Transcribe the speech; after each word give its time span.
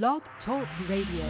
Blog 0.00 0.22
Talk 0.46 0.66
Radio. 0.88 1.26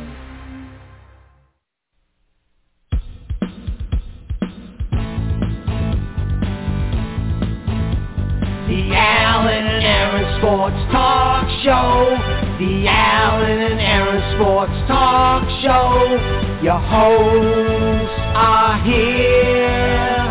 The 8.69 8.95
Alan 8.95 9.67
and 9.67 9.85
Aaron 9.85 10.39
Sports 10.39 10.93
Talk 10.93 11.49
Show. 11.65 12.17
The 12.61 12.87
Alan 12.87 13.59
and 13.59 13.81
Aaron 13.81 14.23
Sports 14.37 14.79
Talk 14.87 15.43
Show. 15.65 16.63
Your 16.63 16.79
hosts 16.79 18.15
are 18.39 18.79
here 18.85 20.23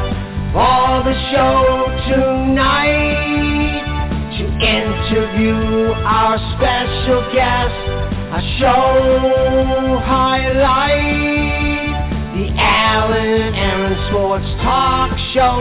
for 0.54 1.04
the 1.04 1.16
show 1.34 1.84
tonight 2.08 3.84
to 4.40 4.46
interview 4.64 5.92
our 6.06 6.38
special 6.56 7.34
guest. 7.34 8.11
Show 8.60 10.00
highlight. 10.06 11.32
The 12.36 12.48
Alan 12.58 13.28
and 13.28 13.56
Aaron 13.56 13.96
Sports 14.10 14.50
Talk 14.62 15.18
Show. 15.34 15.58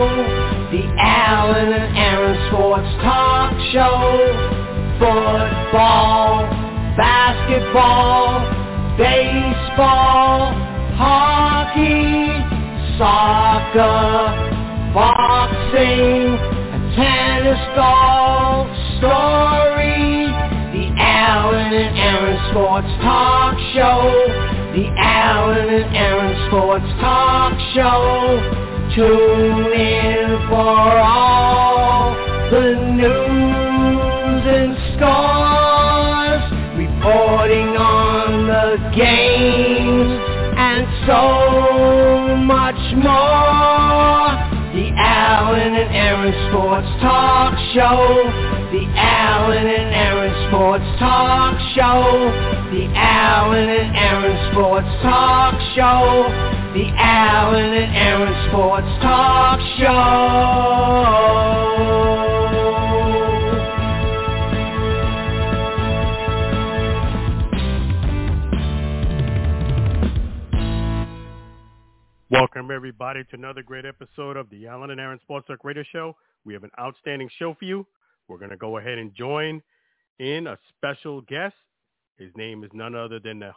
The 0.71 0.83
Alan 0.97 1.73
and 1.73 1.97
Aaron 1.97 2.37
Sports 2.49 2.89
Talk 3.03 3.53
Show. 3.71 3.97
Football, 4.99 6.45
basketball, 6.97 8.41
baseball, 8.97 10.53
hockey, 10.97 12.27
soccer, 12.97 14.29
boxing, 14.93 16.37
tennis 16.95 17.61
golf 17.75 18.67
story. 18.97 19.60
And 21.81 21.97
Aaron 21.97 22.37
Sports 22.51 22.93
Talk 23.01 23.57
Show. 23.73 24.05
The 24.77 24.85
Alan 25.01 25.67
and 25.67 25.95
Aaron 25.95 26.47
Sports 26.47 26.85
Talk 27.01 27.57
Show. 27.73 28.37
Tune 28.93 29.73
in 29.73 30.29
for 30.45 30.77
all 31.01 32.13
the 32.51 32.77
news 33.01 34.45
and 34.45 34.77
scores, 34.93 36.43
reporting 36.77 37.73
on 37.73 38.45
the 38.45 38.77
games 38.95 40.21
and 40.57 40.85
so 41.09 42.35
much 42.45 42.77
more. 43.01 44.37
The 44.77 44.93
Alan 45.01 45.73
and 45.73 45.95
Aaron 45.95 46.33
Sports 46.51 46.87
Talk 47.01 47.57
Show. 47.73 48.29
The 48.71 48.85
Sports 50.61 50.85
Talk 50.99 51.57
Show. 51.73 52.29
The 52.69 52.85
Alan 52.93 53.67
and 53.67 53.95
Aaron 53.97 54.51
Sports 54.51 54.87
Talk 55.01 55.59
Show. 55.73 56.29
The 56.75 56.85
Alan 56.97 57.73
and 57.73 57.95
Aaron 57.95 58.35
Sports 58.47 58.85
Talk 59.01 59.59
Show. 59.79 60.21
Welcome 72.29 72.69
everybody 72.69 73.23
to 73.23 73.35
another 73.35 73.63
great 73.63 73.87
episode 73.87 74.37
of 74.37 74.47
the 74.51 74.67
Alan 74.67 74.91
and 74.91 75.01
Aaron 75.01 75.17
Sports 75.23 75.47
Talk 75.47 75.63
Radio 75.63 75.81
Show. 75.91 76.15
We 76.45 76.53
have 76.53 76.63
an 76.63 76.69
outstanding 76.79 77.31
show 77.39 77.55
for 77.57 77.65
you. 77.65 77.87
We're 78.27 78.37
going 78.37 78.51
to 78.51 78.57
go 78.57 78.77
ahead 78.77 78.99
and 78.99 79.11
join 79.15 79.63
in 80.21 80.45
a 80.45 80.57
special 80.69 81.21
guest. 81.21 81.55
His 82.17 82.29
name 82.37 82.63
is 82.63 82.69
none 82.73 82.93
other 82.93 83.19
than 83.19 83.39
the 83.39 83.51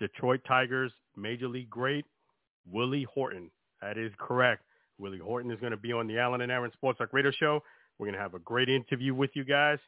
Detroit 0.00 0.40
Tigers 0.46 0.90
Major 1.16 1.46
League 1.46 1.70
great, 1.70 2.04
Willie 2.68 3.06
Horton. 3.14 3.50
That 3.80 3.96
is 3.96 4.10
correct. 4.18 4.64
Willie 4.98 5.20
Horton 5.20 5.52
is 5.52 5.60
going 5.60 5.70
to 5.70 5.76
be 5.76 5.92
on 5.92 6.08
the 6.08 6.18
Alan 6.18 6.40
and 6.40 6.50
Aaron 6.50 6.72
Sports 6.72 6.98
Talk 6.98 7.12
Radio 7.12 7.30
Show. 7.30 7.62
We're 7.98 8.06
going 8.06 8.16
to 8.16 8.20
have 8.20 8.34
a 8.34 8.40
great 8.40 8.68
interview 8.68 9.14
with 9.14 9.30
you 9.34 9.44
guys 9.44 9.78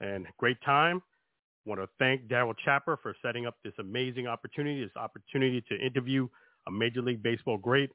and 0.00 0.26
great 0.38 0.56
time. 0.64 1.02
want 1.66 1.82
to 1.82 1.88
thank 1.98 2.26
Daryl 2.28 2.54
Chapper 2.64 2.98
for 3.02 3.14
setting 3.20 3.44
up 3.44 3.56
this 3.62 3.74
amazing 3.78 4.26
opportunity, 4.26 4.82
this 4.82 4.96
opportunity 4.96 5.62
to 5.68 5.78
interview 5.78 6.26
a 6.66 6.70
Major 6.70 7.02
League 7.02 7.22
Baseball 7.22 7.58
great, 7.58 7.90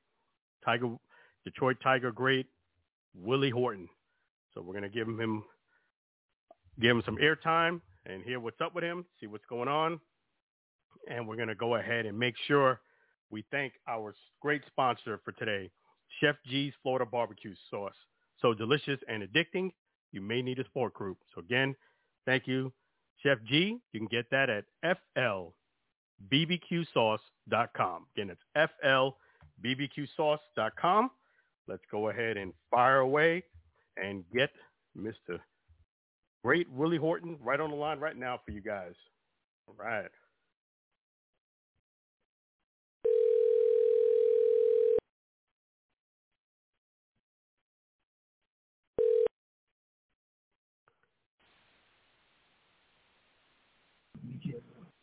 Tiger, 0.64 0.96
Detroit 1.46 1.78
Tiger 1.82 2.12
great, 2.12 2.46
Willie 3.16 3.50
Horton. 3.50 3.90
So 4.54 4.62
we're 4.62 4.74
going 4.74 4.84
to 4.84 4.90
give 4.90 5.08
him 5.08 5.44
give 6.80 6.92
him 6.92 7.04
some 7.06 7.18
airtime 7.18 7.82
and 8.06 8.24
hear 8.24 8.40
what's 8.40 8.62
up 8.62 8.76
with 8.76 8.84
him, 8.84 9.06
see 9.20 9.28
what's 9.28 9.46
going 9.50 9.68
on, 9.68 10.00
and 11.10 11.28
we're 11.28 11.36
going 11.36 11.48
to 11.48 11.56
go 11.56 11.76
ahead 11.76 12.06
and 12.06 12.18
make 12.18 12.36
sure 12.48 12.80
we 13.30 13.44
thank 13.52 13.74
our 13.88 14.16
great 14.42 14.62
sponsor 14.68 15.20
for 15.24 15.32
today, 15.34 15.70
Chef 16.20 16.36
G's 16.46 16.74
Florida 16.82 17.06
Barbecue 17.06 17.56
Sauce. 17.70 17.96
So 18.42 18.54
delicious 18.54 19.00
and 19.08 19.24
addicting, 19.24 19.72
you 20.12 20.22
may 20.22 20.42
need 20.42 20.60
a 20.60 20.64
support 20.66 20.94
group. 20.94 21.18
So 21.34 21.40
again, 21.42 21.76
thank 22.26 22.48
you, 22.48 22.72
Chef 23.22 23.38
G. 23.46 23.80
You 23.92 24.00
can 24.00 24.08
get 24.08 24.30
that 24.32 24.50
at 24.50 24.66
flbbqsauce.com. 26.32 28.08
Again, 28.16 28.30
it's 28.30 28.42
flbbqsauce.com. 29.64 31.12
Let's 31.68 31.84
go 31.90 32.10
ahead 32.10 32.38
and 32.38 32.54
fire 32.70 33.00
away 33.00 33.44
and 33.98 34.24
get 34.34 34.52
Mr. 34.98 35.40
Great 36.44 36.70
Willie 36.70 36.98
Horton 36.98 37.38
right 37.42 37.60
on 37.60 37.70
the 37.70 37.76
line 37.76 38.00
right 38.00 38.18
now 38.18 38.40
for 38.46 38.52
you 38.52 38.62
guys. 38.62 38.94
All 39.68 39.76
right. 39.78 40.10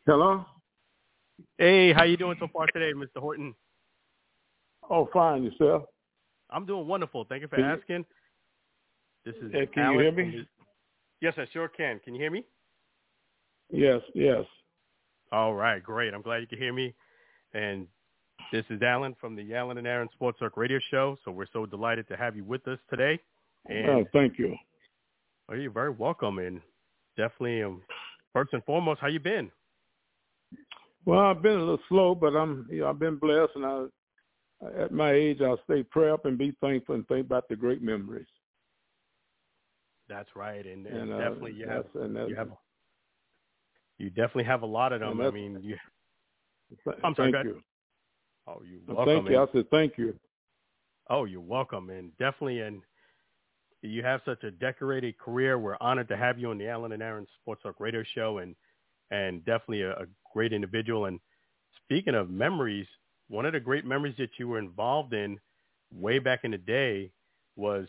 Hello? 0.07 0.45
Hey, 1.59 1.93
how 1.93 2.05
you 2.05 2.17
doing 2.17 2.37
so 2.41 2.49
far 2.53 2.67
today, 2.67 2.93
Mr. 2.97 3.21
Horton? 3.21 3.55
Oh, 4.89 5.09
fine. 5.13 5.45
Yourself? 5.45 5.85
I'm 6.51 6.67
doing 6.67 6.87
wonderful. 6.87 7.25
Thank 7.29 7.43
you 7.43 7.49
for 7.49 7.57
Can 7.57 7.65
you- 7.67 7.71
asking. 7.73 8.07
This 9.25 9.37
is 9.37 9.53
Yeah, 9.53 9.67
can 9.67 9.93
you 9.93 9.99
hear 10.01 10.13
me? 10.13 10.49
Yes, 11.21 11.35
I 11.37 11.47
sure 11.53 11.69
can. 11.69 12.01
Can 12.01 12.15
you 12.15 12.21
hear 12.21 12.31
me? 12.31 12.45
Yes, 13.71 14.01
yes. 14.15 14.45
All 15.33 15.55
right, 15.55 15.83
great. 15.83 16.15
I'm 16.15 16.23
glad 16.23 16.39
you 16.39 16.47
can 16.47 16.59
hear 16.59 16.73
me. 16.73 16.95
And 17.53 17.87
this 18.53 18.65
is 18.71 18.83
Alan 18.83 19.15
from 19.21 19.37
the 19.37 19.55
Alan 19.55 19.79
and 19.79 19.87
Aaron 19.87 20.09
Sports 20.15 20.39
Talk 20.39 20.57
Radio 20.57 20.79
Show. 20.91 21.17
So 21.25 21.31
we're 21.31 21.47
so 21.53 21.67
delighted 21.67 22.09
to 22.09 22.17
have 22.17 22.37
you 22.37 22.45
with 22.45 22.67
us 22.67 22.79
today. 22.89 23.19
And 23.69 23.89
Oh, 23.91 24.05
thank 24.13 24.39
you. 24.39 24.57
oh, 25.51 25.55
you're 25.55 25.71
very 25.71 25.91
welcome. 25.91 26.39
And 26.39 26.61
definitely, 27.17 27.63
um, 27.63 27.83
first 28.33 28.53
and 28.53 28.65
foremost, 28.65 29.01
how 29.01 29.09
you 29.09 29.21
been? 29.21 29.51
Well, 31.05 31.21
I've 31.21 31.43
been 31.43 31.57
a 31.57 31.61
little 31.61 31.81
slow, 31.89 32.15
but 32.15 32.35
I'm, 32.35 32.67
you 32.71 32.81
know, 32.81 32.89
I've 32.89 32.99
been 32.99 33.17
blessed, 33.17 33.53
and 33.57 33.65
I, 33.67 33.85
at 34.83 34.93
my 34.93 35.13
age, 35.13 35.41
I'll 35.41 35.61
stay 35.65 35.83
pray 35.83 36.11
up 36.11 36.27
and 36.27 36.37
be 36.37 36.53
thankful 36.61 36.95
and 36.95 37.07
think 37.09 37.27
about 37.27 37.49
the 37.49 37.57
great 37.57 37.83
memories. 37.83 38.27
That's 40.11 40.29
right. 40.35 40.67
And, 40.67 40.87
and, 40.87 41.03
And 41.03 41.13
uh, 41.13 41.19
definitely, 41.19 41.53
you 41.53 41.69
have 41.69 41.85
you 41.95 42.35
have 42.35 42.49
you 43.99 44.11
definitely 44.11 44.45
have 44.45 44.63
a 44.63 44.67
lot 44.67 44.93
of 44.93 45.01
them. 45.01 45.21
I 45.21 45.31
mean, 45.31 45.61
you. 45.63 45.77
I'm 47.05 47.15
sorry, 47.15 47.33
Thank 47.33 47.47
you. 47.47 47.63
Oh, 48.47 48.61
you 48.69 48.81
welcome. 48.89 49.07
Thank 49.07 49.31
you. 49.31 49.39
I 49.39 49.47
said 49.53 49.71
thank 49.71 49.99
you. 49.99 50.15
Oh, 51.09 51.25
you're 51.25 51.41
welcome, 51.41 51.91
and 51.91 52.11
definitely, 52.19 52.61
and 52.61 52.83
you 53.83 54.03
have 54.03 54.21
such 54.25 54.43
a 54.43 54.51
decorated 54.51 55.17
career. 55.17 55.59
We're 55.59 55.77
honored 55.81 56.09
to 56.09 56.17
have 56.17 56.39
you 56.39 56.51
on 56.51 56.59
the 56.59 56.67
Alan 56.67 56.91
and 56.91 57.03
Aaron 57.03 57.27
Sports 57.41 57.63
Talk 57.63 57.79
Radio 57.79 58.03
Show, 58.15 58.39
and 58.39 58.57
and 59.13 59.45
definitely 59.45 59.83
a, 59.83 59.93
a 59.93 60.07
great 60.33 60.53
individual. 60.53 61.07
And 61.07 61.21
speaking 61.85 62.17
of 62.17 62.31
memories, 62.31 62.87
one 63.29 63.47
of 63.47 63.53
the 63.53 63.61
great 63.61 63.85
memories 63.85 64.17
that 64.19 64.31
you 64.39 64.49
were 64.49 64.59
involved 64.59 65.15
in 65.15 65.39
way 65.93 66.19
back 66.19 66.41
in 66.43 66.51
the 66.51 66.59
day 66.59 67.13
was, 67.55 67.87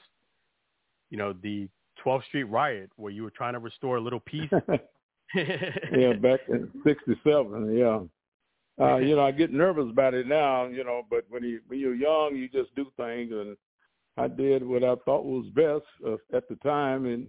you 1.10 1.18
know, 1.18 1.34
the 1.42 1.68
12th 2.04 2.26
Street 2.26 2.44
riot, 2.44 2.90
where 2.96 3.12
you 3.12 3.24
were 3.24 3.32
trying 3.32 3.54
to 3.54 3.60
restore 3.60 3.98
a 3.98 4.02
little 4.02 4.20
peace. 4.20 4.50
yeah, 5.36 6.14
back 6.14 6.42
in 6.50 6.70
'67. 6.86 7.78
Yeah. 7.78 8.00
Uh, 8.80 8.98
you 8.98 9.16
know, 9.16 9.26
I 9.26 9.32
get 9.32 9.52
nervous 9.52 9.90
about 9.90 10.14
it 10.14 10.28
now. 10.28 10.68
You 10.68 10.84
know, 10.84 11.04
but 11.10 11.26
when 11.30 11.44
you 11.44 11.62
when 11.68 11.80
you're 11.80 11.96
young, 11.96 12.36
you 12.36 12.50
just 12.50 12.74
do 12.76 12.86
things, 12.98 13.32
and 13.32 13.56
I 14.18 14.28
did 14.28 14.66
what 14.66 14.84
I 14.84 14.96
thought 15.06 15.26
was 15.26 15.46
best 15.54 15.86
uh, 16.06 16.36
at 16.36 16.48
the 16.50 16.56
time, 16.58 17.06
and 17.06 17.28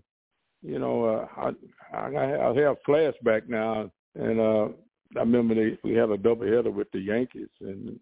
you 0.63 0.79
know, 0.79 1.05
uh, 1.05 1.27
I 1.37 1.97
I, 1.97 2.51
I 2.51 2.55
have 2.61 2.77
flashback 2.87 3.49
now, 3.49 3.91
and 4.15 4.41
uh, 4.41 4.69
I 5.17 5.21
remember 5.21 5.55
they, 5.55 5.79
we 5.85 5.95
had 5.95 6.11
a 6.11 6.17
doubleheader 6.17 6.73
with 6.73 6.91
the 6.93 7.01
Yankees, 7.01 7.49
and 7.61 7.99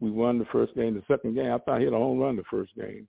we 0.00 0.10
won 0.10 0.38
the 0.38 0.44
first 0.46 0.74
game. 0.74 0.94
The 0.94 1.02
second 1.12 1.34
game, 1.34 1.52
I 1.52 1.58
thought 1.58 1.76
I 1.76 1.80
hit 1.80 1.92
a 1.92 1.96
home 1.96 2.18
run 2.18 2.36
the 2.36 2.42
first 2.50 2.74
game, 2.74 3.06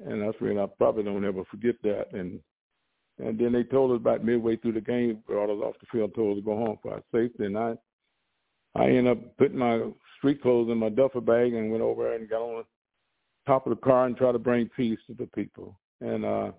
and 0.00 0.22
that's 0.22 0.40
really 0.40 0.60
I 0.60 0.66
probably 0.78 1.04
don't 1.04 1.24
ever 1.24 1.44
forget 1.50 1.76
that. 1.82 2.12
And 2.12 2.40
And 3.18 3.38
then 3.38 3.52
they 3.52 3.62
told 3.62 3.92
us 3.92 3.96
about 3.96 4.24
midway 4.24 4.56
through 4.56 4.72
the 4.72 4.80
game, 4.80 5.22
brought 5.26 5.50
us 5.50 5.62
off 5.62 5.76
the 5.80 5.86
field, 5.92 6.14
told 6.14 6.36
us 6.36 6.42
to 6.42 6.44
go 6.44 6.56
home 6.56 6.78
for 6.82 6.94
our 6.94 7.02
safety. 7.12 7.44
And 7.44 7.56
I, 7.56 7.74
I 8.74 8.86
ended 8.86 9.18
up 9.18 9.36
putting 9.38 9.58
my 9.58 9.88
street 10.18 10.42
clothes 10.42 10.70
in 10.70 10.78
my 10.78 10.88
duffel 10.88 11.20
bag 11.20 11.54
and 11.54 11.70
went 11.70 11.82
over 11.82 12.14
and 12.14 12.28
got 12.28 12.42
on 12.42 12.56
the 12.56 12.64
top 13.46 13.66
of 13.66 13.70
the 13.70 13.80
car 13.82 14.06
and 14.06 14.16
tried 14.16 14.32
to 14.32 14.38
bring 14.38 14.68
peace 14.76 14.98
to 15.06 15.14
the 15.14 15.26
people. 15.28 15.78
And 16.00 16.24
uh, 16.24 16.50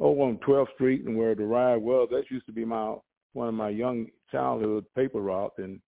over 0.00 0.22
on 0.22 0.38
12th 0.38 0.72
Street 0.74 1.04
and 1.04 1.18
where 1.18 1.34
the 1.34 1.44
ride 1.44 1.76
was, 1.76 2.08
that 2.10 2.30
used 2.30 2.46
to 2.46 2.52
be 2.52 2.64
my 2.64 2.94
one 3.34 3.48
of 3.48 3.54
my 3.54 3.68
young 3.68 4.06
childhood 4.32 4.86
paper 4.96 5.20
route. 5.20 5.52
And 5.58 5.80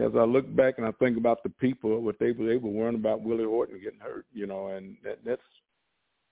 as 0.00 0.12
I 0.16 0.24
look 0.24 0.54
back 0.54 0.74
and 0.78 0.86
I 0.86 0.92
think 0.92 1.18
about 1.18 1.42
the 1.42 1.50
people, 1.50 2.00
what 2.00 2.18
they 2.18 2.32
were 2.32 2.52
able 2.52 2.72
to 2.72 2.78
learn 2.78 2.94
about 2.94 3.22
Willie 3.22 3.44
Horton 3.44 3.80
getting 3.82 4.00
hurt, 4.00 4.26
you 4.32 4.46
know, 4.46 4.68
and 4.68 4.96
that, 5.04 5.18
that's 5.24 5.42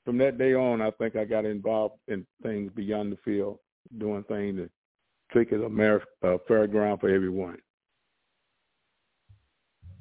from 0.05 0.17
that 0.19 0.39
day 0.39 0.55
on, 0.55 0.81
I 0.81 0.91
think 0.93 1.17
I 1.17 1.25
got 1.25 1.45
involved 1.45 1.97
in 2.09 2.27
things 2.43 2.71
beyond 2.75 3.12
the 3.12 3.19
field, 3.25 3.59
doing 3.99 4.25
things 4.25 4.57
to 4.57 5.39
make 5.39 5.53
it 5.53 5.62
a 5.62 5.69
mer- 5.69 6.03
uh, 6.23 6.39
fair 6.49 6.67
ground 6.67 7.01
for 7.01 7.11
everyone. 7.11 7.59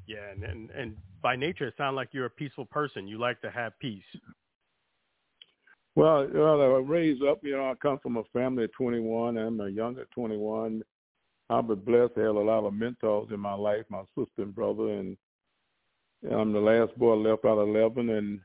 Yeah, 0.08 0.32
and, 0.32 0.44
and 0.44 0.72
and 0.72 0.98
by 1.22 1.36
nature, 1.36 1.68
it 1.68 1.76
sounds 1.78 1.96
like 1.96 2.10
you're 2.14 2.26
a 2.26 2.32
peaceful 2.32 2.66
person. 2.66 3.08
You 3.08 3.20
like 3.20 3.42
to 3.42 3.52
have 3.52 3.78
peace. 3.80 4.02
Well, 5.96 6.28
well, 6.34 6.62
I 6.62 6.66
raised 6.80 7.24
up. 7.24 7.40
You 7.44 7.58
know, 7.58 7.70
I 7.70 7.76
come 7.76 8.00
from 8.00 8.18
a 8.18 8.24
family 8.34 8.64
of 8.64 8.72
21. 8.74 9.38
I'm 9.38 9.60
a 9.60 9.70
younger 9.70 10.08
21. 10.16 10.82
I've 11.50 11.68
been 11.68 11.80
blessed 11.80 12.16
to 12.16 12.22
have 12.22 12.36
a 12.36 12.40
lot 12.40 12.66
of 12.66 12.74
mentors 12.74 13.30
in 13.32 13.40
my 13.40 13.54
life, 13.54 13.86
my 13.90 14.04
sister 14.18 14.44
and 14.44 14.54
brother, 14.54 14.90
and 14.90 15.18
I'm 16.32 16.54
the 16.54 16.60
last 16.60 16.98
boy 16.98 17.16
left 17.16 17.46
out 17.46 17.58
of 17.58 17.70
11, 17.70 18.10
and 18.10 18.40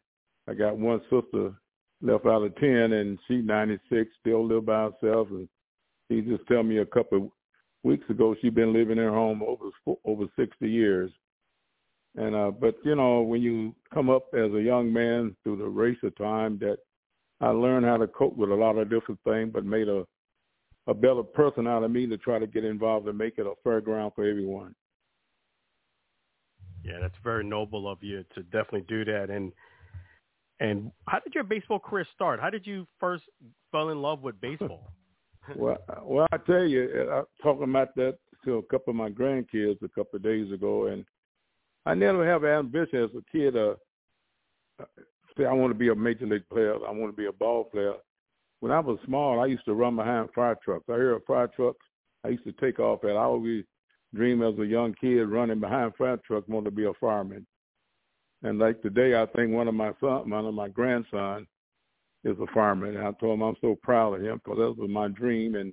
I 0.49 0.55
got 0.55 0.79
one 0.79 1.01
sister 1.11 1.53
left 2.01 2.27
out 2.27 2.43
of 2.43 2.57
10, 2.57 2.71
and 2.71 3.19
she's 3.27 3.45
96, 3.45 4.11
still 4.21 4.47
live 4.47 4.67
by 4.67 4.89
herself, 4.91 5.29
and 5.31 5.49
she 6.09 6.23
just 6.23 6.47
tell 6.47 6.63
me 6.63 6.79
a 6.79 6.87
couple 6.87 7.19
of 7.19 7.31
weeks 7.83 8.09
ago 8.09 8.35
she's 8.41 8.53
been 8.53 8.73
living 8.73 8.99
in 8.99 9.05
her 9.05 9.11
home 9.11 9.43
over 9.43 9.99
over 10.05 10.25
60 10.37 10.69
years. 10.69 11.11
And 12.17 12.35
uh, 12.35 12.53
but 12.53 12.77
you 12.85 12.95
know, 12.95 13.23
when 13.23 13.43
you 13.43 13.75
come 13.93 14.09
up 14.09 14.27
as 14.35 14.53
a 14.53 14.63
young 14.63 14.93
man 14.93 15.37
through 15.43 15.57
the 15.57 15.69
race 15.69 15.99
of 16.05 16.17
time, 16.17 16.59
that 16.61 16.79
I 17.41 17.49
learned 17.49 17.87
how 17.87 17.97
to 17.97 18.07
cope 18.07 18.37
with 18.37 18.51
a 18.51 18.55
lot 18.55 18.79
of 18.79 18.89
different 18.89 19.21
things, 19.25 19.51
but 19.53 19.65
made 19.65 19.89
a 19.89 20.05
a 20.87 20.95
better 20.95 21.23
person 21.23 21.67
out 21.67 21.83
of 21.83 21.91
me 21.91 22.07
to 22.07 22.19
try 22.19 22.39
to 22.39 22.47
get 22.47 22.65
involved 22.65 23.09
and 23.09 23.17
make 23.17 23.39
it 23.39 23.47
a 23.47 23.55
fair 23.63 23.81
ground 23.81 24.13
for 24.15 24.29
everyone. 24.29 24.75
Yeah, 26.85 26.99
that's 27.01 27.15
very 27.25 27.45
noble 27.45 27.91
of 27.91 28.03
you 28.03 28.25
to 28.35 28.43
definitely 28.45 28.85
do 28.89 29.05
that. 29.07 29.31
And 29.31 29.53
and 30.61 30.91
how 31.09 31.19
did 31.19 31.35
your 31.35 31.45
baseball 31.45 31.79
career 31.79 32.07
start? 32.15 32.41
How 32.41 32.51
did 32.51 32.67
you 32.67 32.87
first 33.01 33.25
fall 33.73 33.91
in 33.91 34.03
love 34.03 34.23
with 34.23 34.41
baseball? 34.41 34.91
well, 35.57 35.79
well, 36.03 36.27
I 36.33 36.37
tell 36.39 36.65
you, 36.65 37.09
I 37.11 37.17
was 37.17 37.27
talking 37.43 37.65
about 37.65 37.95
that 37.97 38.19
to 38.45 38.59
a 38.59 38.63
couple 38.63 38.91
of 38.91 38.97
my 38.97 39.11
grandkids 39.11 39.83
a 39.83 39.89
couple 39.89 40.17
of 40.17 40.23
days 40.23 40.53
ago, 40.53 40.87
and 40.87 41.05
I 41.87 41.95
never 41.95 42.27
have 42.27 42.45
ambition 42.45 43.03
as 43.03 43.11
a 43.17 43.23
kid. 43.33 43.57
Uh, 43.57 43.75
say 45.37 45.45
I 45.47 45.53
want 45.53 45.71
to 45.71 45.79
be 45.79 45.89
a 45.89 45.95
major 45.95 46.27
league 46.27 46.49
player. 46.49 46.75
I 46.75 46.91
want 46.91 47.13
to 47.13 47.17
be 47.17 47.27
a 47.27 47.33
ball 47.33 47.65
player. 47.65 47.95
When 48.61 48.73
I 48.73 48.81
was 48.81 48.99
small, 49.05 49.41
I 49.41 49.47
used 49.47 49.65
to 49.67 49.75
run 49.75 49.97
behind 49.97 50.31
fire 50.35 50.57
trucks. 50.65 50.85
I 50.89 50.95
hear 50.95 51.17
a 51.17 51.21
fire 51.21 51.49
truck. 51.49 51.77
I 52.25 52.29
used 52.29 52.45
to 52.45 52.53
take 52.53 52.79
off 52.79 53.05
at. 53.05 53.11
I 53.11 53.23
always 53.23 53.65
dream 54.15 54.43
as 54.43 54.59
a 54.59 54.67
young 54.67 54.95
kid 55.01 55.25
running 55.25 55.61
behind 55.61 55.95
fire 55.97 56.19
trucks, 56.27 56.49
want 56.49 56.65
to 56.65 56.71
be 56.71 56.85
a 56.85 56.93
fireman. 57.01 57.47
And 58.43 58.59
like 58.59 58.81
today, 58.83 59.21
I 59.21 59.27
think 59.35 59.53
one 59.53 59.69
of 59.69 59.75
my 59.75 59.93
son, 60.01 60.31
one 60.31 60.47
of 60.47 60.55
my 60.55 60.69
grandson, 60.69 61.47
is 62.25 62.37
a 62.41 62.47
fireman. 62.55 62.97
And 62.97 63.07
I 63.07 63.13
told 63.13 63.35
him 63.35 63.43
I'm 63.43 63.57
so 63.61 63.77
proud 63.83 64.15
of 64.15 64.23
him 64.23 64.41
because 64.43 64.59
that 64.59 64.81
was 64.81 64.91
my 64.91 65.09
dream. 65.09 65.55
And 65.57 65.73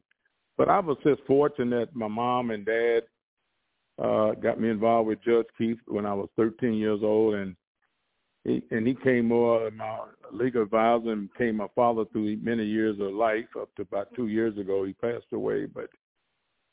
but 0.57 0.69
I 0.69 0.79
was 0.79 0.97
just 1.03 1.21
fortunate. 1.25 1.89
My 1.93 2.07
mom 2.07 2.51
and 2.51 2.65
dad 2.65 3.01
uh, 4.01 4.31
got 4.33 4.59
me 4.59 4.69
involved 4.69 5.07
with 5.07 5.23
Judge 5.23 5.45
Keith 5.57 5.77
when 5.87 6.05
I 6.05 6.13
was 6.13 6.29
13 6.37 6.73
years 6.73 7.01
old, 7.03 7.35
and 7.35 7.55
he 8.43 8.63
and 8.71 8.87
he 8.87 8.95
came 8.95 9.27
more 9.27 9.69
my 9.71 9.99
legal 10.31 10.63
advisor 10.63 11.11
and 11.11 11.31
became 11.31 11.57
my 11.57 11.67
father 11.75 12.05
through 12.11 12.37
many 12.37 12.65
years 12.65 12.99
of 12.99 13.13
life. 13.13 13.45
Up 13.59 13.73
to 13.75 13.83
about 13.83 14.13
two 14.15 14.27
years 14.27 14.57
ago, 14.57 14.83
he 14.83 14.93
passed 14.93 15.31
away. 15.31 15.65
But 15.65 15.89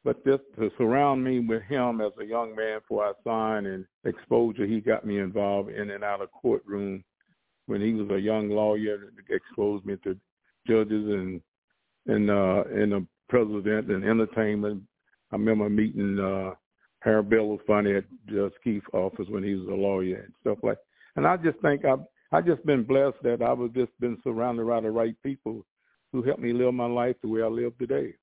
but 0.04 0.24
just 0.24 0.42
to 0.58 0.70
surround 0.78 1.22
me 1.22 1.40
with 1.40 1.62
him 1.64 2.00
as 2.00 2.12
a 2.20 2.24
young 2.24 2.56
man 2.56 2.80
before 2.80 3.04
I 3.04 3.12
signed 3.22 3.66
and 3.66 3.84
exposure, 4.04 4.66
he 4.66 4.80
got 4.80 5.04
me 5.06 5.18
involved 5.18 5.70
in 5.70 5.90
and 5.90 6.02
out 6.02 6.22
of 6.22 6.32
courtroom 6.32 7.04
when 7.66 7.82
he 7.82 7.92
was 7.92 8.08
a 8.10 8.20
young 8.20 8.48
lawyer. 8.48 9.12
Exposed 9.28 9.84
me 9.84 9.96
to 10.04 10.16
judges 10.66 11.06
and 11.06 11.40
and 12.06 12.30
uh, 12.30 12.64
and 12.72 12.92
the 12.92 13.06
president 13.28 13.90
and 13.90 14.04
entertainment. 14.04 14.82
I 15.30 15.36
remember 15.36 15.68
meeting 15.68 16.18
uh, 16.18 16.54
Harry 17.00 17.22
Belafonte 17.22 17.98
at 17.98 18.04
Judge 18.26 18.54
Keith's 18.64 18.86
office 18.94 19.26
when 19.28 19.44
he 19.44 19.54
was 19.54 19.68
a 19.68 19.72
lawyer 19.72 20.22
and 20.24 20.32
stuff 20.40 20.58
like. 20.62 20.78
And 21.18 21.26
I 21.26 21.36
just 21.36 21.58
think 21.58 21.84
I've 21.84 21.98
I 22.30 22.40
just 22.40 22.64
been 22.64 22.84
blessed 22.84 23.16
that 23.24 23.42
I 23.42 23.52
was 23.52 23.72
just 23.74 23.90
been 23.98 24.18
surrounded 24.22 24.68
by 24.68 24.80
the 24.80 24.90
right 24.92 25.16
people 25.24 25.66
who 26.12 26.22
helped 26.22 26.40
me 26.40 26.52
live 26.52 26.72
my 26.72 26.86
life 26.86 27.16
the 27.20 27.28
way 27.28 27.42
I 27.42 27.46
live 27.46 27.76
today. 27.76 28.14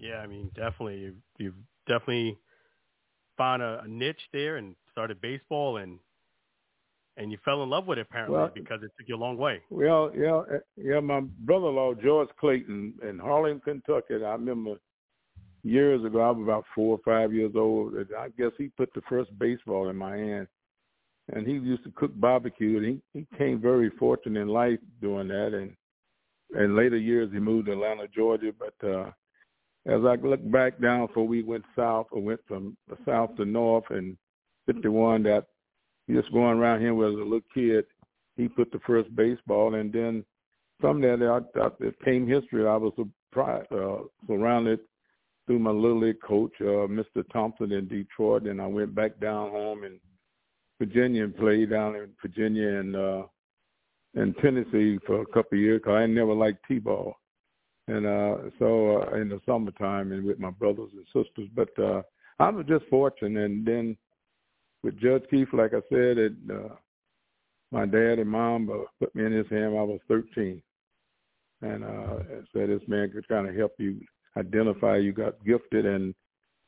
Yeah, 0.00 0.16
I 0.16 0.26
mean, 0.26 0.50
definitely, 0.56 0.98
you've, 0.98 1.14
you've 1.38 1.54
definitely 1.86 2.36
found 3.36 3.62
a, 3.62 3.82
a 3.84 3.88
niche 3.88 4.28
there 4.32 4.56
and 4.56 4.74
started 4.90 5.20
baseball, 5.20 5.76
and 5.76 6.00
and 7.16 7.30
you 7.30 7.38
fell 7.44 7.62
in 7.62 7.70
love 7.70 7.86
with 7.86 7.98
it 7.98 8.02
apparently 8.02 8.36
well, 8.36 8.50
because 8.52 8.80
it 8.82 8.90
took 8.98 9.08
you 9.08 9.14
a 9.14 9.16
long 9.16 9.36
way. 9.36 9.60
Well, 9.70 10.10
yeah, 10.16 10.42
eh, 10.52 10.58
yeah. 10.76 10.98
My 10.98 11.20
brother-in-law 11.20 11.94
George 12.02 12.28
Clayton 12.40 12.94
in 13.08 13.20
Harlan, 13.20 13.60
Kentucky. 13.60 14.14
I 14.14 14.32
remember 14.32 14.74
years 15.62 16.04
ago. 16.04 16.22
I 16.22 16.30
was 16.32 16.42
about 16.42 16.64
four 16.74 16.98
or 16.98 17.00
five 17.04 17.32
years 17.32 17.52
old. 17.54 17.94
I 18.18 18.30
guess 18.30 18.50
he 18.58 18.68
put 18.76 18.92
the 18.94 19.02
first 19.08 19.30
baseball 19.38 19.90
in 19.90 19.96
my 19.96 20.16
hand, 20.16 20.48
and 21.32 21.46
he 21.46 21.54
used 21.54 21.84
to 21.84 21.90
cook 21.92 22.12
barbecue. 22.18 22.78
And 22.78 23.00
he 23.12 23.20
he 23.20 23.38
came 23.38 23.60
very 23.60 23.90
fortunate 23.98 24.40
in 24.40 24.48
life 24.48 24.78
doing 25.00 25.28
that, 25.28 25.54
and 25.54 25.76
in 26.62 26.76
later 26.76 26.96
years 26.96 27.30
he 27.32 27.38
moved 27.38 27.66
to 27.66 27.72
Atlanta, 27.72 28.06
Georgia. 28.14 28.52
But 28.58 28.88
uh 28.88 29.10
as 29.86 30.02
I 30.04 30.16
look 30.16 30.50
back 30.50 30.80
down 30.80 31.06
before 31.06 31.26
we 31.26 31.42
went 31.42 31.64
south 31.74 32.08
or 32.10 32.20
went 32.20 32.40
from 32.46 32.76
the 32.88 32.96
south 33.06 33.34
to 33.36 33.44
north 33.46 33.84
and 33.88 34.18
51 34.66 35.22
that 35.22 35.46
just 36.10 36.30
going 36.32 36.58
around 36.58 36.80
here 36.80 36.92
as 37.06 37.14
a 37.14 37.16
little 37.16 37.40
kid, 37.54 37.84
he 38.36 38.48
put 38.48 38.70
the 38.70 38.80
first 38.86 39.14
baseball 39.16 39.74
and 39.76 39.90
then 39.92 40.24
from 40.78 41.00
that 41.00 41.22
I, 41.22 41.60
I, 41.60 41.68
it 41.80 41.94
came 42.04 42.26
history. 42.26 42.66
I 42.66 42.76
was 42.76 42.92
surprised, 42.96 43.72
uh, 43.72 44.02
surrounded 44.26 44.80
through 45.46 45.58
my 45.60 45.70
little 45.70 46.00
league 46.00 46.20
coach, 46.20 46.52
uh, 46.60 46.86
Mr. 46.86 47.24
Thompson 47.32 47.72
in 47.72 47.88
Detroit, 47.88 48.42
and 48.42 48.60
I 48.60 48.66
went 48.66 48.94
back 48.94 49.18
down 49.18 49.50
home 49.50 49.84
in 49.84 49.98
Virginia 50.78 51.24
and 51.24 51.36
played 51.36 51.70
down 51.70 51.96
in 51.96 52.10
Virginia 52.22 52.68
and 52.68 52.96
uh, 52.96 53.22
in 54.14 54.34
Tennessee 54.34 54.98
for 55.06 55.22
a 55.22 55.26
couple 55.26 55.58
of 55.58 55.58
years 55.58 55.80
because 55.80 55.96
I 55.96 56.06
never 56.06 56.34
liked 56.34 56.64
t-ball. 56.66 57.14
And 57.88 58.06
uh 58.06 58.50
so 58.58 59.02
uh, 59.02 59.16
in 59.16 59.28
the 59.30 59.40
summertime 59.46 60.12
and 60.12 60.24
with 60.24 60.38
my 60.38 60.50
brothers 60.50 60.90
and 60.92 61.06
sisters. 61.06 61.48
But 61.54 61.70
uh 61.78 62.02
i 62.38 62.50
was 62.50 62.66
just 62.66 62.84
fortunate. 62.90 63.44
And 63.44 63.66
then 63.66 63.96
with 64.82 65.00
judge 65.00 65.22
keith 65.30 65.48
like 65.52 65.72
i 65.72 65.80
said 65.88 66.18
it 66.18 66.32
uh 66.52 66.74
my 67.70 67.86
dad 67.86 68.18
and 68.18 68.30
mom 68.30 68.86
put 68.98 69.14
me 69.14 69.24
in 69.24 69.32
his 69.32 69.48
hand 69.48 69.78
i 69.78 69.82
was 69.82 70.00
thirteen. 70.06 70.62
And 71.62 71.82
uh 71.82 72.18
said 72.52 72.68
this 72.68 72.86
man 72.88 73.10
could 73.10 73.26
kind 73.26 73.48
of 73.48 73.54
help 73.54 73.72
you 73.78 74.00
identify 74.36 74.98
you 74.98 75.12
got 75.12 75.42
gifted. 75.44 75.86
And 75.86 76.14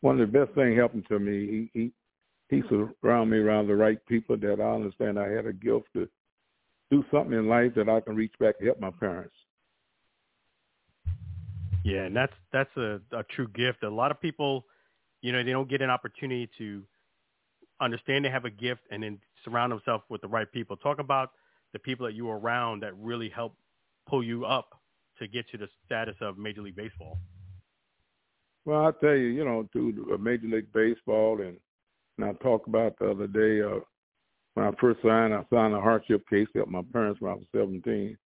one 0.00 0.18
of 0.18 0.32
the 0.32 0.38
best 0.38 0.54
things 0.54 0.78
happened 0.78 1.04
to 1.08 1.18
me 1.18 1.68
he 1.74 1.80
he 1.80 1.92
he 2.50 2.62
surrounded 2.68 3.30
me 3.30 3.38
around 3.38 3.66
the 3.66 3.74
right 3.74 4.04
people 4.06 4.36
that 4.36 4.60
i 4.60 4.74
understand 4.74 5.18
i 5.18 5.28
had 5.28 5.46
a 5.46 5.52
gift 5.52 5.86
to 5.94 6.08
do 6.90 7.04
something 7.10 7.38
in 7.38 7.48
life 7.48 7.72
that 7.74 7.88
i 7.88 8.00
can 8.00 8.14
reach 8.14 8.34
back 8.40 8.58
to 8.58 8.64
help 8.64 8.80
my 8.80 8.90
parents 8.90 9.34
yeah, 11.84 12.02
and 12.02 12.14
that's 12.14 12.32
that's 12.52 12.74
a, 12.76 13.00
a 13.12 13.22
true 13.34 13.48
gift. 13.48 13.82
A 13.82 13.88
lot 13.88 14.10
of 14.10 14.20
people, 14.20 14.66
you 15.22 15.32
know, 15.32 15.42
they 15.42 15.52
don't 15.52 15.68
get 15.68 15.80
an 15.80 15.90
opportunity 15.90 16.48
to 16.58 16.82
understand 17.80 18.24
they 18.24 18.30
have 18.30 18.44
a 18.44 18.50
gift 18.50 18.82
and 18.90 19.02
then 19.02 19.18
surround 19.44 19.72
themselves 19.72 20.04
with 20.10 20.20
the 20.20 20.28
right 20.28 20.50
people. 20.52 20.76
Talk 20.76 20.98
about 20.98 21.30
the 21.72 21.78
people 21.78 22.06
that 22.06 22.14
you 22.14 22.26
were 22.26 22.38
around 22.38 22.82
that 22.82 22.94
really 22.96 23.30
help 23.30 23.56
pull 24.06 24.22
you 24.22 24.44
up 24.44 24.78
to 25.18 25.26
get 25.26 25.48
to 25.50 25.58
the 25.58 25.68
status 25.86 26.16
of 26.20 26.36
Major 26.36 26.62
League 26.62 26.76
Baseball. 26.76 27.18
Well, 28.66 28.86
I 28.86 28.90
tell 29.00 29.14
you, 29.14 29.28
you 29.28 29.44
know, 29.44 29.66
through 29.72 30.14
uh, 30.14 30.18
Major 30.18 30.48
League 30.48 30.72
Baseball, 30.72 31.40
and, 31.40 31.56
and 32.20 32.30
I 32.30 32.32
talked 32.42 32.68
about 32.68 32.98
the 32.98 33.10
other 33.10 33.26
day 33.26 33.62
uh, 33.62 33.80
when 34.54 34.66
I 34.66 34.70
first 34.80 35.00
signed, 35.02 35.32
I 35.32 35.44
signed 35.52 35.74
a 35.74 35.80
hardship 35.80 36.28
case 36.28 36.48
help 36.54 36.68
my 36.68 36.82
parents 36.92 37.20
when 37.20 37.32
I 37.32 37.36
was 37.36 37.46
17 37.54 38.16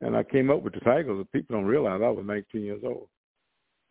and 0.00 0.16
I 0.16 0.22
came 0.22 0.50
up 0.50 0.62
with 0.62 0.74
the 0.74 0.80
Tigers. 0.80 1.18
And 1.18 1.32
people 1.32 1.56
don't 1.56 1.66
realize 1.66 2.00
I 2.02 2.08
was 2.08 2.24
19 2.26 2.62
years 2.62 2.82
old. 2.84 3.08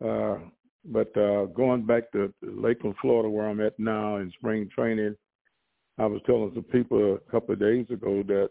Uh, 0.04 0.38
but 0.84 1.16
uh, 1.16 1.46
going 1.46 1.86
back 1.86 2.10
to 2.12 2.32
Lakeland, 2.42 2.96
Florida, 3.00 3.28
where 3.28 3.48
I'm 3.48 3.60
at 3.60 3.78
now 3.78 4.16
in 4.16 4.32
spring 4.32 4.68
training, 4.74 5.16
I 5.98 6.06
was 6.06 6.20
telling 6.26 6.50
some 6.54 6.64
people 6.64 7.14
a 7.14 7.30
couple 7.30 7.54
of 7.54 7.60
days 7.60 7.86
ago 7.90 8.22
that 8.26 8.50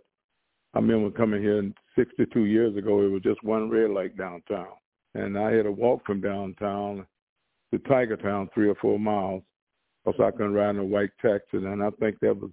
I 0.74 0.80
remember 0.80 1.12
coming 1.12 1.42
here 1.42 1.72
62 1.96 2.46
years 2.46 2.76
ago. 2.76 3.04
It 3.04 3.12
was 3.12 3.22
just 3.22 3.44
one 3.44 3.70
red 3.70 3.92
light 3.92 4.18
downtown, 4.18 4.68
and 5.14 5.38
I 5.38 5.52
had 5.52 5.64
to 5.64 5.72
walk 5.72 6.06
from 6.06 6.22
downtown 6.22 7.06
to 7.72 7.80
Tiger 7.80 8.18
Town, 8.18 8.50
three 8.54 8.70
or 8.70 8.76
four 8.76 8.98
miles, 8.98 9.44
because 10.04 10.20
I 10.22 10.32
couldn't 10.32 10.54
ride 10.54 10.72
in 10.72 10.80
a 10.80 10.86
white 10.86 11.12
taxi. 11.22 11.58
And 11.58 11.84
I 11.84 11.90
think 12.00 12.20
that 12.22 12.40
was, 12.40 12.52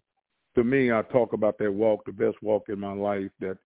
to 0.56 0.64
me, 0.64 0.92
I 0.92 1.02
talk 1.02 1.32
about 1.32 1.58
that 1.58 1.72
walk, 1.72 2.04
the 2.04 2.12
best 2.12 2.36
walk 2.42 2.68
in 2.68 2.78
my 2.80 2.92
life. 2.92 3.30
That 3.40 3.58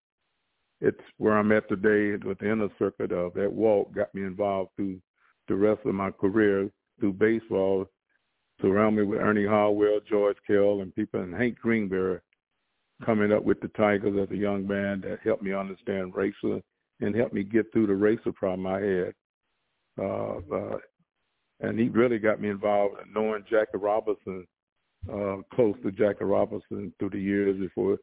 it's 0.81 1.00
where 1.19 1.37
I'm 1.37 1.53
at 1.53 1.69
today 1.69 2.17
with 2.25 2.38
the 2.38 2.50
inner 2.50 2.69
circuit 2.79 3.12
of 3.12 3.35
that 3.35 3.53
walk 3.53 3.95
got 3.95 4.14
me 4.14 4.23
involved 4.23 4.71
through 4.76 5.00
the 5.49 5.55
rest 5.55 5.81
of 5.85 5.95
my 5.95 6.11
career 6.11 6.71
through 7.00 7.14
baseball. 7.14 7.87
Surround 8.61 8.97
me 8.97 9.03
with 9.03 9.21
Ernie 9.21 9.47
Harwell, 9.47 10.00
George 10.09 10.37
Kell, 10.47 10.81
and 10.81 10.95
people, 10.95 11.21
and 11.21 11.35
Hank 11.35 11.59
Greenberg 11.59 12.21
coming 13.05 13.33
up 13.33 13.43
with 13.43 13.61
the 13.61 13.69
Tigers 13.69 14.17
as 14.23 14.31
a 14.31 14.38
young 14.38 14.67
man 14.67 15.00
that 15.00 15.19
helped 15.25 15.43
me 15.43 15.53
understand 15.53 16.14
racer 16.14 16.61
and 17.00 17.14
helped 17.14 17.35
me 17.35 17.43
get 17.43 17.73
through 17.73 17.88
the 17.88 17.95
racer 17.95 18.33
problem 18.33 18.67
I 18.67 18.81
had. 18.81 19.14
Uh, 19.99 20.38
uh, 20.53 20.79
and 21.61 21.78
he 21.78 21.88
really 21.88 22.18
got 22.18 22.40
me 22.40 22.50
involved 22.50 22.96
in 23.04 23.12
knowing 23.12 23.44
Jackie 23.49 23.78
Robinson, 23.78 24.46
uh, 25.12 25.37
close 25.54 25.76
to 25.82 25.92
Jackie 25.92 26.25
Robinson 26.25 26.92
through 26.99 27.11
the 27.11 27.20
years 27.20 27.58
before 27.58 27.99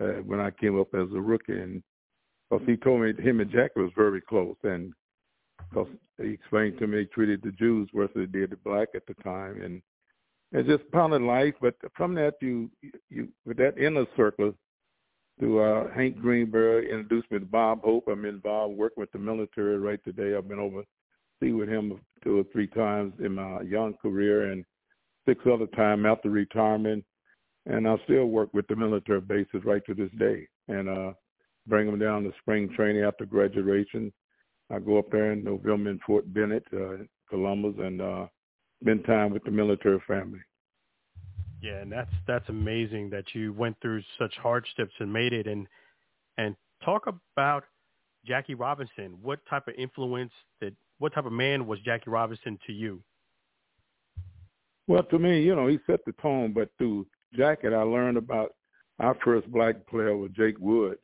uh, 0.00 0.20
when 0.26 0.40
I 0.40 0.50
came 0.50 0.78
up 0.80 0.94
as 0.94 1.08
a 1.14 1.20
rookie. 1.20 1.60
And 1.60 1.82
because 2.50 2.66
he 2.66 2.76
told 2.76 3.02
me 3.02 3.12
him 3.22 3.40
and 3.40 3.50
Jackie 3.50 3.80
was 3.80 3.92
very 3.96 4.20
close, 4.20 4.56
and 4.64 4.92
because 5.68 5.88
he 6.20 6.30
explained 6.30 6.78
to 6.78 6.86
me 6.86 7.00
he 7.00 7.04
treated 7.06 7.42
the 7.42 7.52
Jews 7.52 7.88
worse 7.92 8.10
than 8.14 8.22
he 8.22 8.38
did 8.38 8.50
the 8.50 8.56
black 8.56 8.88
at 8.94 9.06
the 9.06 9.14
time, 9.22 9.62
and 9.62 9.82
it's 10.52 10.68
just 10.68 10.90
part 10.90 11.12
of 11.12 11.22
life. 11.22 11.54
But 11.60 11.74
from 11.94 12.14
that, 12.16 12.34
you 12.40 12.70
you 13.08 13.28
with 13.46 13.58
that 13.58 13.78
inner 13.78 14.06
circle, 14.16 14.54
through 15.40 15.62
uh, 15.62 15.92
Hank 15.94 16.20
Greenberg 16.20 16.84
introduced 16.84 17.30
me 17.30 17.38
to 17.38 17.46
Bob 17.46 17.82
Hope. 17.82 18.08
I'm 18.08 18.24
involved 18.24 18.76
working 18.76 19.00
with 19.00 19.10
the 19.12 19.18
military 19.18 19.78
right 19.78 20.02
today. 20.04 20.36
I've 20.36 20.48
been 20.48 20.58
overseas 21.40 21.58
with 21.58 21.68
him 21.68 22.00
two 22.22 22.38
or 22.38 22.44
three 22.52 22.66
times 22.66 23.12
in 23.20 23.34
my 23.34 23.62
young 23.62 23.94
career, 24.00 24.52
and 24.52 24.64
six 25.26 25.40
other 25.50 25.66
times 25.68 26.04
after 26.06 26.30
retirement. 26.30 27.04
And 27.66 27.86
I 27.86 27.96
still 28.04 28.26
work 28.26 28.52
with 28.54 28.66
the 28.68 28.76
military 28.76 29.20
bases 29.20 29.64
right 29.64 29.82
to 29.86 29.94
this 29.94 30.10
day, 30.18 30.48
and 30.68 30.88
uh, 30.88 31.12
bring 31.66 31.86
them 31.86 31.98
down 31.98 32.24
to 32.24 32.32
spring 32.40 32.70
training 32.74 33.04
after 33.04 33.26
graduation. 33.26 34.12
I 34.70 34.78
go 34.78 34.98
up 34.98 35.10
there 35.10 35.32
in 35.32 35.44
November 35.44 35.90
in 35.90 36.00
Fort 36.06 36.32
Benning, 36.32 36.60
uh, 36.74 37.04
Columbus, 37.28 37.74
and 37.78 38.00
uh, 38.00 38.26
spend 38.82 39.04
time 39.04 39.32
with 39.32 39.44
the 39.44 39.50
military 39.50 40.00
family. 40.06 40.40
Yeah, 41.60 41.82
and 41.82 41.92
that's 41.92 42.10
that's 42.26 42.48
amazing 42.48 43.10
that 43.10 43.24
you 43.34 43.52
went 43.52 43.76
through 43.82 44.02
such 44.18 44.34
hardships 44.36 44.94
and 44.98 45.12
made 45.12 45.34
it. 45.34 45.46
And 45.46 45.66
and 46.38 46.56
talk 46.82 47.06
about 47.06 47.64
Jackie 48.24 48.54
Robinson. 48.54 49.18
What 49.20 49.40
type 49.48 49.68
of 49.68 49.74
influence 49.76 50.32
that? 50.60 50.72
What 51.00 51.14
type 51.14 51.24
of 51.24 51.32
man 51.32 51.66
was 51.66 51.80
Jackie 51.80 52.10
Robinson 52.10 52.58
to 52.66 52.72
you? 52.74 53.02
Well, 54.86 55.02
to 55.04 55.18
me, 55.18 55.42
you 55.42 55.56
know, 55.56 55.66
he 55.66 55.78
set 55.86 56.00
the 56.04 56.12
tone. 56.20 56.52
But 56.52 56.68
through 56.76 57.06
Jackie, 57.34 57.68
I 57.68 57.82
learned 57.82 58.18
about 58.18 58.52
our 58.98 59.16
first 59.24 59.50
black 59.50 59.86
player 59.86 60.14
was 60.14 60.30
Jake 60.32 60.58
Wood. 60.58 60.98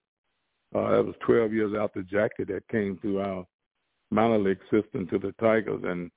Uh, 0.75 0.91
that 0.91 1.07
was 1.07 1.15
12 1.25 1.55
years 1.55 1.73
after 1.81 2.03
Jackie 2.03 2.45
that 2.45 2.69
came 2.69 2.99
through 2.99 3.21
our 3.21 3.47
minor 4.11 4.39
league 4.39 4.61
system 4.71 5.07
to 5.09 5.19
the 5.19 5.33
Tigers, 5.41 5.81
and 5.85 6.11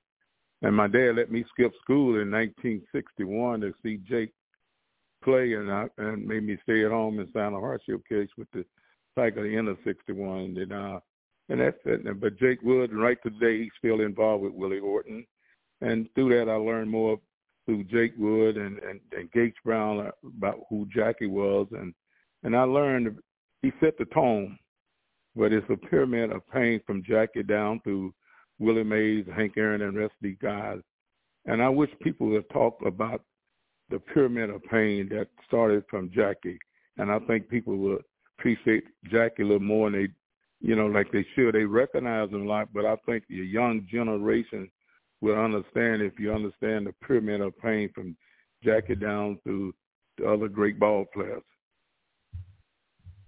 and 0.62 0.76
my 0.76 0.86
dad 0.86 1.16
let 1.16 1.32
me 1.32 1.42
skip 1.48 1.72
school 1.80 2.20
in 2.20 2.30
1961 2.30 3.62
to 3.62 3.72
see 3.82 3.96
Jake 4.06 4.32
play, 5.24 5.54
and 5.54 5.72
I, 5.72 5.86
and 5.96 6.26
made 6.26 6.44
me 6.44 6.58
stay 6.64 6.84
at 6.84 6.90
home 6.90 7.18
and 7.18 7.30
sign 7.32 7.54
a 7.54 7.60
hardship 7.60 8.02
case 8.06 8.28
with 8.36 8.48
the 8.52 8.66
Tiger 9.16 9.42
the 9.42 9.76
'61. 9.84 10.56
And 10.58 10.72
uh, 10.72 11.00
and 11.50 11.60
that's 11.60 11.76
it. 11.84 12.20
But 12.20 12.38
Jake 12.38 12.62
Wood, 12.62 12.94
right 12.94 13.18
today, 13.22 13.64
he's 13.64 13.72
still 13.76 14.00
involved 14.00 14.44
with 14.44 14.54
Willie 14.54 14.80
Horton, 14.80 15.26
and 15.82 16.08
through 16.14 16.30
that 16.30 16.50
I 16.50 16.54
learned 16.54 16.90
more 16.90 17.20
through 17.66 17.84
Jake 17.84 18.14
Wood 18.16 18.56
and 18.56 18.78
and, 18.78 19.00
and 19.12 19.30
Gates 19.32 19.58
Brown 19.64 20.10
about 20.24 20.60
who 20.70 20.86
Jackie 20.94 21.26
was, 21.26 21.66
and 21.72 21.92
and 22.44 22.56
I 22.56 22.62
learned 22.62 23.18
he 23.62 23.72
set 23.80 23.98
the 23.98 24.06
tone. 24.06 24.58
But 25.36 25.52
it's 25.52 25.68
a 25.70 25.76
pyramid 25.76 26.32
of 26.32 26.48
pain 26.50 26.80
from 26.86 27.04
Jackie 27.04 27.44
down 27.44 27.80
through 27.80 28.12
Willie 28.58 28.82
Mays, 28.82 29.26
Hank 29.34 29.54
Aaron, 29.56 29.82
and 29.82 29.96
the 29.96 30.00
rest 30.00 30.12
of 30.12 30.22
these 30.22 30.36
guys. 30.42 30.80
And 31.46 31.62
I 31.62 31.68
wish 31.68 31.90
people 32.02 32.28
would 32.28 32.50
talk 32.50 32.78
about 32.84 33.22
the 33.90 34.00
pyramid 34.00 34.50
of 34.50 34.62
pain 34.64 35.08
that 35.10 35.28
started 35.46 35.84
from 35.88 36.10
Jackie. 36.12 36.58
And 36.96 37.12
I 37.12 37.20
think 37.20 37.48
people 37.48 37.76
would 37.76 38.02
appreciate 38.38 38.84
Jackie 39.04 39.42
a 39.42 39.46
little 39.46 39.60
more 39.60 39.90
than 39.90 40.12
you 40.60 40.76
know, 40.76 40.86
like 40.86 41.10
they 41.12 41.26
should. 41.34 41.54
They 41.54 41.64
recognize 41.64 42.30
him 42.30 42.42
a 42.42 42.48
lot, 42.48 42.68
but 42.72 42.84
I 42.84 42.96
think 43.06 43.24
the 43.28 43.36
young 43.36 43.86
generation 43.90 44.70
will 45.20 45.38
understand 45.38 46.02
if 46.02 46.18
you 46.18 46.32
understand 46.32 46.86
the 46.86 46.94
pyramid 47.06 47.40
of 47.40 47.58
pain 47.58 47.90
from 47.94 48.16
Jackie 48.62 48.94
down 48.94 49.38
through 49.42 49.74
the 50.18 50.30
other 50.30 50.48
great 50.48 50.78
ball 50.78 51.06
players. 51.12 51.42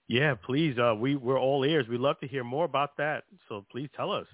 Yeah, 0.08 0.34
please. 0.34 0.76
Uh, 0.78 0.94
we 0.94 1.16
we're 1.16 1.40
all 1.40 1.64
ears. 1.64 1.86
We'd 1.88 2.00
love 2.00 2.20
to 2.20 2.28
hear 2.28 2.44
more 2.44 2.66
about 2.66 2.96
that. 2.98 3.24
So 3.48 3.64
please 3.70 3.88
tell 3.96 4.12
us. 4.12 4.26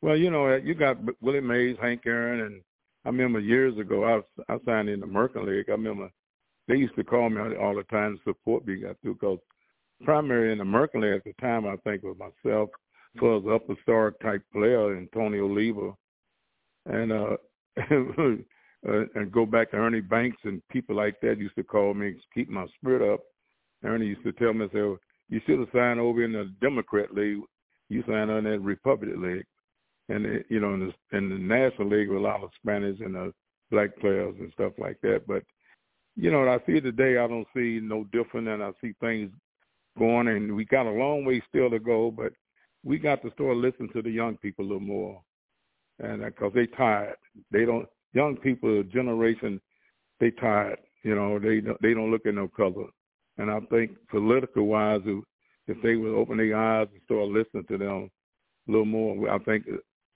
Well, 0.00 0.16
you 0.16 0.30
know, 0.30 0.56
you 0.56 0.74
got 0.74 0.96
Willie 1.20 1.40
Mays, 1.40 1.76
Hank 1.80 2.02
Aaron, 2.06 2.40
and 2.40 2.60
I 3.04 3.08
remember 3.08 3.38
years 3.38 3.78
ago 3.78 4.02
I 4.02 4.16
was, 4.16 4.24
I 4.48 4.56
signed 4.64 4.88
in 4.88 5.00
the 5.00 5.06
American 5.06 5.46
League. 5.46 5.66
I 5.68 5.72
remember 5.72 6.10
they 6.66 6.74
used 6.74 6.96
to 6.96 7.04
call 7.04 7.30
me 7.30 7.40
all 7.56 7.76
the 7.76 7.84
time 7.84 8.16
to 8.16 8.22
support 8.24 8.66
me 8.66 8.76
got 8.76 8.96
through 9.00 9.14
because 9.14 9.38
primary 10.04 10.52
in 10.52 10.58
the 10.58 10.64
League 10.94 11.14
at 11.14 11.24
the 11.24 11.32
time 11.40 11.66
I 11.66 11.76
think 11.84 12.02
was 12.02 12.16
myself, 12.18 12.70
for 13.18 13.40
was 13.40 13.60
upper 13.62 13.78
star 13.82 14.12
type 14.22 14.42
player, 14.52 14.96
Antonio 14.96 15.44
Oliva, 15.44 15.92
and 16.86 17.12
uh, 17.12 17.36
uh, 18.88 19.04
and 19.14 19.32
go 19.32 19.46
back 19.46 19.70
to 19.70 19.76
Ernie 19.76 20.00
Banks 20.00 20.38
and 20.44 20.62
people 20.70 20.96
like 20.96 21.20
that 21.20 21.38
used 21.38 21.56
to 21.56 21.64
call 21.64 21.94
me 21.94 22.14
keep 22.34 22.48
my 22.48 22.66
spirit 22.78 23.14
up. 23.14 23.20
Ernie 23.84 24.06
used 24.06 24.24
to 24.24 24.32
tell 24.32 24.52
me, 24.52 24.68
"say 24.72 24.96
you 25.28 25.40
should 25.46 25.58
have 25.58 25.68
signed 25.74 26.00
over 26.00 26.22
in 26.24 26.32
the 26.32 26.52
Democrat 26.60 27.14
League. 27.14 27.40
You 27.88 28.02
signed 28.06 28.30
on 28.30 28.44
that 28.44 28.60
Republican 28.60 29.22
League." 29.22 29.46
and 30.08 30.44
you 30.48 30.60
know 30.60 30.74
in 30.74 30.80
the 30.80 31.16
in 31.16 31.28
the 31.28 31.36
National 31.36 31.88
League 31.88 32.08
with 32.08 32.18
a 32.18 32.20
lot 32.20 32.42
of 32.42 32.50
Spanish 32.60 32.98
and 33.00 33.16
uh, 33.16 33.30
black 33.70 33.96
players 33.98 34.34
and 34.38 34.52
stuff 34.52 34.72
like 34.78 35.00
that. 35.02 35.22
But 35.26 35.42
you 36.16 36.30
know, 36.30 36.40
what 36.40 36.48
I 36.48 36.58
see 36.66 36.80
today, 36.80 37.18
I 37.18 37.26
don't 37.26 37.46
see 37.54 37.80
no 37.82 38.04
different, 38.12 38.48
and 38.48 38.62
I 38.62 38.70
see 38.80 38.94
things 39.00 39.30
going, 39.98 40.28
and 40.28 40.54
we 40.54 40.64
got 40.64 40.86
a 40.86 40.90
long 40.90 41.24
way 41.24 41.42
still 41.48 41.70
to 41.70 41.78
go, 41.78 42.10
but 42.10 42.32
we 42.84 42.98
got 42.98 43.22
to 43.22 43.30
start 43.32 43.56
listening 43.56 43.90
to 43.92 44.02
the 44.02 44.10
young 44.10 44.36
people 44.38 44.64
a 44.64 44.68
little 44.68 44.80
more, 44.80 45.20
and 45.98 46.24
because 46.24 46.52
uh, 46.52 46.54
they 46.54 46.66
tired, 46.66 47.16
they 47.50 47.64
don't 47.64 47.88
young 48.12 48.36
people 48.36 48.82
generation, 48.84 49.60
they 50.20 50.30
tired, 50.30 50.78
you 51.02 51.14
know, 51.14 51.38
they 51.38 51.60
don't, 51.60 51.80
they 51.82 51.94
don't 51.94 52.10
look 52.10 52.26
at 52.26 52.34
no 52.34 52.48
color, 52.48 52.86
and 53.38 53.50
I 53.50 53.60
think 53.70 53.92
political 54.10 54.66
wise, 54.66 55.00
if 55.66 55.80
they 55.82 55.96
would 55.96 56.14
open 56.14 56.38
their 56.38 56.56
eyes 56.56 56.88
and 56.92 57.02
start 57.04 57.28
listening 57.28 57.64
to 57.68 57.78
them 57.78 58.10
a 58.68 58.70
little 58.70 58.84
more, 58.84 59.30
I 59.30 59.38
think 59.38 59.64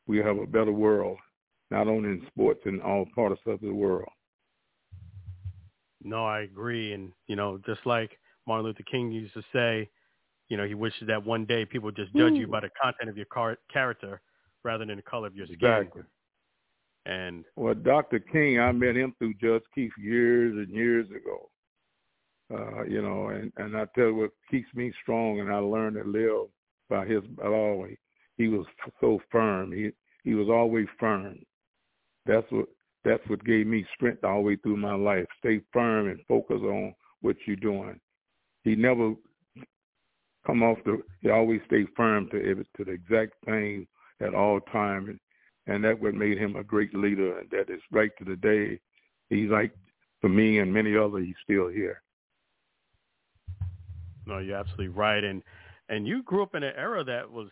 we 0.07 0.19
have 0.19 0.39
a 0.39 0.47
better 0.47 0.73
world, 0.73 1.19
not 1.71 1.89
only 1.89 2.11
in 2.11 2.27
sports 2.29 2.61
in 2.67 2.81
all 2.81 3.07
parts 3.15 3.41
of 3.47 3.61
the 3.61 3.73
world. 3.73 4.09
No, 6.03 6.25
I 6.25 6.41
agree, 6.41 6.93
and 6.93 7.13
you 7.27 7.37
know, 7.37 7.59
just 7.67 7.85
like 7.85 8.19
Martin 8.47 8.67
Luther 8.67 8.85
King 8.91 9.11
used 9.11 9.35
to 9.35 9.43
say, 9.53 9.89
you 10.49 10.57
know, 10.57 10.65
he 10.65 10.75
wishes 10.75 11.09
that 11.09 11.25
one 11.25 11.45
day 11.45 11.65
people 11.65 11.87
would 11.87 11.97
just 11.97 12.15
judge 12.15 12.33
Ooh. 12.33 12.41
you 12.41 12.47
by 12.47 12.61
the 12.61 12.71
content 12.81 13.09
of 13.09 13.17
your 13.17 13.27
car- 13.27 13.59
character 13.73 14.21
rather 14.63 14.85
than 14.85 14.97
the 14.97 15.03
color 15.03 15.27
of 15.27 15.35
your 15.35 15.47
skin. 15.47 15.59
Exactly. 15.61 16.03
And 17.07 17.45
well, 17.57 17.75
Dr. 17.75 18.19
King, 18.19 18.61
I 18.61 18.73
met 18.73 18.97
him 18.97 19.15
through 19.19 19.35
Judge 19.35 19.63
Keith 19.75 19.93
years 19.99 20.55
and 20.57 20.69
years 20.75 21.07
ago. 21.11 21.51
Uh, 22.53 22.85
you 22.85 23.03
know, 23.03 23.29
and 23.29 23.53
and 23.57 23.77
I 23.77 23.87
tell 23.95 24.07
you 24.07 24.15
what 24.15 24.31
keeps 24.51 24.73
me 24.75 24.93
strong, 25.03 25.41
and 25.41 25.53
I 25.53 25.59
learned 25.59 25.97
to 25.97 26.05
live 26.05 26.49
by 26.89 27.05
his 27.05 27.23
law 27.43 27.85
he 28.37 28.49
was 28.49 28.67
so 29.01 29.21
firm. 29.31 29.73
He 29.73 29.91
he 30.25 30.35
was 30.35 30.49
always 30.49 30.87
firm. 30.99 31.39
That's 32.27 32.47
what 32.51 32.67
that's 33.05 33.27
what 33.29 33.45
gave 33.45 33.67
me 33.67 33.87
strength 33.95 34.25
all 34.25 34.43
the 34.43 34.49
way 34.49 34.57
through 34.57 34.77
my 34.77 34.95
life. 34.95 35.27
Stay 35.39 35.61
firm 35.73 36.09
and 36.09 36.21
focus 36.27 36.61
on 36.63 36.95
what 37.21 37.37
you're 37.47 37.57
doing. 37.57 37.99
He 38.67 38.75
never 38.75 39.15
come 40.45 40.65
off 40.65 40.79
the. 40.85 41.01
He 41.21 41.31
always 41.31 41.61
stayed 41.67 41.87
firm 41.97 42.29
to 42.31 42.65
to 42.77 42.85
the 42.85 42.91
exact 42.91 43.35
thing 43.45 43.87
at 44.21 44.35
all 44.35 44.59
time, 44.73 45.21
and 45.69 45.85
that 45.85 46.01
what 46.01 46.15
made 46.15 46.37
him 46.37 46.57
a 46.57 46.65
great 46.65 46.93
leader. 46.93 47.39
And 47.39 47.49
that 47.51 47.73
is 47.73 47.81
right 47.93 48.11
to 48.19 48.25
the 48.25 48.35
day. 48.35 48.81
He's 49.31 49.51
like 49.51 49.73
for 50.21 50.29
me 50.29 50.59
and 50.59 50.75
many 50.75 50.97
others. 50.97 51.27
He's 51.27 51.37
still 51.45 51.69
here. 51.69 52.03
No, 54.27 54.39
you're 54.39 54.57
absolutely 54.57 54.89
right. 54.89 55.23
And 55.23 55.45
and 55.89 56.05
you 56.05 56.25
grew 56.25 56.43
up 56.43 56.57
in 56.57 56.65
an 56.65 56.75
era 56.77 57.05
that 57.05 57.31
was 57.31 57.51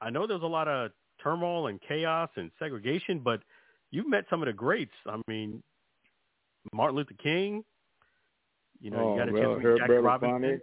I 0.00 0.08
know 0.08 0.26
there's 0.26 0.40
a 0.40 0.46
lot 0.46 0.66
of 0.66 0.92
turmoil 1.22 1.66
and 1.66 1.78
chaos 1.86 2.30
and 2.36 2.50
segregation, 2.58 3.20
but 3.22 3.42
you've 3.90 4.08
met 4.08 4.24
some 4.30 4.40
of 4.40 4.46
the 4.46 4.54
greats. 4.54 4.92
I 5.06 5.20
mean, 5.28 5.62
Martin 6.72 6.96
Luther 6.96 7.16
King. 7.22 7.64
You 8.82 8.90
know, 8.90 8.98
oh, 8.98 9.12
you 9.14 9.18
got 9.20 9.28
a 9.28 9.32
well, 9.32 9.42
chance 9.42 9.62
to 9.62 9.68
meet 9.68 9.78
Jack 9.78 9.88
Robinson. 10.02 10.60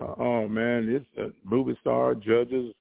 Uh, 0.00 0.14
oh 0.18 0.48
man, 0.48 0.88
it's 0.88 1.18
a 1.18 1.48
movie 1.48 1.76
star, 1.82 2.14
judges, 2.14 2.72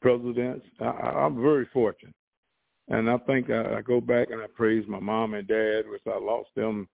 presidents. 0.00 0.64
I, 0.80 0.84
I'm 0.86 1.40
very 1.40 1.68
fortunate, 1.70 2.14
and 2.88 3.10
I 3.10 3.18
think 3.18 3.50
I, 3.50 3.76
I 3.76 3.82
go 3.82 4.00
back 4.00 4.30
and 4.30 4.40
I 4.40 4.46
praise 4.46 4.84
my 4.88 5.00
mom 5.00 5.34
and 5.34 5.46
dad, 5.46 5.82
which 5.86 6.00
I 6.06 6.18
lost 6.18 6.48
them 6.56 6.88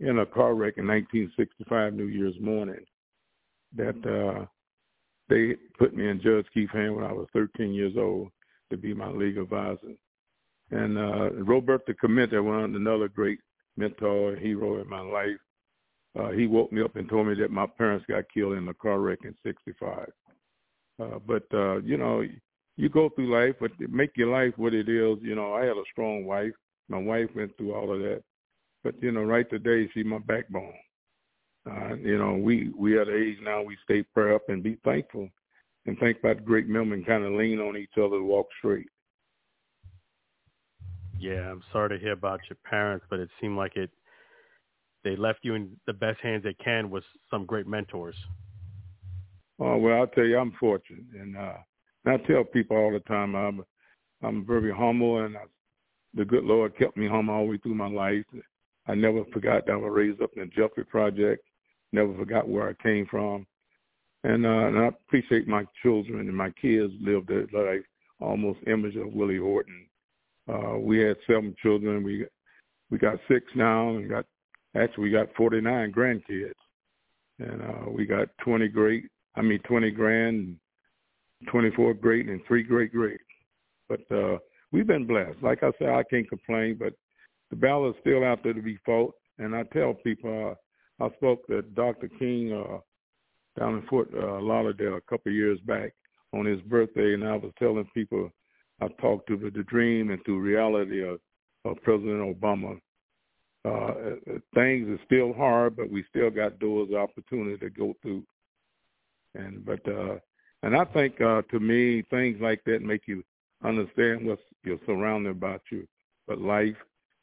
in 0.00 0.18
a 0.18 0.26
car 0.26 0.54
wreck 0.54 0.74
in 0.76 0.86
1965 0.86 1.94
New 1.94 2.08
Year's 2.08 2.38
morning. 2.42 2.84
That 3.74 3.96
uh, 4.06 4.44
they 5.30 5.54
put 5.78 5.96
me 5.96 6.10
in 6.10 6.20
Judge 6.20 6.46
Keith's 6.52 6.72
hand 6.72 6.94
when 6.94 7.04
I 7.04 7.12
was 7.12 7.26
13 7.32 7.72
years 7.72 7.94
old 7.96 8.28
to 8.70 8.76
be 8.76 8.92
my 8.92 9.08
legal 9.08 9.44
advisor. 9.44 9.94
And 10.70 10.98
uh, 10.98 11.30
Roberto 11.42 11.94
Clemente, 11.98 12.38
one 12.38 12.74
another 12.74 13.08
great 13.08 13.38
mentor 13.78 14.34
and 14.34 14.42
hero 14.42 14.82
in 14.82 14.88
my 14.88 15.00
life, 15.00 15.38
uh, 16.18 16.30
he 16.30 16.46
woke 16.46 16.72
me 16.72 16.82
up 16.82 16.96
and 16.96 17.08
told 17.08 17.28
me 17.28 17.34
that 17.34 17.50
my 17.50 17.66
parents 17.66 18.04
got 18.08 18.24
killed 18.32 18.54
in 18.54 18.68
a 18.68 18.74
car 18.74 18.98
wreck 18.98 19.20
in 19.24 19.34
'65. 19.44 20.08
Uh, 21.00 21.18
but 21.26 21.44
uh, 21.54 21.78
you 21.80 21.96
know, 21.96 22.22
you 22.76 22.88
go 22.88 23.08
through 23.10 23.32
life, 23.32 23.54
but 23.60 23.70
make 23.90 24.16
your 24.16 24.28
life 24.28 24.52
what 24.56 24.74
it 24.74 24.88
is. 24.88 25.18
You 25.22 25.34
know, 25.34 25.54
I 25.54 25.60
had 25.60 25.76
a 25.76 25.90
strong 25.92 26.24
wife. 26.24 26.52
My 26.88 26.98
wife 26.98 27.28
went 27.36 27.56
through 27.56 27.74
all 27.74 27.94
of 27.94 28.00
that, 28.00 28.22
but 28.82 28.94
you 29.02 29.12
know, 29.12 29.22
right 29.22 29.48
today, 29.48 29.88
she's 29.92 30.06
my 30.06 30.18
backbone. 30.18 30.74
Uh, 31.70 31.94
you 31.96 32.18
know, 32.18 32.34
we 32.34 32.72
we 32.76 32.98
at 32.98 33.08
age 33.08 33.36
now 33.42 33.62
we 33.62 33.76
stay 33.84 34.02
prayer 34.02 34.34
up 34.34 34.48
and 34.48 34.62
be 34.62 34.78
thankful, 34.84 35.28
and 35.86 35.98
think 35.98 36.18
about 36.18 36.44
great 36.44 36.68
men 36.68 36.92
and 36.92 37.06
kind 37.06 37.24
of 37.24 37.32
lean 37.32 37.60
on 37.60 37.76
each 37.76 37.96
other 37.96 38.18
to 38.18 38.24
walk 38.24 38.48
straight. 38.58 38.88
Yeah, 41.18 41.50
I'm 41.50 41.62
sorry 41.72 41.90
to 41.90 42.02
hear 42.02 42.12
about 42.12 42.40
your 42.48 42.58
parents, 42.64 43.04
but 43.10 43.18
it 43.18 43.28
seemed 43.40 43.56
like 43.56 43.76
it 43.76 43.90
they 45.08 45.16
left 45.16 45.40
you 45.42 45.54
in 45.54 45.70
the 45.86 45.92
best 45.92 46.20
hands 46.20 46.42
they 46.44 46.54
can 46.54 46.90
with 46.90 47.04
some 47.30 47.46
great 47.46 47.66
mentors. 47.66 48.16
Oh 49.58 49.76
well, 49.76 50.00
I'll 50.00 50.06
tell 50.06 50.24
you, 50.24 50.38
I'm 50.38 50.52
fortunate, 50.60 51.04
and 51.18 51.36
uh, 51.36 51.54
I 52.06 52.16
tell 52.18 52.44
people 52.44 52.76
all 52.76 52.92
the 52.92 53.00
time, 53.00 53.34
I'm 53.34 53.64
I'm 54.22 54.46
very 54.46 54.72
humble, 54.72 55.24
and 55.24 55.36
I, 55.36 55.42
the 56.14 56.24
good 56.24 56.44
Lord 56.44 56.76
kept 56.76 56.96
me 56.96 57.08
humble 57.08 57.34
all 57.34 57.44
the 57.44 57.50
way 57.52 57.58
through 57.58 57.74
my 57.74 57.88
life. 57.88 58.24
I 58.86 58.94
never 58.94 59.24
forgot 59.32 59.66
that 59.66 59.72
I 59.72 59.76
was 59.76 59.92
raised 59.92 60.22
up 60.22 60.30
in 60.36 60.42
the 60.42 60.46
Jeffries 60.46 60.86
Project. 60.90 61.42
Never 61.92 62.14
forgot 62.16 62.48
where 62.48 62.68
I 62.68 62.82
came 62.82 63.06
from, 63.10 63.46
and, 64.24 64.44
uh, 64.44 64.66
and 64.66 64.78
I 64.78 64.86
appreciate 64.88 65.48
my 65.48 65.64
children 65.82 66.20
and 66.20 66.36
my 66.36 66.50
kids 66.50 66.92
lived 67.00 67.28
their 67.28 67.46
life 67.52 67.84
almost 68.20 68.58
image 68.66 68.96
of 68.96 69.12
Willie 69.12 69.38
Horton. 69.38 69.86
Uh, 70.52 70.78
we 70.78 70.98
had 70.98 71.16
seven 71.26 71.54
children. 71.62 72.02
We 72.02 72.26
we 72.90 72.98
got 72.98 73.18
six 73.28 73.44
now, 73.54 73.90
and 73.90 74.08
got 74.08 74.24
Actually, 74.78 75.04
we 75.04 75.10
got 75.10 75.34
49 75.36 75.92
grandkids, 75.92 76.52
and 77.38 77.62
uh, 77.62 77.90
we 77.90 78.06
got 78.06 78.28
20 78.44 78.68
great. 78.68 79.04
I 79.36 79.42
mean, 79.42 79.60
20 79.60 79.90
grand, 79.90 80.56
24 81.50 81.94
great, 81.94 82.28
and 82.28 82.40
three 82.46 82.62
great 82.62 82.92
great. 82.92 83.20
But 83.88 84.00
uh, 84.14 84.38
we've 84.72 84.86
been 84.86 85.06
blessed. 85.06 85.42
Like 85.42 85.62
I 85.62 85.70
said, 85.78 85.88
I 85.88 86.02
can't 86.10 86.28
complain. 86.28 86.76
But 86.78 86.92
the 87.50 87.56
battle 87.56 87.90
is 87.90 87.96
still 88.00 88.24
out 88.24 88.42
there 88.42 88.52
to 88.52 88.62
be 88.62 88.78
fought. 88.84 89.14
And 89.38 89.54
I 89.54 89.62
tell 89.72 89.94
people, 89.94 90.56
uh, 91.00 91.04
I 91.04 91.14
spoke 91.16 91.46
to 91.46 91.62
Dr. 91.62 92.08
King 92.18 92.52
uh, 92.52 92.78
down 93.58 93.78
in 93.78 93.86
Fort 93.88 94.08
uh, 94.14 94.40
Lauderdale 94.40 94.96
a 94.96 95.10
couple 95.10 95.30
of 95.30 95.36
years 95.36 95.58
back 95.60 95.92
on 96.34 96.44
his 96.44 96.60
birthday, 96.62 97.14
and 97.14 97.24
I 97.24 97.36
was 97.36 97.52
telling 97.58 97.88
people 97.94 98.30
I 98.80 98.88
talked 99.00 99.28
to 99.28 99.36
the, 99.36 99.50
the 99.50 99.62
dream 99.64 100.10
and 100.10 100.22
through 100.24 100.40
reality 100.40 101.02
of, 101.02 101.20
of 101.64 101.82
President 101.82 102.38
Obama 102.38 102.78
uh, 103.68 103.92
things 104.54 104.88
are 104.88 105.00
still 105.04 105.32
hard, 105.32 105.76
but 105.76 105.90
we 105.90 106.04
still 106.08 106.30
got 106.30 106.58
doors 106.58 106.88
of 106.90 106.96
opportunity 106.96 107.58
to 107.58 107.70
go 107.70 107.94
through. 108.02 108.22
And 109.34 109.64
but 109.64 109.80
uh, 109.86 110.16
and 110.62 110.76
I 110.76 110.84
think 110.86 111.20
uh, 111.20 111.42
to 111.50 111.60
me 111.60 112.02
things 112.10 112.38
like 112.40 112.62
that 112.64 112.82
make 112.82 113.02
you 113.06 113.22
understand 113.64 114.26
what 114.26 114.38
you're 114.64 114.78
surrounded 114.86 115.30
about 115.30 115.62
you, 115.70 115.86
what 116.26 116.40
life 116.40 116.76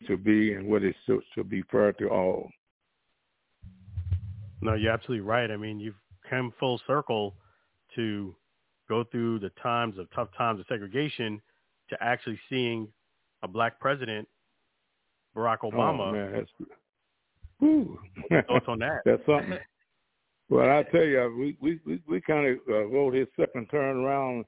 should 0.07 0.23
be 0.23 0.53
and 0.53 0.67
what 0.67 0.83
it 0.83 0.95
should, 1.05 1.21
should 1.33 1.49
be 1.49 1.63
fair 1.71 1.93
to 1.93 2.09
all. 2.09 2.49
No, 4.61 4.73
you're 4.73 4.91
absolutely 4.91 5.25
right. 5.25 5.49
I 5.51 5.57
mean, 5.57 5.79
you've 5.79 5.95
come 6.29 6.53
full 6.59 6.81
circle 6.87 7.35
to 7.95 8.35
go 8.89 9.03
through 9.03 9.39
the 9.39 9.51
times 9.61 9.97
of 9.97 10.07
tough 10.13 10.29
times 10.37 10.59
of 10.59 10.65
segregation 10.67 11.41
to 11.89 11.97
actually 12.01 12.39
seeing 12.49 12.87
a 13.43 13.47
black 13.47 13.79
president 13.79 14.27
Barack 15.35 15.57
oh, 15.63 15.71
Obama. 15.71 16.07
Oh, 16.07 16.11
man, 16.11 16.31
that's, 16.33 16.49
whew. 17.59 17.99
thoughts 18.47 18.65
on 18.67 18.79
that? 18.79 19.01
that's 19.05 19.25
something. 19.25 19.59
Well, 20.49 20.69
I 20.69 20.83
tell 20.91 21.03
you, 21.03 21.35
we 21.37 21.57
we 21.59 21.79
we, 21.85 22.01
we 22.07 22.21
kind 22.21 22.47
of 22.47 22.57
uh, 22.69 22.85
wrote 22.85 23.15
his 23.15 23.27
second 23.39 23.67
turn 23.71 23.97
around. 23.97 24.45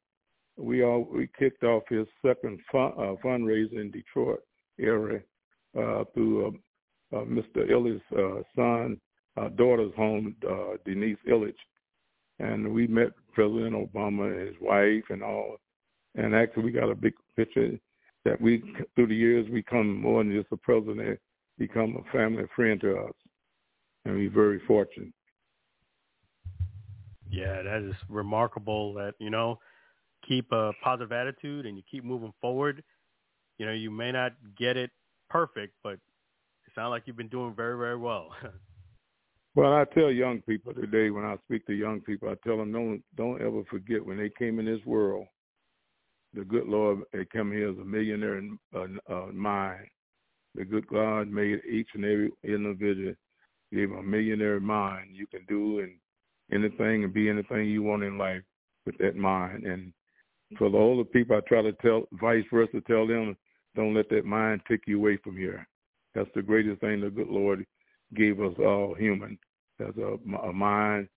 We 0.56 0.84
all 0.84 1.08
we 1.12 1.28
kicked 1.38 1.63
off 1.63 1.84
his 1.89 2.08
second 2.26 2.60
fun, 2.71 2.93
uh, 2.97 3.15
fundraiser 3.23 3.80
in 3.82 3.91
Detroit 3.91 4.39
area 4.80 5.21
uh, 5.78 6.04
through 6.13 6.47
uh, 6.47 7.17
uh, 7.17 7.26
Mr. 7.26 7.69
Ilitch's 7.69 8.02
uh, 8.17 8.41
son, 8.56 9.00
uh, 9.38 9.50
daughter's 9.50 9.93
home, 9.95 10.36
uh, 10.50 10.78
Denise 10.86 11.17
Ilitch, 11.28 11.54
and 12.39 12.73
we 12.73 12.88
met 12.88 13.12
President 13.34 13.76
Obama 13.76 14.32
and 14.32 14.47
his 14.47 14.56
wife 14.62 15.04
and 15.10 15.23
all. 15.23 15.58
And 16.15 16.36
actually, 16.36 16.63
we 16.63 16.71
got 16.71 16.89
a 16.89 16.95
big 16.95 17.13
picture 17.36 17.78
that 18.27 18.41
we 18.41 18.61
through 18.95 19.07
the 19.07 19.15
years 19.15 19.45
we 19.47 19.61
become 19.61 20.01
more 20.01 20.23
than 20.23 20.33
just 20.33 20.51
a 20.51 20.57
president, 20.57 21.17
become 21.57 21.95
a 21.95 22.11
family 22.11 22.43
friend 22.55 22.79
to 22.81 22.97
us, 22.97 23.13
and 24.03 24.15
we're 24.15 24.29
very 24.29 24.59
fortunate. 24.67 25.13
Yeah, 27.29 27.61
that 27.61 27.83
is 27.83 27.95
remarkable. 28.09 28.93
That 28.95 29.13
you 29.19 29.29
know, 29.29 29.59
keep 30.27 30.51
a 30.51 30.73
positive 30.83 31.13
attitude 31.13 31.65
and 31.65 31.77
you 31.77 31.83
keep 31.89 32.03
moving 32.03 32.33
forward. 32.41 32.83
You 33.57 33.65
know, 33.65 33.71
you 33.71 33.89
may 33.89 34.11
not 34.11 34.33
get 34.57 34.75
it 34.75 34.91
perfect, 35.29 35.73
but 35.81 35.93
it 35.93 36.73
sounds 36.75 36.91
like 36.91 37.03
you've 37.05 37.17
been 37.17 37.29
doing 37.29 37.55
very, 37.55 37.77
very 37.77 37.97
well. 37.97 38.29
well, 39.55 39.73
I 39.73 39.85
tell 39.93 40.11
young 40.11 40.41
people 40.41 40.73
today 40.73 41.11
when 41.11 41.23
I 41.23 41.37
speak 41.45 41.65
to 41.67 41.73
young 41.73 42.01
people, 42.01 42.29
I 42.29 42.35
tell 42.45 42.57
them 42.57 42.73
don't 42.73 43.01
don't 43.15 43.41
ever 43.41 43.63
forget 43.69 44.05
when 44.05 44.17
they 44.17 44.29
came 44.37 44.59
in 44.59 44.65
this 44.65 44.85
world 44.85 45.27
the 46.38 46.45
good 46.45 46.67
Lord 46.67 47.00
had 47.13 47.30
come 47.32 47.52
here 47.52 47.71
as 47.71 47.78
a 47.78 47.84
millionaire 47.84 48.38
in 48.38 48.60
uh, 48.76 48.86
uh, 49.12 49.28
mind. 49.34 49.88
The 50.54 50.65
good 50.65 50.88
God 50.88 51.30
made 51.30 51.62
each 51.69 51.89
and 51.95 52.06
every 52.06 52.32
individual, 52.43 53.15
gave 53.73 53.91
a 53.91 54.04
millionaire 54.04 54.60
mind. 54.60 55.10
You 55.13 55.26
can 55.28 55.45
do 55.50 55.80
and 55.80 55.93
anything 56.52 57.04
and 57.04 57.13
be 57.13 57.30
anything 57.30 57.65
you 57.65 57.82
want 57.82 58.04
in 58.04 58.17
life 58.17 58.43
with 58.86 58.97
that 59.00 59.15
mind. 59.15 59.65
And 59.65 59.91
for 60.58 60.69
the 60.69 60.78
older 60.78 61.04
people, 61.04 61.38
I 61.38 61.41
try 61.41 61.63
to 61.63 61.73
tell, 61.73 62.04
vice 62.13 62.45
versa, 62.54 62.82
tell 62.86 63.08
them, 63.08 63.36
don't 63.76 63.95
let 63.95 64.10
that 64.10 64.26
mind 64.26 64.62
take 64.69 64.82
you 64.86 65.00
away 65.00 65.17
from 65.23 65.38
here. 65.38 65.67
That's 66.13 66.30
the 66.36 66.41
greatest 66.41 66.82
thing 66.82 67.02
the 67.02 67.10
good 67.10 67.30
Lord 67.30 67.65
gave 68.15 68.39
us 68.39 68.54
all 68.60 68.95
human. 68.97 69.38
That's 69.80 69.97
a, 69.97 70.17
a 70.38 70.54
mind, 70.54 71.10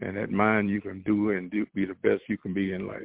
and 0.00 0.16
that 0.16 0.30
mind 0.30 0.70
you 0.70 0.80
can 0.80 1.02
do 1.02 1.30
and 1.30 1.50
do, 1.50 1.66
be 1.74 1.84
the 1.84 1.94
best 1.94 2.22
you 2.28 2.38
can 2.38 2.54
be 2.54 2.72
in 2.72 2.86
life. 2.86 3.02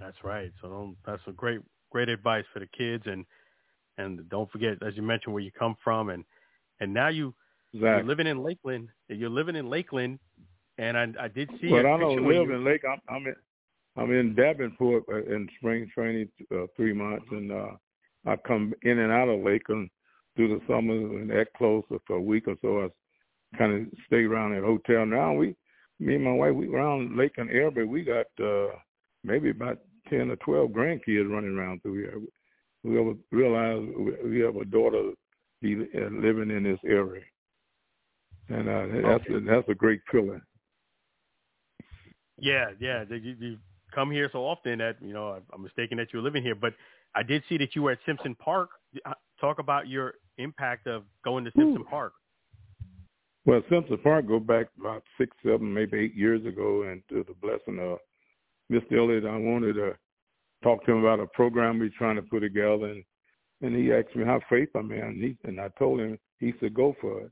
That's 0.00 0.16
right. 0.22 0.52
So 0.60 0.68
don't, 0.68 0.96
that's 1.06 1.22
a 1.26 1.32
great 1.32 1.60
great 1.90 2.08
advice 2.08 2.44
for 2.52 2.58
the 2.60 2.66
kids 2.66 3.04
and 3.06 3.24
and 3.96 4.28
don't 4.28 4.50
forget 4.50 4.76
as 4.86 4.96
you 4.96 5.02
mentioned 5.02 5.32
where 5.32 5.42
you 5.42 5.52
come 5.52 5.76
from 5.82 6.10
and 6.10 6.24
and 6.80 6.92
now 6.92 7.08
you 7.08 7.32
exactly. 7.72 7.88
you're 7.88 8.04
living 8.04 8.26
in 8.26 8.42
Lakeland. 8.42 8.88
You're 9.08 9.30
living 9.30 9.56
in 9.56 9.70
Lakeland, 9.70 10.18
and 10.78 10.96
I 10.96 11.06
I 11.20 11.28
did 11.28 11.50
see. 11.60 11.70
But 11.70 11.86
I 11.86 11.98
don't 11.98 12.26
live 12.26 12.48
you... 12.48 12.54
in 12.54 12.64
Lake. 12.64 12.82
I'm, 12.88 13.00
I'm 13.08 13.26
in 13.26 13.36
I'm 13.96 14.12
in 14.12 14.34
Davenport 14.34 15.04
uh, 15.10 15.24
in 15.24 15.48
spring 15.58 15.90
training 15.94 16.28
uh, 16.54 16.66
three 16.76 16.92
months, 16.92 17.26
and 17.30 17.52
uh, 17.52 17.70
I 18.26 18.36
come 18.46 18.74
in 18.82 18.98
and 18.98 19.12
out 19.12 19.28
of 19.28 19.40
Lakeland 19.40 19.90
through 20.34 20.48
the 20.48 20.60
summer 20.66 20.94
and 20.94 21.30
that 21.30 21.46
close 21.56 21.84
for 22.06 22.16
a 22.16 22.20
week 22.20 22.46
or 22.46 22.56
so. 22.60 22.84
I 22.84 23.56
kind 23.58 23.72
of 23.72 23.98
stay 24.06 24.24
around 24.24 24.54
at 24.54 24.62
hotel. 24.62 25.06
Now 25.06 25.32
we, 25.32 25.56
me 25.98 26.16
and 26.16 26.24
my 26.24 26.32
wife, 26.32 26.54
we 26.54 26.68
around 26.68 27.16
Lakeland 27.16 27.50
area. 27.50 27.86
We 27.86 28.02
got 28.02 28.26
uh 28.42 28.68
maybe 29.26 29.50
about 29.50 29.78
ten 30.08 30.30
or 30.30 30.36
twelve 30.36 30.70
grandkids 30.70 31.30
running 31.30 31.56
around 31.56 31.82
through 31.82 31.98
here. 31.98 32.20
We 32.84 32.98
ever 33.00 33.14
realize 33.32 33.82
we 34.24 34.40
have 34.40 34.56
a 34.56 34.64
daughter 34.64 35.10
be 35.60 35.74
uh, 35.74 36.08
living 36.10 36.50
in 36.50 36.62
this 36.62 36.78
area, 36.86 37.22
and 38.48 38.68
uh, 38.68 39.08
that's 39.08 39.24
a, 39.28 39.40
that's 39.40 39.68
a 39.68 39.74
great 39.74 40.00
feeling. 40.10 40.42
Yeah, 42.38 42.66
yeah. 42.78 43.04
You, 43.08 43.34
you 43.38 43.56
come 43.94 44.10
here 44.10 44.28
so 44.32 44.40
often 44.40 44.78
that 44.78 44.96
you 45.00 45.12
know 45.12 45.40
I'm 45.52 45.62
mistaken 45.62 45.98
that 45.98 46.08
you're 46.12 46.22
living 46.22 46.42
here, 46.42 46.54
but 46.54 46.74
I 47.14 47.22
did 47.22 47.42
see 47.48 47.56
that 47.58 47.74
you 47.74 47.82
were 47.82 47.92
at 47.92 47.98
Simpson 48.06 48.34
Park. 48.36 48.70
Uh, 49.04 49.14
talk 49.40 49.58
about 49.58 49.88
your 49.88 50.14
impact 50.38 50.86
of 50.86 51.04
going 51.24 51.44
to 51.44 51.50
Simpson 51.56 51.82
Ooh. 51.82 51.90
Park. 51.90 52.12
Well, 53.46 53.62
Simpson 53.70 53.98
Park 53.98 54.26
go 54.26 54.40
back 54.40 54.66
about 54.78 55.02
six, 55.18 55.34
seven, 55.44 55.72
maybe 55.72 55.98
eight 55.98 56.14
years 56.14 56.44
ago, 56.44 56.82
and 56.82 57.02
to 57.08 57.24
the 57.26 57.34
blessing 57.40 57.78
of 57.80 57.98
Mr. 58.70 58.98
Elliott, 58.98 59.24
I 59.24 59.36
wanted 59.36 59.74
to 59.74 59.96
talk 60.62 60.84
to 60.84 60.92
him 60.92 60.98
about 60.98 61.20
a 61.20 61.26
program 61.28 61.78
we're 61.78 61.90
trying 61.96 62.16
to 62.16 62.22
put 62.22 62.40
together, 62.40 62.86
and 62.86 63.04
and 63.62 63.74
he 63.74 63.92
asked 63.92 64.14
me 64.14 64.24
how 64.24 64.40
faith 64.50 64.68
I'm 64.74 64.92
in, 64.92 65.00
and, 65.00 65.22
he, 65.22 65.36
and 65.44 65.58
I 65.58 65.68
told 65.78 66.00
him 66.00 66.18
he 66.40 66.52
said 66.60 66.74
go 66.74 66.94
for 67.00 67.22
it. 67.22 67.30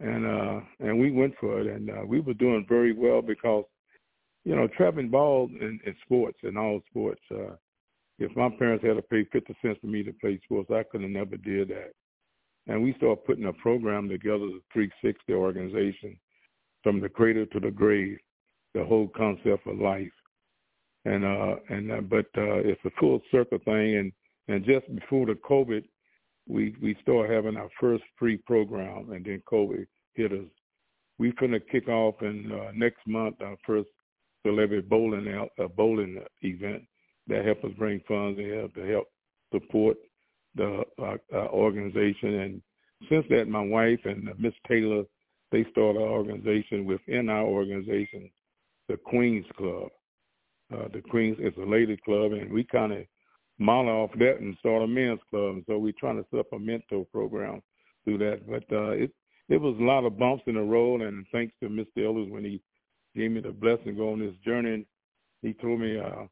and 0.00 0.26
uh, 0.26 0.60
and 0.80 0.98
we 0.98 1.10
went 1.10 1.34
for 1.40 1.60
it, 1.60 1.66
and 1.66 1.90
uh, 1.90 2.02
we 2.06 2.20
were 2.20 2.34
doing 2.34 2.64
very 2.68 2.92
well 2.92 3.20
because, 3.20 3.64
you 4.44 4.54
know, 4.54 4.68
traveling 4.76 5.08
ball 5.08 5.50
in, 5.60 5.80
in 5.84 5.94
sports 6.04 6.38
in 6.42 6.56
all 6.56 6.80
sports. 6.90 7.22
Uh, 7.30 7.54
if 8.20 8.34
my 8.36 8.48
parents 8.58 8.84
had 8.84 8.94
to 8.94 9.02
pay 9.02 9.24
fifty 9.32 9.56
cents 9.62 9.78
for 9.80 9.88
me 9.88 10.02
to 10.04 10.12
play 10.20 10.40
sports, 10.44 10.70
I 10.70 10.84
could 10.84 11.02
have 11.02 11.10
never 11.10 11.36
did 11.36 11.68
that. 11.68 11.92
And 12.68 12.82
we 12.82 12.94
started 12.98 13.24
putting 13.24 13.46
a 13.46 13.52
program 13.54 14.08
together, 14.08 14.38
the 14.38 14.60
360 14.72 15.32
organization, 15.32 16.18
from 16.82 17.00
the 17.00 17.08
cradle 17.08 17.46
to 17.46 17.60
the 17.60 17.70
grave, 17.70 18.18
the 18.74 18.84
whole 18.84 19.08
concept 19.08 19.66
of 19.66 19.78
life. 19.78 20.12
And 21.04 21.24
uh, 21.24 21.56
and 21.68 21.92
uh, 21.92 22.00
but 22.02 22.26
uh, 22.36 22.60
it's 22.64 22.80
a 22.84 22.90
full 22.98 23.20
circle 23.30 23.58
thing, 23.64 23.96
and 23.96 24.12
and 24.48 24.64
just 24.64 24.92
before 24.94 25.26
the 25.26 25.34
COVID, 25.34 25.84
we 26.46 26.74
we 26.82 26.96
started 27.02 27.32
having 27.32 27.56
our 27.56 27.68
first 27.80 28.02
free 28.18 28.38
program, 28.38 29.12
and 29.12 29.24
then 29.24 29.42
COVID 29.50 29.86
hit 30.14 30.32
us. 30.32 30.48
We 31.18 31.32
finna 31.32 31.60
kick 31.70 31.88
off 31.88 32.16
in 32.22 32.50
uh, 32.52 32.72
next 32.74 33.06
month 33.06 33.36
our 33.40 33.56
first 33.66 33.88
celebrity 34.46 34.86
bowling 34.88 35.32
out, 35.32 35.50
uh, 35.62 35.68
bowling 35.68 36.20
event 36.42 36.82
that 37.28 37.44
help 37.44 37.64
us 37.64 37.70
bring 37.78 38.00
funds 38.08 38.38
in 38.38 38.58
help 38.58 38.74
to 38.74 38.86
help 38.86 39.06
support 39.52 39.96
the 40.54 40.82
uh, 41.00 41.36
organization. 41.36 42.34
And 42.40 42.62
since 43.08 43.24
that, 43.30 43.48
my 43.48 43.62
wife 43.62 44.00
and 44.04 44.28
uh, 44.28 44.32
Miss 44.38 44.54
Taylor, 44.66 45.04
they 45.52 45.64
started 45.70 46.00
an 46.00 46.08
organization 46.08 46.84
within 46.84 47.28
our 47.28 47.44
organization, 47.44 48.30
the 48.88 48.96
Queens 48.96 49.46
Club. 49.56 49.88
Uh, 50.72 50.88
the 50.92 51.00
Queens 51.00 51.38
is 51.40 51.54
a 51.56 51.66
lady 51.66 51.96
club, 52.04 52.32
and 52.32 52.52
we 52.52 52.64
kind 52.64 52.92
of 52.92 53.04
model 53.58 53.90
off 53.90 54.10
that 54.18 54.40
and 54.40 54.56
start 54.58 54.82
a 54.82 54.86
men's 54.86 55.20
club. 55.30 55.56
And 55.56 55.64
so 55.66 55.78
we're 55.78 55.92
trying 55.98 56.22
to 56.22 56.28
set 56.30 56.40
up 56.40 56.52
a 56.52 56.58
mentor 56.58 57.06
program 57.12 57.62
through 58.04 58.18
that. 58.18 58.46
But 58.48 58.64
uh, 58.74 58.90
it 58.90 59.10
it 59.48 59.60
was 59.60 59.76
a 59.80 59.84
lot 59.84 60.04
of 60.04 60.18
bumps 60.18 60.44
in 60.46 60.54
the 60.54 60.60
road, 60.60 61.00
and 61.00 61.26
thanks 61.32 61.54
to 61.62 61.68
Mr. 61.68 62.04
Ellis 62.04 62.30
when 62.30 62.44
he 62.44 62.60
gave 63.16 63.30
me 63.30 63.40
the 63.40 63.50
blessing 63.50 63.86
to 63.86 63.92
go 63.92 64.12
on 64.12 64.20
this 64.20 64.34
journey, 64.44 64.86
he 65.42 65.54
told 65.54 65.80
me 65.80 65.98
uh, 65.98 66.24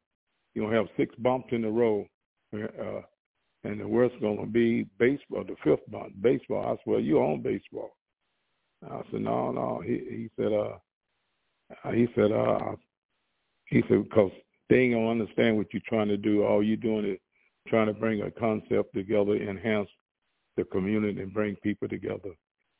you're 0.53 0.65
gonna 0.65 0.77
have 0.77 0.87
six 0.97 1.13
bumps 1.19 1.49
in 1.51 1.63
the 1.63 1.69
road. 1.69 2.07
Uh, 2.53 3.01
and 3.63 3.81
the 3.81 3.87
worst 3.87 4.15
going 4.21 4.39
to 4.39 4.45
be 4.45 4.83
baseball, 4.97 5.43
the 5.43 5.55
fifth 5.63 5.85
month, 5.91 6.13
baseball. 6.21 6.65
I 6.65 6.89
well, 6.89 6.99
you 6.99 7.19
own 7.19 7.41
baseball. 7.41 7.91
I 8.89 9.01
said, 9.11 9.21
no, 9.21 9.51
no. 9.51 9.81
He 9.85 9.93
he 10.09 10.29
said, 10.37 10.53
uh, 10.53 11.91
he 11.91 12.07
said, 12.15 12.31
uh, 12.31 12.75
he 13.67 13.83
said 13.87 14.03
because 14.03 14.31
they 14.69 14.79
ain't 14.79 14.93
gonna 14.93 15.09
understand 15.09 15.57
what 15.57 15.67
you're 15.71 15.81
trying 15.87 16.07
to 16.07 16.17
do. 16.17 16.43
All 16.43 16.63
you're 16.63 16.77
doing 16.77 17.05
is 17.05 17.19
trying 17.67 17.87
to 17.87 17.93
bring 17.93 18.21
a 18.21 18.31
concept 18.31 18.93
together, 18.93 19.35
enhance 19.35 19.89
the 20.55 20.63
community, 20.65 21.21
and 21.21 21.33
bring 21.33 21.55
people 21.57 21.87
together. 21.87 22.31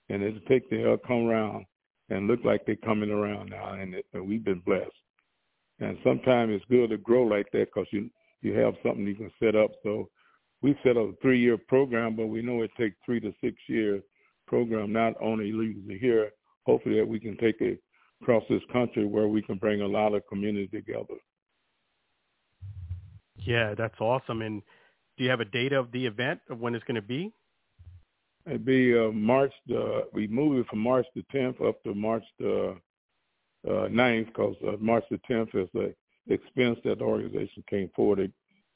And 0.09 0.23
it'll 0.23 0.39
take 0.41 0.69
they'll 0.69 0.97
come 0.97 1.27
around 1.27 1.65
and 2.09 2.27
look 2.27 2.39
like 2.43 2.65
they're 2.65 2.77
coming 2.77 3.11
around 3.11 3.49
now, 3.49 3.73
and, 3.73 3.93
it, 3.93 4.05
and 4.13 4.27
we've 4.27 4.43
been 4.45 4.61
blessed. 4.61 4.91
And 5.79 5.97
sometimes 6.03 6.53
it's 6.53 6.65
good 6.71 6.89
to 6.89 6.97
grow 6.97 7.23
like 7.23 7.47
that 7.51 7.67
because 7.73 7.87
you 7.91 8.09
you 8.41 8.53
have 8.53 8.75
something 8.83 9.05
you 9.05 9.15
can 9.15 9.31
set 9.41 9.55
up. 9.55 9.71
So 9.83 10.09
we 10.61 10.77
set 10.83 10.97
up 10.97 11.09
a 11.09 11.13
three-year 11.21 11.57
program, 11.67 12.15
but 12.15 12.27
we 12.27 12.41
know 12.41 12.61
it 12.61 12.71
takes 12.77 12.95
three 13.05 13.19
to 13.19 13.33
six 13.41 13.57
years 13.67 14.01
program, 14.47 14.93
not 14.93 15.13
only 15.21 15.51
leaves 15.51 15.79
here, 15.99 16.31
hopefully 16.65 16.97
that 16.97 17.07
we 17.07 17.19
can 17.19 17.37
take 17.37 17.59
it 17.59 17.81
across 18.21 18.43
this 18.49 18.61
country 18.71 19.05
where 19.05 19.27
we 19.27 19.41
can 19.41 19.57
bring 19.57 19.81
a 19.81 19.87
lot 19.87 20.13
of 20.13 20.27
community 20.27 20.67
together. 20.67 21.15
Yeah, 23.35 23.75
that's 23.77 23.99
awesome. 23.99 24.41
And 24.41 24.61
do 25.17 25.23
you 25.23 25.29
have 25.29 25.39
a 25.39 25.45
date 25.45 25.73
of 25.73 25.91
the 25.91 26.05
event 26.05 26.39
of 26.49 26.59
when 26.59 26.75
it's 26.75 26.83
going 26.85 26.95
to 26.95 27.01
be? 27.01 27.33
It'd 28.45 28.65
be 28.65 28.97
uh, 28.97 29.11
March. 29.11 29.53
The, 29.67 30.07
we 30.13 30.27
move 30.27 30.59
it 30.59 30.67
from 30.69 30.79
March 30.79 31.05
the 31.15 31.23
10th 31.33 31.65
up 31.67 31.83
to 31.83 31.93
March 31.93 32.23
the 32.39 32.77
uh, 33.67 33.71
9th 33.71 34.27
because 34.27 34.55
uh, 34.67 34.77
March 34.79 35.03
the 35.11 35.19
10th 35.29 35.55
is 35.55 35.69
the 35.73 35.93
expense 36.29 36.79
that 36.83 36.99
the 36.99 37.03
organization 37.03 37.63
came 37.69 37.89
forward 37.95 38.31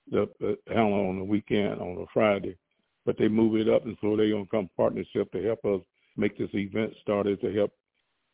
the 0.10 0.58
handle 0.68 1.10
on 1.10 1.20
the 1.20 1.24
weekend 1.24 1.80
on 1.80 1.98
a 2.02 2.06
Friday, 2.14 2.58
but 3.06 3.18
they 3.18 3.28
move 3.28 3.56
it 3.56 3.70
up, 3.70 3.86
and 3.86 3.98
so 4.02 4.16
they're 4.16 4.32
gonna 4.32 4.46
come 4.50 4.70
partnership 4.76 5.32
to 5.32 5.44
help 5.44 5.64
us 5.66 5.82
make 6.18 6.38
this 6.38 6.50
event 6.54 6.94
started 7.02 7.40
to 7.42 7.54
help 7.54 7.72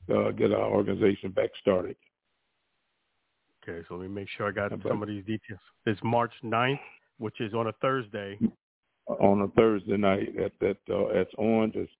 uh, 0.09 0.31
get 0.31 0.53
our 0.53 0.69
organization 0.69 1.31
back 1.31 1.49
started. 1.61 1.95
Okay, 3.67 3.85
so 3.87 3.95
let 3.95 4.03
me 4.03 4.15
make 4.15 4.29
sure 4.37 4.47
I 4.47 4.51
got 4.51 4.71
some 4.87 5.01
of 5.01 5.09
these 5.09 5.25
details. 5.25 5.59
It's 5.85 5.99
March 6.03 6.31
9th, 6.43 6.79
which 7.17 7.41
is 7.41 7.53
on 7.53 7.67
a 7.67 7.73
Thursday. 7.81 8.39
On 9.07 9.41
a 9.41 9.47
Thursday 9.49 9.97
night 9.97 10.37
at 10.37 10.53
that 10.61 10.77
uh, 10.89 11.07
at 11.09 11.27
Orange. 11.37 11.75
It's, 11.75 11.91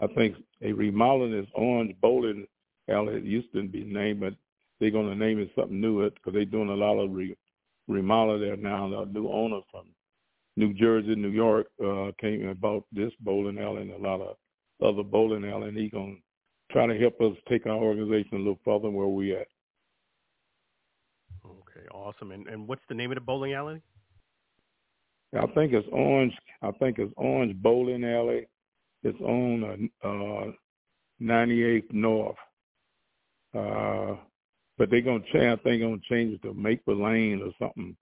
I 0.00 0.06
think 0.08 0.36
a 0.62 0.72
remodeling 0.72 1.34
is 1.34 1.48
Orange 1.54 1.94
Bowling 2.00 2.46
Alley. 2.88 3.14
It 3.14 3.24
used 3.24 3.52
to 3.54 3.62
be 3.66 3.84
named, 3.84 4.20
but 4.20 4.34
they're 4.78 4.90
going 4.90 5.08
to 5.08 5.16
name 5.16 5.40
it 5.40 5.50
something 5.54 5.80
new 5.80 6.08
because 6.10 6.34
they're 6.34 6.44
doing 6.44 6.68
a 6.68 6.74
lot 6.74 6.98
of 6.98 7.12
re, 7.12 7.36
remodel 7.88 8.38
there 8.38 8.56
now. 8.56 8.88
The 8.88 9.06
new 9.06 9.28
owner 9.28 9.60
from 9.70 9.86
New 10.56 10.74
Jersey, 10.74 11.14
New 11.14 11.30
York, 11.30 11.68
uh, 11.84 12.12
came 12.20 12.46
and 12.48 12.60
bought 12.60 12.84
this 12.92 13.12
bowling 13.20 13.58
alley 13.58 13.82
and 13.82 13.92
a 13.92 13.98
lot 13.98 14.20
of 14.20 14.36
other 14.82 15.02
bowling 15.02 15.44
alley, 15.44 15.68
and 15.68 15.78
he's 15.78 15.90
gonna 15.90 16.16
try 16.70 16.86
to 16.86 16.98
help 16.98 17.20
us 17.20 17.36
take 17.48 17.66
our 17.66 17.76
organization 17.76 18.34
a 18.34 18.38
little 18.38 18.58
further 18.64 18.90
where 18.90 19.06
we 19.06 19.34
at. 19.34 19.46
Okay, 21.44 21.86
awesome. 21.92 22.32
And 22.32 22.46
and 22.48 22.66
what's 22.66 22.82
the 22.88 22.94
name 22.94 23.10
of 23.10 23.16
the 23.16 23.20
bowling 23.20 23.54
alley? 23.54 23.80
I 25.34 25.46
think 25.54 25.72
it's 25.72 25.88
Orange. 25.92 26.32
I 26.62 26.70
think 26.72 26.98
it's 26.98 27.12
Orange 27.16 27.56
Bowling 27.56 28.04
Alley. 28.04 28.46
It's 29.02 29.20
on 29.20 29.90
uh, 30.02 30.06
uh 30.06 30.52
98th 31.20 31.92
North. 31.92 32.36
Uh, 33.54 34.16
but 34.78 34.90
they're 34.90 35.00
gonna 35.00 35.24
change. 35.32 35.58
I 35.58 35.62
think 35.62 35.82
gonna 35.82 35.98
change 36.08 36.34
it 36.34 36.42
to 36.42 36.54
Maple 36.54 37.02
Lane 37.02 37.42
or 37.42 37.52
something. 37.58 37.96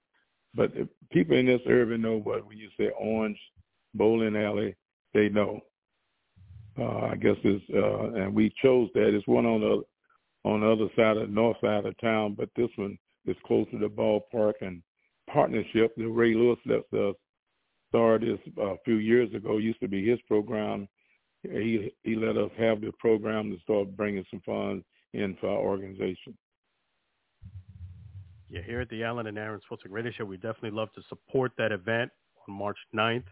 But 0.55 0.73
people 1.11 1.37
in 1.37 1.47
this 1.47 1.61
area 1.67 1.99
know 1.99 2.19
what 2.19 2.47
when 2.47 2.59
you 2.59 2.69
say 2.79 2.91
Orange 2.99 3.39
Bowling 3.95 4.37
Alley, 4.37 4.75
they 5.13 5.29
know. 5.29 5.61
Uh, 6.79 7.07
I 7.13 7.17
guess 7.17 7.37
it's 7.45 7.65
uh, 7.73 8.21
and 8.21 8.35
we 8.35 8.53
chose 8.63 8.89
that. 8.95 9.15
It's 9.15 9.27
one 9.27 9.47
on 9.47 9.61
the 9.61 9.83
on 10.49 10.61
the 10.61 10.71
other 10.71 10.89
side 10.97 11.17
of 11.17 11.29
the 11.29 11.35
north 11.35 11.57
side 11.61 11.87
of 11.87 11.99
town, 12.01 12.35
but 12.37 12.51
this 12.57 12.71
one 12.77 12.99
is 13.27 13.37
close 13.47 13.67
to 13.71 13.79
the 13.79 13.89
ballpark 13.89 14.55
and 14.61 14.83
partnership. 15.33 15.95
that 15.97 16.09
Ray 16.09 16.35
Lewis 16.35 16.59
left 16.67 16.93
us 16.93 17.15
started 17.89 18.39
this 18.39 18.53
uh, 18.59 18.75
a 18.75 18.77
few 18.85 18.97
years 18.97 19.33
ago. 19.35 19.59
It 19.59 19.63
used 19.63 19.81
to 19.81 19.89
be 19.89 20.09
his 20.09 20.21
program. 20.27 20.89
He 21.43 21.93
he 22.03 22.17
let 22.17 22.37
us 22.37 22.51
have 22.59 22.81
the 22.81 22.91
program 22.99 23.51
to 23.51 23.59
start 23.61 23.97
bringing 23.97 24.25
some 24.31 24.43
funds 24.45 24.85
in 25.13 25.37
for 25.41 25.49
our 25.49 25.59
organization. 25.59 26.37
Yeah, 28.51 28.63
here 28.67 28.81
at 28.81 28.89
the 28.89 29.05
Alan 29.05 29.27
and 29.27 29.39
Aaron 29.39 29.61
Sports 29.65 29.85
Radio 29.89 30.13
Show, 30.13 30.25
we 30.25 30.37
definitely 30.37 30.73
love 30.73 30.93
to 30.95 31.03
support 31.09 31.53
that 31.59 31.73
event 31.73 32.11
on 32.49 32.55
March 32.55 32.77
9th. 32.95 33.25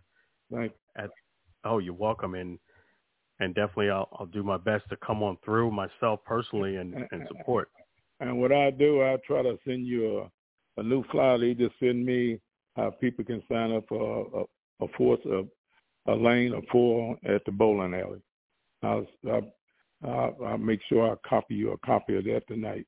Right. 0.51 0.73
At, 0.97 1.11
oh, 1.65 1.79
you're 1.79 1.95
welcome. 1.95 2.35
And 2.35 2.59
and 3.41 3.55
definitely 3.55 3.91
I'll, 3.91 4.09
I'll 4.19 4.27
do 4.27 4.43
my 4.43 4.59
best 4.59 4.89
to 4.91 4.97
come 5.05 5.23
on 5.23 5.37
through 5.45 5.71
myself 5.71 6.21
personally 6.25 6.77
and, 6.77 6.95
and 6.95 7.27
support. 7.29 7.71
And 8.21 8.41
what 8.41 8.53
I 8.53 8.71
do, 8.71 9.03
I 9.03 9.17
try 9.27 9.43
to 9.43 9.59
send 9.67 9.87
you 9.87 10.19
a, 10.21 10.81
a 10.81 10.83
new 10.83 11.03
flyer. 11.11 11.39
They 11.39 11.55
just 11.55 11.75
send 11.81 12.05
me 12.07 12.41
how 12.77 12.91
people 13.01 13.25
can 13.25 13.43
sign 13.51 13.73
up 13.73 13.85
for 13.89 14.27
a, 14.81 14.85
a, 14.85 14.87
a 14.87 14.89
force, 14.97 15.21
a, 15.27 15.45
a 16.13 16.15
lane, 16.15 16.53
a 16.55 16.61
four 16.71 17.17
at 17.25 17.45
the 17.45 17.53
bowling 17.53 17.95
alley. 17.95 18.23
I'll, 18.83 19.07
I'll, 20.05 20.37
I'll 20.45 20.59
make 20.59 20.81
sure 20.89 21.11
I 21.13 21.29
copy 21.29 21.55
you 21.55 21.73
a 21.73 21.79
copy 21.79 22.17
of 22.17 22.25
that 22.25 22.43
tonight. 22.49 22.87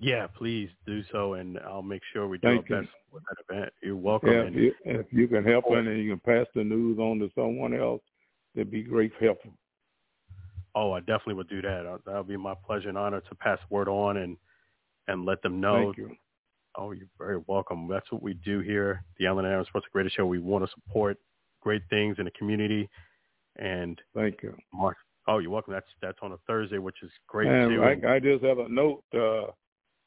Yeah, 0.00 0.26
please 0.26 0.68
do 0.86 1.02
so, 1.12 1.34
and 1.34 1.58
I'll 1.60 1.82
make 1.82 2.02
sure 2.12 2.26
we 2.28 2.38
do 2.38 2.48
Thank 2.48 2.70
our 2.70 2.76
you. 2.76 2.82
best 2.82 2.88
with 3.12 3.22
that 3.28 3.54
event. 3.54 3.72
You're 3.82 3.96
welcome. 3.96 4.28
Yeah, 4.30 4.42
if 4.42 4.54
you, 4.54 4.74
if 4.84 5.06
you 5.12 5.28
can 5.28 5.44
help 5.44 5.64
and 5.68 5.86
you 6.04 6.10
can 6.10 6.20
pass 6.20 6.46
the 6.54 6.64
news 6.64 6.98
on 6.98 7.20
to 7.20 7.30
someone 7.34 7.74
else, 7.74 8.02
it'd 8.54 8.70
be 8.70 8.82
great 8.82 9.12
help. 9.20 9.38
oh, 10.74 10.92
I 10.92 11.00
definitely 11.00 11.34
would 11.34 11.48
do 11.48 11.62
that. 11.62 11.86
Uh, 11.86 11.98
That 12.06 12.16
would 12.16 12.28
be 12.28 12.36
my 12.36 12.54
pleasure 12.66 12.88
and 12.88 12.98
honor 12.98 13.20
to 13.20 13.34
pass 13.36 13.58
word 13.70 13.88
on 13.88 14.18
and 14.18 14.36
and 15.08 15.24
let 15.24 15.42
them 15.42 15.60
know. 15.60 15.84
Thank 15.84 15.98
you. 15.98 16.16
Oh, 16.76 16.90
you're 16.92 17.06
very 17.18 17.40
welcome. 17.46 17.86
That's 17.88 18.10
what 18.10 18.22
we 18.22 18.34
do 18.34 18.60
here, 18.60 19.04
the 19.18 19.26
Alan 19.26 19.44
Aaron 19.44 19.64
Sports 19.66 19.86
Greatest 19.92 20.16
Show. 20.16 20.26
We 20.26 20.38
want 20.40 20.64
to 20.64 20.70
support 20.72 21.18
great 21.60 21.82
things 21.90 22.16
in 22.18 22.24
the 22.24 22.30
community, 22.32 22.88
and 23.56 24.00
Thank 24.14 24.42
you. 24.42 24.56
Mark. 24.72 24.96
Oh, 25.28 25.38
you're 25.38 25.50
welcome. 25.50 25.72
That's 25.72 25.86
that's 26.02 26.18
on 26.22 26.32
a 26.32 26.36
Thursday, 26.46 26.78
which 26.78 27.02
is 27.02 27.10
great 27.28 27.48
And. 27.48 27.82
I, 27.82 28.14
I 28.16 28.18
just 28.18 28.44
have 28.44 28.58
a 28.58 28.68
note. 28.68 29.04
Uh, 29.14 29.52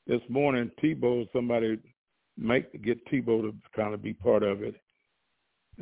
this 0.08 0.22
morning, 0.30 0.72
Tebow, 0.82 1.28
somebody 1.34 1.78
make 2.38 2.82
get 2.84 3.06
Tebow 3.08 3.42
to 3.42 3.54
kind 3.76 3.94
of 3.94 4.02
be 4.02 4.14
part 4.14 4.44
of 4.44 4.62
it. 4.64 4.76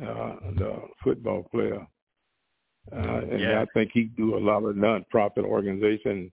Uh, 0.00 0.36
the 0.58 0.82
football 1.02 1.44
player. 1.50 1.86
Uh, 2.92 3.20
and 3.30 3.40
Yeah. 3.40 3.62
I 3.62 3.66
think 3.74 3.90
he 3.92 4.04
do 4.04 4.36
a 4.36 4.38
lot 4.38 4.64
of 4.64 4.76
nonprofit 4.76 5.44
organization. 5.44 6.32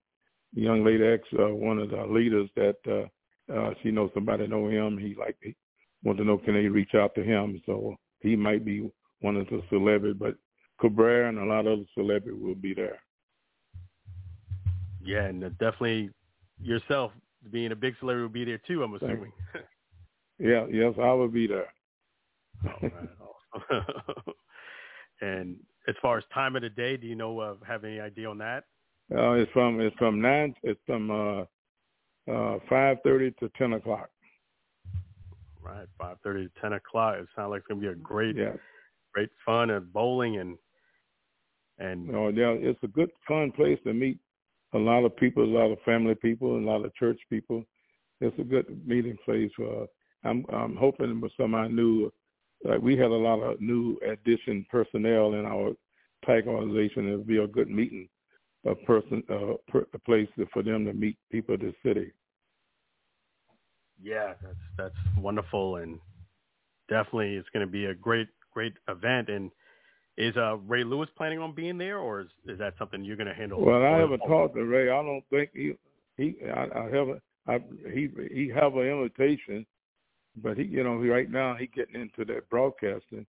Young 0.53 0.83
lady 0.83 1.03
ex 1.03 1.27
uh, 1.33 1.53
one 1.53 1.79
of 1.79 1.89
the 1.89 2.05
leaders 2.05 2.49
that 2.55 2.77
uh, 2.87 3.53
uh, 3.53 3.73
she 3.81 3.91
knows 3.91 4.11
somebody 4.13 4.47
know 4.47 4.67
him. 4.67 4.97
He 4.97 5.15
like 5.15 5.35
he 5.41 5.55
want 6.03 6.19
to 6.19 6.23
know 6.23 6.37
can 6.37 6.53
they 6.53 6.67
reach 6.67 6.93
out 6.93 7.15
to 7.15 7.23
him. 7.23 7.61
So 7.65 7.95
he 8.19 8.35
might 8.35 8.63
be 8.63 8.89
one 9.21 9.37
of 9.37 9.47
the 9.47 9.63
celebrities, 9.69 10.17
but 10.19 10.35
Cabrera 10.79 11.29
and 11.29 11.39
a 11.39 11.45
lot 11.45 11.65
of 11.65 11.79
other 11.79 11.85
celebrities 11.95 12.39
will 12.39 12.55
be 12.55 12.73
there. 12.73 12.99
Yeah, 15.03 15.25
and 15.25 15.41
definitely 15.57 16.11
yourself 16.61 17.11
being 17.51 17.71
a 17.71 17.75
big 17.75 17.95
celebrity 17.99 18.23
will 18.23 18.33
be 18.33 18.45
there 18.45 18.61
too. 18.67 18.83
I'm 18.83 18.93
assuming. 18.93 19.31
yeah, 20.39 20.65
yes, 20.69 20.93
I 21.01 21.13
will 21.13 21.27
be 21.27 21.47
there. 21.47 21.73
All 22.65 22.89
right. 22.89 23.09
and 25.21 25.57
as 25.87 25.95
far 26.01 26.17
as 26.17 26.23
time 26.33 26.55
of 26.55 26.61
the 26.61 26.69
day, 26.69 26.97
do 26.97 27.07
you 27.07 27.15
know 27.15 27.39
uh, 27.39 27.55
have 27.67 27.83
any 27.83 27.99
idea 27.99 28.29
on 28.29 28.37
that? 28.39 28.63
Uh, 29.13 29.33
it's 29.33 29.51
from 29.51 29.79
it's 29.81 29.95
from 29.97 30.21
nine. 30.21 30.55
It's 30.63 30.79
from 30.85 31.11
uh, 31.11 32.31
uh, 32.31 32.59
five 32.69 32.97
thirty 33.03 33.31
to 33.39 33.49
ten 33.57 33.73
o'clock. 33.73 34.09
Right, 35.61 35.87
five 35.99 36.17
thirty 36.23 36.45
to 36.45 36.51
ten 36.61 36.73
o'clock. 36.73 37.15
It 37.19 37.27
sounds 37.35 37.51
like 37.51 37.59
it's 37.59 37.67
gonna 37.67 37.81
be 37.81 37.87
a 37.87 37.95
great, 37.95 38.35
yeah. 38.35 38.53
great 39.13 39.29
fun 39.45 39.71
and 39.71 39.91
bowling 39.91 40.37
and 40.37 40.57
and. 41.79 42.15
Oh 42.15 42.29
yeah, 42.29 42.51
it's 42.57 42.79
a 42.83 42.87
good 42.87 43.11
fun 43.27 43.51
place 43.51 43.79
to 43.83 43.93
meet 43.93 44.19
a 44.73 44.77
lot 44.77 45.05
of 45.05 45.15
people, 45.17 45.43
a 45.43 45.45
lot 45.45 45.71
of 45.71 45.79
family 45.85 46.15
people, 46.15 46.57
a 46.57 46.59
lot 46.59 46.83
of 46.85 46.95
church 46.95 47.19
people. 47.29 47.63
It's 48.21 48.37
a 48.39 48.43
good 48.43 48.65
meeting 48.87 49.17
place. 49.25 49.51
For, 49.55 49.87
I'm 50.23 50.45
I'm 50.51 50.75
hoping 50.75 51.19
with 51.19 51.31
some 51.39 51.55
I 51.55 51.67
knew, 51.67 52.11
like 52.63 52.81
we 52.81 52.97
had 52.97 53.11
a 53.11 53.15
lot 53.15 53.39
of 53.39 53.61
new 53.61 53.97
addition 54.07 54.65
personnel 54.69 55.33
in 55.33 55.45
our 55.45 55.71
tag 56.25 56.47
organization. 56.47 57.07
It'll 57.07 57.23
be 57.23 57.37
a 57.37 57.47
good 57.47 57.69
meeting, 57.69 58.07
a 58.65 58.75
person, 58.75 59.23
uh, 59.29 59.55
per, 59.67 59.85
a 59.93 59.99
place 59.99 60.29
for 60.51 60.63
them 60.63 60.85
to 60.85 60.93
meet 60.93 61.17
people 61.31 61.55
of 61.55 61.61
the 61.61 61.73
city. 61.85 62.11
Yeah, 64.01 64.33
that's 64.41 64.55
that's 64.77 65.17
wonderful, 65.17 65.77
and 65.77 65.99
definitely 66.89 67.35
it's 67.35 67.49
going 67.53 67.65
to 67.65 67.71
be 67.71 67.85
a 67.85 67.95
great 67.95 68.27
great 68.51 68.73
event. 68.87 69.29
And 69.29 69.51
is 70.17 70.35
uh, 70.37 70.57
Ray 70.57 70.83
Lewis 70.83 71.09
planning 71.17 71.39
on 71.39 71.53
being 71.53 71.77
there, 71.77 71.99
or 71.99 72.21
is 72.21 72.27
is 72.47 72.59
that 72.59 72.73
something 72.77 73.03
you're 73.03 73.17
going 73.17 73.27
to 73.27 73.33
handle? 73.33 73.63
Well, 73.63 73.83
I 73.83 73.97
haven't 73.97 74.19
talked 74.19 74.55
to 74.55 74.63
Ray. 74.63 74.89
I 74.89 75.01
don't 75.01 75.23
think 75.29 75.51
he 75.53 75.73
he 76.17 76.35
I, 76.45 76.67
I 76.75 76.83
haven't. 76.85 77.21
I, 77.47 77.59
he 77.93 78.09
he 78.33 78.51
have 78.53 78.75
an 78.75 78.87
invitation, 78.87 79.65
but 80.41 80.57
he 80.57 80.63
you 80.63 80.83
know 80.83 81.01
he 81.01 81.09
right 81.09 81.29
now 81.29 81.55
he 81.55 81.67
getting 81.67 81.99
into 81.99 82.25
that 82.25 82.49
broadcasting, 82.49 83.25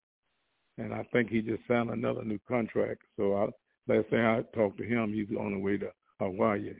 and 0.78 0.94
I 0.94 1.04
think 1.12 1.30
he 1.30 1.40
just 1.40 1.62
signed 1.68 1.90
another 1.90 2.24
new 2.24 2.38
contract. 2.48 3.02
So 3.16 3.34
I 3.34 3.92
last 3.92 4.08
thing 4.10 4.20
I 4.20 4.42
talked 4.54 4.78
to 4.78 4.84
him, 4.84 5.12
he's 5.12 5.36
on 5.38 5.52
the 5.52 5.58
way 5.58 5.76
to 5.78 5.90
Hawaii. 6.20 6.74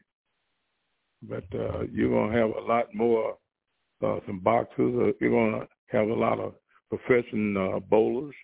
But 1.22 1.44
uh, 1.54 1.82
you're 1.92 2.10
gonna 2.10 2.38
have 2.38 2.50
a 2.56 2.66
lot 2.66 2.94
more 2.94 3.36
uh, 4.02 4.20
some 4.26 4.40
boxers. 4.40 4.94
Uh, 4.98 5.12
you're 5.20 5.30
gonna 5.30 5.66
have 5.88 6.08
a 6.08 6.14
lot 6.14 6.38
of 6.38 6.54
professional 6.90 7.76
uh, 7.76 7.80
bowlers 7.80 8.34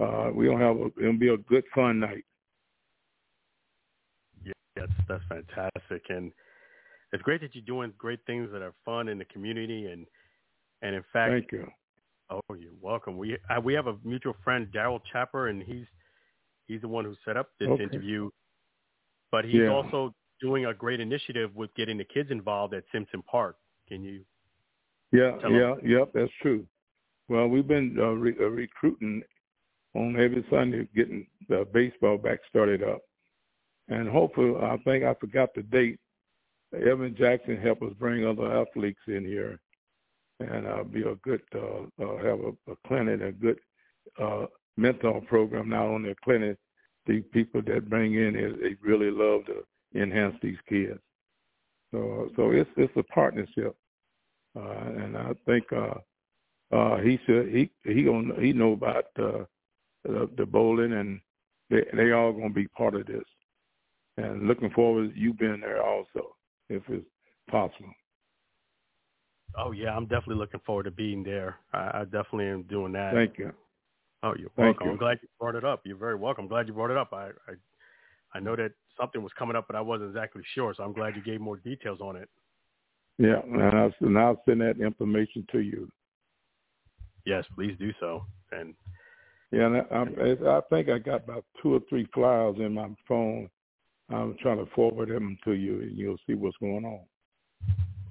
uh, 0.00 0.30
we 0.34 0.46
don't 0.46 0.60
have 0.60 0.76
a, 0.76 0.86
it'll 1.00 1.18
be 1.18 1.28
a 1.28 1.36
good 1.36 1.64
fun 1.74 2.00
night. 2.00 2.24
Yeah, 4.44 4.52
that's 4.74 4.92
that's 5.08 5.22
fantastic, 5.28 6.02
and 6.08 6.32
it's 7.12 7.22
great 7.22 7.40
that 7.42 7.54
you're 7.54 7.64
doing 7.64 7.92
great 7.96 8.20
things 8.26 8.50
that 8.52 8.62
are 8.62 8.74
fun 8.84 9.08
in 9.08 9.18
the 9.18 9.24
community, 9.26 9.86
and 9.86 10.06
and 10.84 10.94
in 10.94 11.02
fact, 11.12 11.32
thank 11.32 11.52
you. 11.52 11.66
Oh, 12.30 12.54
you're 12.54 12.70
welcome. 12.80 13.18
We 13.18 13.36
uh, 13.50 13.60
we 13.60 13.74
have 13.74 13.86
a 13.86 13.96
mutual 14.04 14.36
friend, 14.44 14.68
Daryl 14.72 15.00
Chapper, 15.10 15.48
and 15.48 15.62
he's 15.62 15.86
he's 16.68 16.80
the 16.82 16.88
one 16.88 17.04
who 17.04 17.14
set 17.24 17.36
up 17.36 17.48
this 17.58 17.68
okay. 17.68 17.82
interview. 17.82 18.30
But 19.32 19.46
he's 19.46 19.54
yeah. 19.54 19.68
also 19.68 20.14
doing 20.40 20.66
a 20.66 20.74
great 20.74 21.00
initiative 21.00 21.50
with 21.56 21.74
getting 21.74 21.98
the 21.98 22.04
kids 22.04 22.30
involved 22.30 22.74
at 22.74 22.84
Simpson 22.92 23.22
Park. 23.22 23.56
Can 23.88 24.02
you? 24.02 24.20
Yeah, 25.10 25.36
yeah, 25.48 25.74
yep, 25.84 26.10
that's 26.12 26.30
true. 26.42 26.66
Well, 27.28 27.46
we've 27.46 27.66
been 27.66 27.96
uh, 27.98 28.10
re- 28.10 28.36
uh, 28.38 28.48
recruiting 28.48 29.22
on 29.94 30.16
every 30.18 30.44
Sunday, 30.50 30.88
getting 30.94 31.26
the 31.48 31.66
baseball 31.72 32.18
back 32.18 32.40
started 32.48 32.82
up. 32.82 33.00
And 33.88 34.08
hopefully, 34.08 34.54
I 34.60 34.76
think 34.84 35.04
I 35.04 35.14
forgot 35.14 35.50
the 35.54 35.62
date. 35.62 35.98
Evan 36.74 37.14
Jackson 37.16 37.56
helped 37.56 37.82
us 37.82 37.92
bring 37.98 38.26
other 38.26 38.60
athletes 38.60 38.98
in 39.06 39.24
here, 39.24 39.60
and 40.40 40.66
uh, 40.66 40.82
be 40.84 41.02
a 41.02 41.14
good 41.16 41.42
uh, 41.54 41.82
uh, 42.02 42.16
have 42.18 42.40
a, 42.40 42.72
a 42.72 42.76
clinic, 42.86 43.20
a 43.20 43.32
good 43.32 43.58
uh, 44.20 44.46
mentor 44.76 45.20
program. 45.22 45.68
Not 45.68 45.86
only 45.86 46.10
a 46.10 46.14
clinic, 46.24 46.56
the 47.06 47.20
people 47.32 47.62
that 47.66 47.88
bring 47.88 48.14
in 48.14 48.36
is 48.36 48.54
they 48.60 48.76
really 48.82 49.10
love 49.10 49.42
to 49.46 49.64
enhance 50.00 50.36
these 50.42 50.58
kids. 50.68 50.98
So 51.92 52.30
so 52.36 52.50
it's 52.50 52.70
it's 52.76 52.92
a 52.96 53.02
partnership, 53.04 53.76
uh, 54.56 54.90
and 54.96 55.16
I 55.16 55.32
think 55.46 55.64
uh, 55.72 55.94
uh, 56.74 56.98
he 56.98 57.18
should 57.24 57.48
he 57.48 57.70
he 57.84 58.02
gonna 58.04 58.34
he 58.40 58.52
know 58.52 58.72
about 58.72 59.06
uh, 59.18 59.44
the, 60.04 60.28
the 60.36 60.46
bowling, 60.46 60.92
and 60.92 61.20
they 61.70 61.84
they 61.94 62.12
all 62.12 62.32
to 62.32 62.48
be 62.50 62.66
part 62.68 62.94
of 62.94 63.06
this. 63.06 63.24
And 64.16 64.46
looking 64.46 64.70
forward 64.70 65.12
you 65.14 65.34
being 65.34 65.60
there 65.60 65.82
also, 65.82 66.36
if 66.68 66.82
it's 66.88 67.06
possible. 67.50 67.92
Oh 69.56 69.72
yeah, 69.72 69.94
I'm 69.96 70.06
definitely 70.06 70.36
looking 70.36 70.60
forward 70.66 70.84
to 70.84 70.90
being 70.90 71.22
there. 71.22 71.56
I, 71.72 72.00
I 72.00 72.04
definitely 72.04 72.46
am 72.46 72.62
doing 72.64 72.92
that. 72.92 73.12
Thank 73.14 73.38
you. 73.38 73.52
Oh, 74.22 74.34
you're 74.38 74.50
Thank 74.56 74.80
welcome. 74.80 74.86
You. 74.86 74.92
I'm 74.92 74.98
glad 74.98 75.18
you 75.22 75.28
brought 75.38 75.54
it 75.54 75.64
up. 75.64 75.82
You're 75.84 75.96
very 75.96 76.16
welcome. 76.16 76.44
I'm 76.44 76.48
glad 76.48 76.66
you 76.66 76.74
brought 76.74 76.90
it 76.90 76.96
up. 76.96 77.12
I, 77.12 77.28
I 77.48 77.54
I 78.34 78.40
know 78.40 78.56
that 78.56 78.72
something 78.98 79.22
was 79.22 79.32
coming 79.38 79.54
up, 79.54 79.66
but 79.66 79.76
I 79.76 79.80
wasn't 79.80 80.10
exactly 80.10 80.42
sure. 80.54 80.74
So 80.76 80.82
I'm 80.82 80.92
glad 80.92 81.14
you 81.14 81.22
gave 81.22 81.40
more 81.40 81.56
details 81.56 82.00
on 82.00 82.16
it. 82.16 82.28
Yeah, 83.18 83.40
and 83.44 83.62
I'll, 83.62 83.92
and 84.00 84.18
I'll 84.18 84.42
send 84.44 84.60
that 84.60 84.80
information 84.80 85.46
to 85.52 85.60
you. 85.60 85.88
Yes, 87.24 87.44
please 87.54 87.76
do 87.78 87.92
so. 88.00 88.24
And 88.50 88.74
yeah, 89.52 89.66
and 89.66 89.76
I, 90.20 90.56
I 90.56 90.60
think 90.68 90.88
I 90.88 90.98
got 90.98 91.24
about 91.24 91.44
two 91.62 91.74
or 91.74 91.80
three 91.88 92.08
flyers 92.12 92.56
in 92.58 92.74
my 92.74 92.88
phone. 93.06 93.48
I'm 94.10 94.36
trying 94.42 94.58
to 94.58 94.70
forward 94.74 95.10
them 95.10 95.38
to 95.44 95.52
you, 95.52 95.80
and 95.80 95.96
you'll 95.96 96.18
see 96.26 96.34
what's 96.34 96.56
going 96.58 96.84
on. 96.84 97.00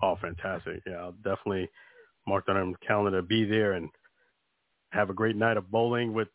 Oh, 0.04 0.18
fantastic! 0.20 0.82
Yeah, 0.86 0.98
I'll 0.98 1.14
definitely 1.14 1.70
mark 2.28 2.46
that 2.48 2.58
on 2.58 2.72
the 2.74 2.86
calendar 2.86 3.22
to 3.22 3.26
be 3.26 3.46
there 3.46 3.74
and 3.74 3.90
have 4.92 5.10
a 5.10 5.14
great 5.14 5.38
night 5.38 5.56
of 5.56 5.72
bowling 5.72 6.14
with 6.14 6.28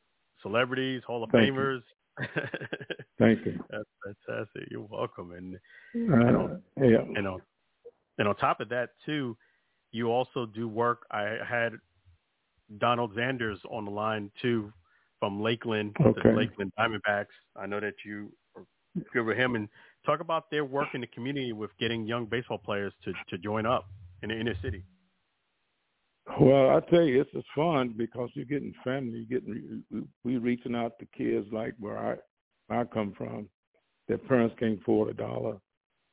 celebrities, 0.42 1.02
Hall 1.06 1.22
of 1.22 1.30
Thank 1.30 1.52
Famers. 1.52 1.80
You. 2.18 2.26
Thank 3.18 3.44
you. 3.44 3.62
That's 3.70 3.84
fantastic. 4.26 4.68
You're 4.70 4.86
welcome. 4.88 5.32
And 5.32 5.54
uh, 5.54 6.26
and 6.26 6.36
on, 6.36 6.62
yeah, 6.78 7.00
and 7.14 7.28
on 7.28 7.42
and 8.16 8.26
on 8.26 8.36
top 8.36 8.60
of 8.60 8.70
that 8.70 8.90
too, 9.04 9.36
you 9.92 10.10
also 10.10 10.46
do 10.46 10.66
work. 10.66 11.02
I 11.10 11.36
had 11.46 11.74
Donald 12.78 13.14
Zanders 13.14 13.58
on 13.70 13.84
the 13.84 13.90
line 13.90 14.30
too 14.40 14.72
from 15.20 15.42
Lakeland, 15.42 15.94
okay. 16.00 16.20
the 16.24 16.30
Lakeland 16.30 16.72
Diamondbacks. 16.78 17.26
I 17.54 17.66
know 17.66 17.80
that 17.80 17.94
you 18.04 18.32
are 18.56 18.64
good 19.12 19.26
with 19.26 19.36
him 19.36 19.56
and 19.56 19.68
talk 20.08 20.20
about 20.20 20.50
their 20.50 20.64
work 20.64 20.88
in 20.94 21.00
the 21.00 21.06
community 21.08 21.52
with 21.52 21.70
getting 21.78 22.06
young 22.06 22.26
baseball 22.26 22.58
players 22.58 22.92
to, 23.04 23.12
to 23.28 23.38
join 23.38 23.66
up 23.66 23.86
in 24.22 24.30
the 24.30 24.38
inner 24.38 24.54
city. 24.62 24.82
Well, 26.40 26.70
I 26.70 26.80
tell 26.90 27.02
you, 27.02 27.20
it's 27.20 27.32
just 27.32 27.46
fun 27.54 27.94
because 27.96 28.28
you're 28.34 28.44
getting 28.44 28.74
family. 28.84 29.26
You're 29.28 29.40
getting 29.40 29.82
we 30.24 30.36
reaching 30.36 30.74
out 30.74 30.92
to 30.98 31.06
kids 31.16 31.46
like 31.52 31.74
where 31.78 31.98
I 31.98 32.16
I 32.70 32.84
come 32.84 33.14
from. 33.16 33.48
Their 34.08 34.18
parents 34.18 34.54
can't 34.58 34.80
afford 34.80 35.08
a 35.08 35.14
dollar, 35.14 35.56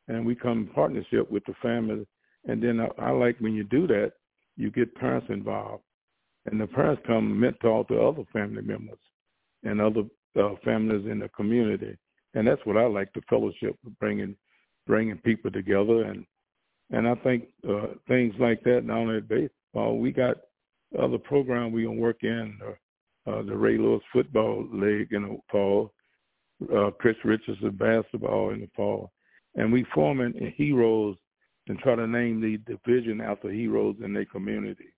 and 0.08 0.26
we 0.26 0.36
come 0.36 0.60
in 0.60 0.68
partnership 0.68 1.30
with 1.30 1.44
the 1.46 1.54
family. 1.62 2.06
And 2.46 2.62
then 2.62 2.80
I, 2.80 2.88
I 3.02 3.12
like 3.12 3.38
when 3.40 3.54
you 3.54 3.64
do 3.64 3.88
that, 3.88 4.14
you 4.56 4.72
get 4.72 4.96
parents 4.96 5.28
involved 5.30 5.84
and 6.46 6.62
the 6.62 6.68
parents 6.68 7.02
come 7.06 7.40
mentor 7.40 7.86
to 7.86 8.02
other 8.02 8.24
family 8.32 8.62
members 8.62 9.00
and 9.64 9.82
other 9.82 10.04
uh, 10.40 10.56
families 10.64 11.06
in 11.10 11.20
the 11.20 11.30
community, 11.30 11.98
and 12.36 12.48
that's 12.48 12.66
what 12.66 12.78
I 12.78 12.86
like 12.86 13.12
the 13.14 13.22
fellowship, 13.30 13.76
bringing 14.00 14.36
bringing 14.88 15.18
people 15.18 15.52
together, 15.52 16.04
and 16.04 16.26
and 16.92 17.08
I 17.08 17.16
think 17.16 17.46
uh, 17.68 17.88
things 18.08 18.34
like 18.40 18.64
that. 18.64 18.86
Not 18.86 18.98
only 18.98 19.22
baseball, 19.22 20.00
we 20.00 20.12
got 20.12 20.38
other 21.00 21.18
program 21.18 21.72
we 21.72 21.84
gonna 21.84 22.00
work 22.00 22.24
in 22.24 22.58
uh, 22.66 23.30
uh, 23.32 23.44
the 23.44 23.56
Ray 23.56 23.78
Lewis 23.78 24.04
football 24.14 24.68
league 24.72 25.12
in 25.12 25.24
the 25.24 25.38
fall, 25.52 25.92
uh, 26.76 26.92
Chris 26.92 27.18
Richardson 27.24 27.72
basketball 27.72 28.52
in 28.52 28.62
the 28.62 28.70
fall, 28.76 29.12
and 29.56 29.74
we 29.74 29.86
forming 29.94 30.54
heroes 30.56 31.18
and 31.68 31.80
try 31.80 31.96
to 31.96 32.06
name 32.06 32.40
the 32.40 32.58
division 32.72 33.22
after 33.22 33.50
heroes 33.50 33.96
in 34.04 34.14
their 34.14 34.26
community 34.26 34.94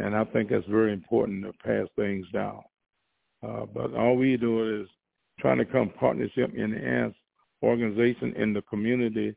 and 0.00 0.16
I 0.16 0.24
think 0.24 0.50
that's 0.50 0.66
very 0.66 0.92
important 0.92 1.44
to 1.44 1.52
pass 1.64 1.86
things 1.96 2.26
down. 2.32 2.62
Uh, 3.46 3.66
but 3.66 3.94
all 3.94 4.16
we 4.16 4.36
do 4.36 4.82
is 4.82 4.88
trying 5.40 5.58
to 5.58 5.64
come 5.64 5.90
partnership 5.90 6.52
in 6.54 6.72
the 6.72 7.12
organization 7.62 8.34
in 8.36 8.52
the 8.52 8.62
community 8.62 9.34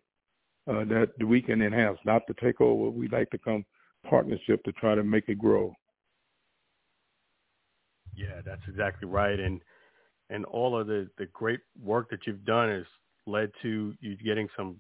uh, 0.69 0.85
that 0.85 1.09
we 1.25 1.41
can 1.41 1.61
enhance, 1.61 1.97
not 2.05 2.21
to 2.27 2.33
take 2.41 2.61
over. 2.61 2.89
We'd 2.89 3.11
like 3.11 3.29
to 3.31 3.37
come 3.37 3.65
partnership 4.09 4.63
to 4.63 4.71
try 4.73 4.95
to 4.95 5.03
make 5.03 5.27
it 5.27 5.37
grow. 5.39 5.73
Yeah, 8.15 8.41
that's 8.45 8.61
exactly 8.67 9.07
right. 9.07 9.39
And 9.39 9.61
and 10.29 10.45
all 10.45 10.79
of 10.79 10.87
the, 10.87 11.09
the 11.17 11.25
great 11.27 11.59
work 11.81 12.09
that 12.09 12.25
you've 12.25 12.45
done 12.45 12.69
has 12.69 12.85
led 13.27 13.51
to 13.61 13.93
you 13.99 14.15
getting 14.17 14.47
some 14.55 14.77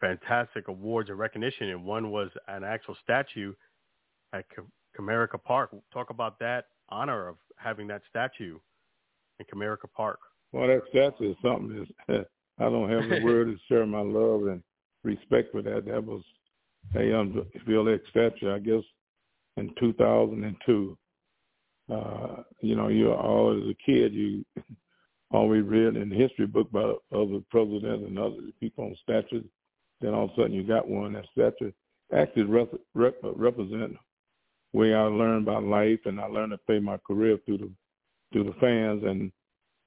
fantastic 0.00 0.68
awards 0.68 1.10
and 1.10 1.18
recognition. 1.18 1.68
And 1.68 1.84
one 1.84 2.10
was 2.10 2.30
an 2.48 2.64
actual 2.64 2.96
statue 3.02 3.52
at 4.32 4.44
Comerica 4.98 5.42
Park. 5.42 5.74
Talk 5.92 6.10
about 6.10 6.38
that 6.40 6.66
honor 6.88 7.28
of 7.28 7.36
having 7.56 7.86
that 7.88 8.02
statue 8.08 8.58
in 9.38 9.46
Comerica 9.46 9.90
Park. 9.94 10.18
Well, 10.56 10.68
that 10.68 10.82
statue 10.88 11.32
is 11.32 11.36
something. 11.42 11.86
That's, 12.08 12.24
I 12.58 12.64
don't 12.64 12.88
have 12.88 13.10
the 13.10 13.22
word 13.22 13.48
to 13.48 13.58
share 13.68 13.84
my 13.84 14.00
love 14.00 14.46
and 14.46 14.62
respect 15.04 15.52
for 15.52 15.60
that. 15.60 15.84
That 15.84 16.02
was 16.02 16.22
a 16.94 17.10
unveiling 17.10 18.00
statue, 18.08 18.54
I 18.54 18.58
guess, 18.60 18.82
in 19.58 19.70
2002. 19.78 20.98
Uh, 21.92 22.42
you 22.62 22.74
know, 22.74 22.88
you 22.88 23.12
all 23.12 23.54
as 23.54 23.68
a 23.68 23.74
kid, 23.84 24.14
you 24.14 24.44
always 25.30 25.62
read 25.64 25.96
in 25.96 26.08
the 26.08 26.16
history 26.16 26.46
book 26.46 26.68
about 26.70 27.02
other 27.12 27.40
presidents 27.50 28.04
and 28.06 28.18
other 28.18 28.36
people 28.58 28.84
on 28.84 28.96
statues. 29.02 29.44
Then 30.00 30.14
all 30.14 30.24
of 30.24 30.30
a 30.30 30.34
sudden 30.36 30.52
you 30.52 30.62
got 30.62 30.88
one 30.88 31.12
that 31.12 31.26
statue 31.32 31.72
actually 32.14 32.44
rep- 32.44 32.80
rep- 32.94 33.20
represent 33.22 33.94
way 34.72 34.94
I 34.94 35.02
learned 35.02 35.48
about 35.48 35.64
life 35.64 36.00
and 36.06 36.18
I 36.18 36.26
learned 36.26 36.52
to 36.52 36.58
play 36.58 36.78
my 36.78 36.96
career 37.06 37.38
through 37.44 37.58
the 37.58 37.70
through 38.32 38.44
the 38.44 38.54
fans 38.60 39.02
and 39.04 39.30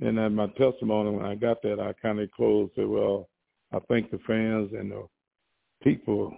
and 0.01 0.17
then 0.17 0.35
my 0.35 0.47
testimony 0.47 1.11
when 1.11 1.25
I 1.25 1.35
got 1.35 1.61
that 1.63 1.79
I 1.79 1.93
kind 2.01 2.19
of 2.19 2.31
closed 2.31 2.71
said, 2.75 2.87
well, 2.87 3.29
I 3.73 3.79
thank 3.87 4.11
the 4.11 4.19
fans 4.25 4.71
and 4.73 4.91
the 4.91 5.07
people 5.83 6.33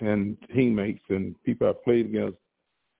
and 0.00 0.36
teammates 0.54 1.02
and 1.08 1.34
people 1.44 1.68
I 1.68 1.72
played 1.84 2.06
against 2.06 2.38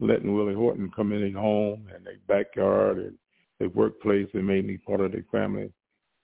letting 0.00 0.34
Willie 0.34 0.54
Horton 0.54 0.90
come 0.94 1.12
in 1.12 1.20
their 1.20 1.40
home 1.40 1.88
and 1.94 2.04
their 2.04 2.18
backyard 2.28 2.98
and 2.98 3.18
their 3.58 3.70
workplace 3.70 4.28
and 4.34 4.46
made 4.46 4.66
me 4.66 4.76
part 4.76 5.00
of 5.00 5.12
their 5.12 5.24
family, 5.30 5.72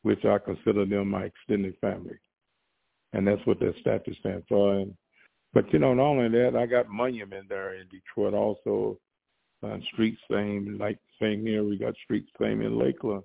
which 0.03 0.24
I 0.24 0.38
consider 0.38 0.85
them 0.85 1.09
my 1.09 1.24
extended 1.24 1.77
family. 1.81 2.18
And 3.12 3.27
that's 3.27 3.44
what 3.46 3.61
that 3.61 3.74
statue 3.81 4.14
stands 4.20 4.44
for. 4.48 4.74
And, 4.74 4.94
but, 5.55 5.72
you 5.72 5.79
know, 5.79 5.94
not 5.94 6.03
only 6.03 6.29
that, 6.29 6.57
I 6.57 6.66
got 6.66 6.88
monument 6.88 7.48
there 7.48 7.74
in 7.74 7.87
Detroit 7.88 8.35
also, 8.35 8.98
uh, 9.62 9.79
street 9.92 10.18
same, 10.31 10.77
like 10.79 10.98
same 11.20 11.46
here, 11.46 11.64
we 11.64 11.79
got 11.79 11.94
street 12.05 12.27
same 12.40 12.61
in 12.61 12.79
Lakeland, 12.79 13.24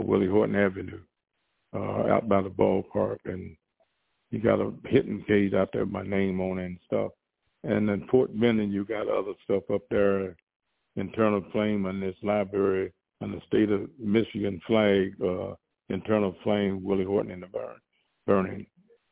Willie 0.00 0.28
Horton 0.28 0.56
Avenue, 0.56 1.00
uh, 1.74 2.12
out 2.12 2.28
by 2.28 2.42
the 2.42 2.50
ballpark. 2.50 3.18
And 3.24 3.56
you 4.30 4.40
got 4.40 4.60
a 4.60 4.72
hitting 4.86 5.24
cage 5.26 5.54
out 5.54 5.70
there 5.72 5.84
with 5.84 5.92
my 5.92 6.02
name 6.02 6.40
on 6.40 6.58
it 6.58 6.66
and 6.66 6.78
stuff. 6.86 7.12
And 7.62 7.88
in 7.88 8.06
Fort 8.08 8.38
Benning, 8.38 8.70
you 8.70 8.84
got 8.84 9.08
other 9.08 9.32
stuff 9.44 9.62
up 9.72 9.82
there, 9.90 10.36
internal 10.96 11.42
flame 11.52 11.86
in 11.86 12.00
this 12.00 12.16
library 12.22 12.92
on 13.20 13.32
the 13.32 13.40
state 13.46 13.70
of 13.70 13.88
Michigan 13.98 14.60
flag, 14.66 15.14
uh, 15.22 15.54
internal 15.88 16.34
flame, 16.42 16.84
Willie 16.84 17.04
Horton 17.04 17.30
in 17.30 17.40
the 17.40 17.46
burn, 17.46 17.76
burning. 18.26 18.66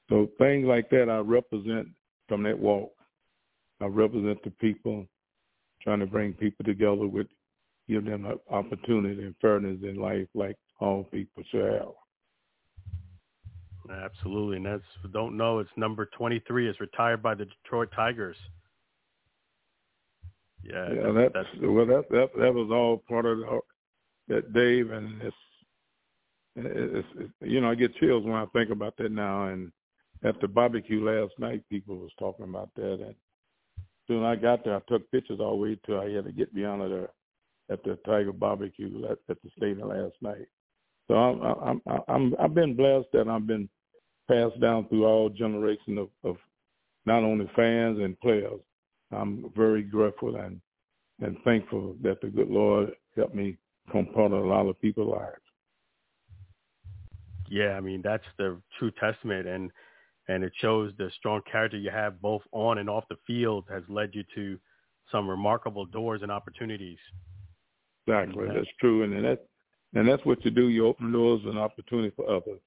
So 0.09 0.29
things 0.39 0.67
like 0.67 0.91
that 0.91 1.09
I 1.09 1.19
represent 1.19 1.89
from 2.29 2.43
that 2.43 2.59
walk. 2.59 2.93
I 3.81 3.87
represent 3.87 4.43
the 4.45 4.51
people, 4.51 5.07
trying 5.83 6.01
to 6.01 6.07
bring 6.07 6.35
people 6.35 6.65
together 6.65 7.07
with, 7.07 7.27
give 7.89 8.05
them 8.05 8.27
an 8.27 8.39
opportunity 8.51 9.23
and 9.23 9.35
fairness 9.41 9.79
in 9.83 9.97
life 9.97 10.29
like 10.35 10.57
all 10.83 11.05
people 11.05 11.43
should 11.51 11.73
have. 11.73 11.95
Absolutely, 13.91 14.57
and 14.57 14.67
that's 14.67 14.83
don't 15.13 15.37
know. 15.37 15.59
It's 15.59 15.71
number 15.77 16.07
twenty-three. 16.17 16.69
Is 16.69 16.81
retired 16.81 17.23
by 17.23 17.35
the 17.35 17.47
Detroit 17.47 17.91
Tigers. 17.95 18.37
Yeah, 20.63 20.89
yeah. 20.95 21.13
That's, 21.13 21.35
that's 21.35 21.49
well. 21.63 21.87
That 21.87 22.09
that 22.11 22.29
that 22.39 22.55
was 22.55 22.71
all 22.71 23.03
part 23.09 23.27
of 23.27 23.39
the, 23.39 23.61
that 24.29 24.53
Dave, 24.53 24.93
and 24.93 25.21
it's, 25.21 25.37
it's, 26.57 27.09
it's 27.19 27.33
you 27.41 27.61
know 27.61 27.71
I 27.71 27.75
get 27.75 27.97
chills 27.97 28.25
when 28.25 28.35
I 28.35 28.47
think 28.53 28.71
about 28.71 28.97
that 28.99 29.11
now. 29.11 29.49
And 29.49 29.73
at 30.23 30.41
the 30.41 30.49
barbecue 30.49 31.05
last 31.05 31.33
night, 31.39 31.69
people 31.69 31.97
was 31.97 32.13
talking 32.19 32.45
about 32.45 32.71
that. 32.77 33.01
And 33.05 33.15
soon 34.07 34.25
I 34.25 34.37
got 34.37 34.65
there, 34.65 34.77
I 34.77 34.81
took 34.89 35.11
pictures 35.11 35.41
all 35.41 35.57
the 35.57 35.63
way 35.63 35.79
till 35.85 36.01
I 36.01 36.11
had 36.11 36.25
to 36.25 36.33
get 36.33 36.55
beyond 36.55 36.83
there 36.83 37.11
at 37.69 37.83
the 37.83 37.99
Tiger 38.07 38.33
Barbecue 38.33 39.05
at, 39.11 39.19
at 39.29 39.43
the 39.43 39.51
stadium 39.57 39.89
last 39.89 40.15
night. 40.21 40.47
So 41.09 41.15
I'm, 41.15 41.81
I'm, 41.87 42.03
I'm, 42.09 42.35
I've 42.41 42.55
been 42.55 42.77
blessed 42.77 43.09
that 43.13 43.29
I've 43.29 43.47
been 43.47 43.69
passed 44.29 44.61
down 44.61 44.89
through 44.89 45.05
all 45.05 45.29
generations 45.29 45.99
of, 45.99 46.09
of 46.25 46.37
not 47.07 47.23
only 47.23 47.51
fans 47.57 47.99
and 48.01 48.19
players. 48.21 48.61
I'm 49.11 49.53
very 49.55 49.83
grateful 49.83 50.37
and 50.37 50.61
and 51.21 51.37
thankful 51.45 51.95
that 52.03 52.21
the 52.21 52.29
good 52.29 52.49
Lord 52.49 52.93
helped 53.15 53.35
me 53.35 53.57
become 53.87 54.07
part 54.07 54.33
of 54.33 54.45
a 54.45 54.47
lot 54.47 54.67
of 54.67 54.81
people's 54.81 55.13
lives. 55.13 55.37
Yeah, 57.49 57.73
I 57.73 57.81
mean 57.81 58.01
that's 58.03 58.25
the 58.39 58.61
true 58.79 58.91
testament, 58.99 59.47
and 59.47 59.71
and 60.29 60.43
it 60.45 60.53
shows 60.61 60.93
the 60.97 61.11
strong 61.19 61.43
character 61.51 61.77
you 61.77 61.91
have 61.91 62.21
both 62.23 62.43
on 62.53 62.79
and 62.79 62.89
off 62.89 63.05
the 63.11 63.17
field 63.27 63.67
has 63.71 63.83
led 63.89 64.11
you 64.15 64.25
to 64.35 64.59
some 65.11 65.29
remarkable 65.29 65.85
doors 65.85 66.23
and 66.23 66.33
opportunities. 66.33 66.99
Exactly, 68.07 68.47
that's 68.47 68.67
true, 68.81 69.03
and 69.03 69.25
that 69.25 69.47
and 69.95 70.09
that's 70.09 70.25
what 70.25 70.45
you 70.45 70.51
do. 70.51 70.69
You 70.69 70.87
open 70.87 71.13
doors 71.13 71.43
and 71.45 71.59
opportunity 71.59 72.13
for 72.15 72.29
others. 72.29 72.61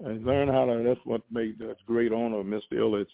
And 0.00 0.24
learn 0.24 0.48
how 0.48 0.64
to, 0.64 0.82
that's 0.84 1.00
what 1.04 1.22
made 1.30 1.58
that 1.58 1.76
great 1.86 2.12
honor 2.12 2.42
Mr. 2.42 2.74
Ilitch. 2.74 3.06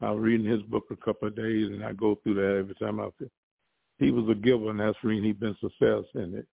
I 0.00 0.10
was 0.10 0.20
reading 0.20 0.46
his 0.46 0.62
book 0.62 0.84
a 0.90 0.96
couple 0.96 1.28
of 1.28 1.36
days, 1.36 1.68
and 1.68 1.84
I 1.84 1.92
go 1.92 2.16
through 2.22 2.34
that 2.34 2.58
every 2.58 2.74
time 2.74 2.98
I 2.98 3.08
feel. 3.18 3.28
He 3.98 4.10
was 4.10 4.28
a 4.28 4.34
giver, 4.34 4.70
and 4.70 4.80
that's 4.80 4.96
reason 5.04 5.24
he's 5.24 5.36
been 5.36 5.56
success 5.60 6.04
in 6.14 6.34
it. 6.34 6.46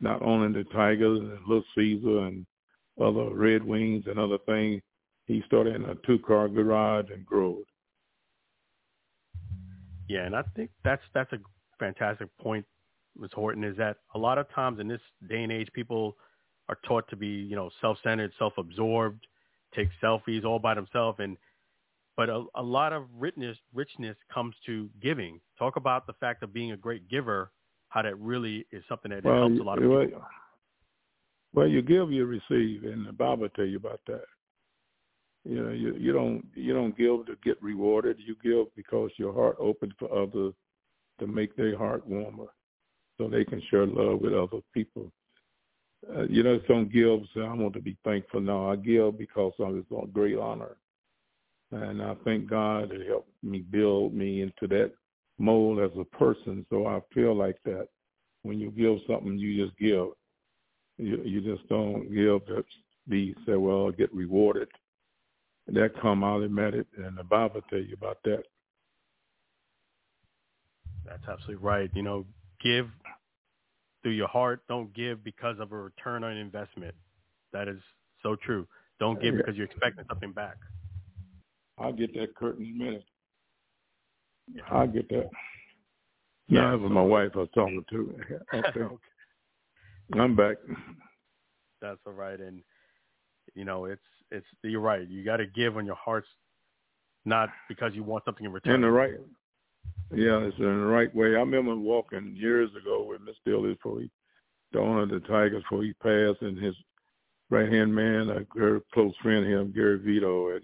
Not 0.00 0.20
only 0.20 0.52
the 0.52 0.68
Tigers 0.70 1.20
and 1.20 1.38
Little 1.46 1.64
Caesar 1.74 2.18
and 2.26 2.44
other 3.00 3.30
Red 3.34 3.64
Wings 3.64 4.04
and 4.06 4.18
other 4.18 4.38
things. 4.46 4.82
He 5.26 5.42
started 5.46 5.76
in 5.76 5.84
a 5.84 5.94
two-car 6.06 6.48
garage 6.48 7.10
and 7.12 7.24
grew. 7.24 7.64
Yeah, 10.08 10.26
and 10.26 10.36
I 10.36 10.42
think 10.54 10.70
that's 10.84 11.02
that's 11.14 11.32
a 11.32 11.38
fantastic 11.78 12.28
point 12.38 12.66
Ms. 13.18 13.30
Horton, 13.34 13.64
is 13.64 13.76
that 13.76 13.98
a 14.14 14.18
lot 14.18 14.38
of 14.38 14.52
times 14.54 14.80
in 14.80 14.88
this 14.88 15.00
day 15.28 15.42
and 15.42 15.52
age, 15.52 15.68
people 15.72 16.16
are 16.68 16.78
taught 16.86 17.08
to 17.10 17.16
be, 17.16 17.28
you 17.28 17.56
know, 17.56 17.70
self-centered, 17.80 18.32
self-absorbed, 18.38 19.26
take 19.74 19.88
selfies 20.02 20.44
all 20.44 20.58
by 20.58 20.74
themselves, 20.74 21.18
and 21.20 21.36
but 22.16 22.28
a, 22.28 22.44
a 22.56 22.62
lot 22.62 22.92
of 22.92 23.04
richness 23.18 23.56
richness 23.72 24.16
comes 24.32 24.54
to 24.66 24.90
giving. 25.02 25.40
Talk 25.58 25.76
about 25.76 26.06
the 26.06 26.12
fact 26.14 26.42
of 26.42 26.52
being 26.52 26.72
a 26.72 26.76
great 26.76 27.08
giver, 27.08 27.50
how 27.88 28.02
that 28.02 28.18
really 28.18 28.66
is 28.70 28.82
something 28.88 29.10
that 29.10 29.24
well, 29.24 29.48
helps 29.48 29.60
a 29.60 29.62
lot 29.62 29.78
of 29.78 29.84
people. 29.84 30.22
Well, 31.54 31.68
you 31.68 31.82
give, 31.82 32.10
you 32.10 32.24
receive, 32.24 32.84
and 32.84 33.06
the 33.06 33.12
Bible 33.12 33.48
tell 33.50 33.66
you 33.66 33.76
about 33.76 34.00
that. 34.06 34.24
You 35.44 35.62
know, 35.62 35.72
you 35.72 35.94
you 35.96 36.12
don't 36.12 36.44
you 36.54 36.72
don't 36.74 36.96
give 36.96 37.26
to 37.26 37.36
get 37.42 37.62
rewarded. 37.62 38.18
You 38.18 38.36
give 38.42 38.74
because 38.76 39.10
your 39.16 39.32
heart 39.32 39.56
open 39.58 39.92
for 39.98 40.12
others 40.12 40.54
to 41.18 41.26
make 41.26 41.56
their 41.56 41.76
heart 41.76 42.06
warmer 42.06 42.46
so 43.18 43.28
they 43.28 43.44
can 43.44 43.62
share 43.70 43.86
love 43.86 44.20
with 44.20 44.34
other 44.34 44.60
people. 44.72 45.10
Uh, 46.14 46.24
you 46.28 46.42
know, 46.42 46.60
some 46.66 46.88
give 46.88 47.20
say, 47.34 47.42
I 47.42 47.52
want 47.54 47.74
to 47.74 47.80
be 47.80 47.96
thankful. 48.04 48.40
No, 48.40 48.70
I 48.70 48.76
give 48.76 49.18
because 49.18 49.52
of 49.58 49.76
it's 49.76 49.86
a 49.90 50.06
great 50.06 50.36
honor. 50.36 50.76
And 51.70 52.02
I 52.02 52.14
thank 52.24 52.50
God 52.50 52.90
that 52.90 53.06
helped 53.06 53.30
me 53.42 53.60
build 53.60 54.12
me 54.12 54.42
into 54.42 54.66
that 54.74 54.92
mold 55.38 55.78
as 55.78 55.90
a 55.98 56.04
person. 56.04 56.66
So 56.70 56.86
I 56.86 57.00
feel 57.14 57.34
like 57.34 57.56
that 57.64 57.88
when 58.42 58.58
you 58.58 58.70
give 58.70 58.98
something, 59.06 59.38
you 59.38 59.64
just 59.64 59.78
give. 59.78 60.08
You, 60.98 61.22
you 61.24 61.40
just 61.40 61.66
don't 61.68 62.02
give 62.14 62.44
to 62.46 62.64
be 63.08 63.34
say, 63.46 63.54
well, 63.54 63.86
I'll 63.86 63.92
get 63.92 64.12
rewarded. 64.12 64.68
That 65.68 65.90
come 66.00 66.22
automatic, 66.24 66.86
and 66.98 67.16
the 67.16 67.24
Bible 67.24 67.62
tell 67.70 67.78
you 67.78 67.94
about 67.94 68.18
that. 68.24 68.42
That's 71.06 71.22
absolutely 71.28 71.64
right. 71.64 71.90
You 71.94 72.02
know, 72.02 72.26
give 72.62 72.88
through 74.02 74.12
your 74.12 74.28
heart. 74.28 74.62
Don't 74.68 74.92
give 74.94 75.22
because 75.24 75.58
of 75.60 75.72
a 75.72 75.76
return 75.76 76.24
on 76.24 76.36
investment. 76.36 76.94
That 77.52 77.68
is 77.68 77.78
so 78.22 78.36
true. 78.36 78.66
Don't 78.98 79.20
give 79.20 79.36
because 79.36 79.56
you're 79.56 79.66
expecting 79.66 80.04
something 80.08 80.32
back. 80.32 80.56
I'll 81.78 81.92
get 81.92 82.14
that 82.14 82.34
curtain 82.36 82.64
in 82.64 82.80
a 82.80 82.84
minute. 82.84 83.04
I'll 84.70 84.86
get 84.86 85.08
that. 85.08 85.28
Yeah, 86.48 86.70
that 86.70 86.80
was 86.80 86.92
my 86.92 87.02
wife 87.02 87.30
I 87.34 87.38
was 87.38 87.48
talking 87.54 87.84
to. 87.90 88.14
okay. 88.54 88.94
I'm 90.14 90.36
back. 90.36 90.56
That's 91.80 91.98
all 92.06 92.12
right. 92.12 92.38
And 92.38 92.62
you 93.54 93.64
know, 93.64 93.86
it's 93.86 94.02
it's 94.30 94.46
you're 94.62 94.80
right. 94.80 95.08
You 95.08 95.24
got 95.24 95.38
to 95.38 95.46
give 95.46 95.74
when 95.74 95.86
your 95.86 95.96
heart's 95.96 96.28
not 97.24 97.48
because 97.68 97.92
you 97.94 98.02
want 98.02 98.24
something 98.24 98.44
in 98.44 98.52
return. 98.52 98.76
In 98.76 98.80
the 98.82 98.90
right, 98.90 99.14
yeah, 100.14 100.38
it's 100.38 100.58
in 100.58 100.64
the 100.64 100.86
right 100.86 101.14
way. 101.14 101.28
I 101.28 101.40
remember 101.40 101.76
walking 101.76 102.34
years 102.36 102.70
ago 102.80 103.04
with 103.08 103.20
Mr. 103.20 103.34
Dilly 103.44 103.74
before 103.74 104.00
he, 104.00 104.10
the 104.72 104.78
owner 104.78 105.02
of 105.02 105.10
the 105.10 105.20
Tigers, 105.20 105.62
before 105.62 105.82
he 105.82 105.92
passed, 105.94 106.42
and 106.42 106.62
his 106.62 106.74
right 107.50 107.70
hand 107.70 107.94
man, 107.94 108.30
a 108.30 108.46
very 108.58 108.80
close 108.92 109.14
friend 109.22 109.44
of 109.44 109.50
him, 109.50 109.72
Gary 109.72 109.98
Vito, 109.98 110.50
and 110.50 110.62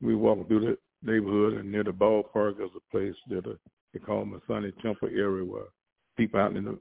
we 0.00 0.14
walked 0.16 0.48
through 0.48 0.60
the 0.60 0.78
neighborhood 1.02 1.54
and 1.54 1.70
near 1.70 1.84
the 1.84 1.90
ballpark 1.90 2.58
there's 2.58 2.70
a 2.76 2.90
place 2.90 3.14
that 3.28 3.46
a, 3.46 3.58
they 3.92 3.98
call 3.98 4.24
Masonic 4.24 4.80
Temple 4.80 5.08
area 5.08 5.44
where 5.44 5.64
people 6.16 6.40
out 6.40 6.56
in 6.56 6.64
the 6.64 6.78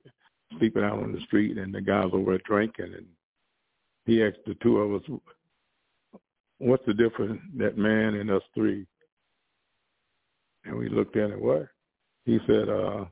sleeping 0.60 0.84
out 0.84 1.00
on 1.00 1.12
the 1.12 1.22
street 1.22 1.58
and 1.58 1.74
the 1.74 1.82
guys 1.82 2.10
over 2.14 2.32
there 2.32 2.42
drinking 2.46 2.94
and 2.94 3.06
he 4.06 4.24
asked 4.24 4.40
the 4.46 4.56
two 4.56 4.78
of 4.78 5.02
us 5.02 5.10
what's 6.58 6.86
the 6.86 6.94
difference 6.94 7.40
that 7.58 7.78
man 7.78 8.16
and 8.16 8.30
us 8.30 8.44
three 8.54 8.86
and 10.66 10.78
we 10.78 10.90
looked 10.90 11.18
at 11.18 11.32
it, 11.32 11.42
what? 11.42 11.68
He 12.26 12.40
said, 12.48 12.70
uh, 12.70 13.06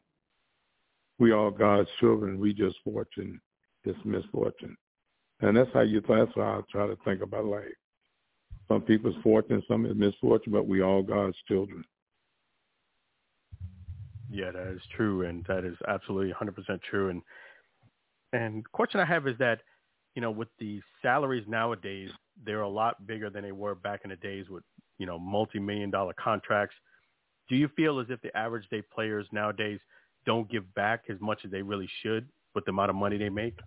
we 1.17 1.33
all 1.33 1.51
God's 1.51 1.89
children. 1.99 2.39
We 2.39 2.53
just 2.53 2.77
fortune, 2.83 3.39
just 3.85 4.03
misfortune. 4.05 4.77
And 5.41 5.55
that's 5.55 5.69
how 5.73 5.81
you 5.81 6.01
that's 6.01 6.31
how 6.35 6.41
I 6.41 6.61
try 6.71 6.87
to 6.87 6.97
think 7.05 7.21
about 7.21 7.45
life. 7.45 7.63
Some 8.67 8.81
people's 8.81 9.15
fortune, 9.23 9.63
some 9.67 9.85
is 9.85 9.95
misfortune, 9.95 10.53
but 10.53 10.67
we 10.67 10.81
all 10.81 11.01
God's 11.01 11.35
children. 11.47 11.83
Yeah, 14.31 14.51
that 14.51 14.67
is 14.67 14.81
true, 14.95 15.25
and 15.25 15.43
that 15.47 15.65
is 15.65 15.75
absolutely 15.87 16.33
100% 16.33 16.81
true. 16.83 17.09
And 17.09 17.21
and 18.31 18.69
question 18.71 18.99
I 18.99 19.05
have 19.05 19.27
is 19.27 19.37
that, 19.39 19.61
you 20.13 20.21
know, 20.21 20.29
with 20.29 20.49
the 20.59 20.81
salaries 21.01 21.45
nowadays, 21.47 22.09
they're 22.45 22.61
a 22.61 22.69
lot 22.69 23.07
bigger 23.07 23.29
than 23.29 23.43
they 23.43 23.51
were 23.51 23.73
back 23.73 24.01
in 24.03 24.11
the 24.11 24.15
days 24.17 24.45
with, 24.49 24.63
you 24.99 25.07
know, 25.07 25.17
multi-million 25.17 25.89
dollar 25.89 26.13
contracts. 26.13 26.75
Do 27.49 27.55
you 27.55 27.67
feel 27.75 27.99
as 27.99 28.07
if 28.09 28.21
the 28.21 28.35
average 28.37 28.67
day 28.69 28.81
players 28.93 29.25
nowadays 29.31 29.79
don't 30.25 30.49
give 30.49 30.71
back 30.75 31.05
as 31.09 31.17
much 31.19 31.39
as 31.43 31.51
they 31.51 31.61
really 31.61 31.89
should 32.03 32.27
with 32.53 32.65
the 32.65 32.71
amount 32.71 32.91
of 32.91 32.95
money 32.95 33.17
they 33.17 33.29
make? 33.29 33.57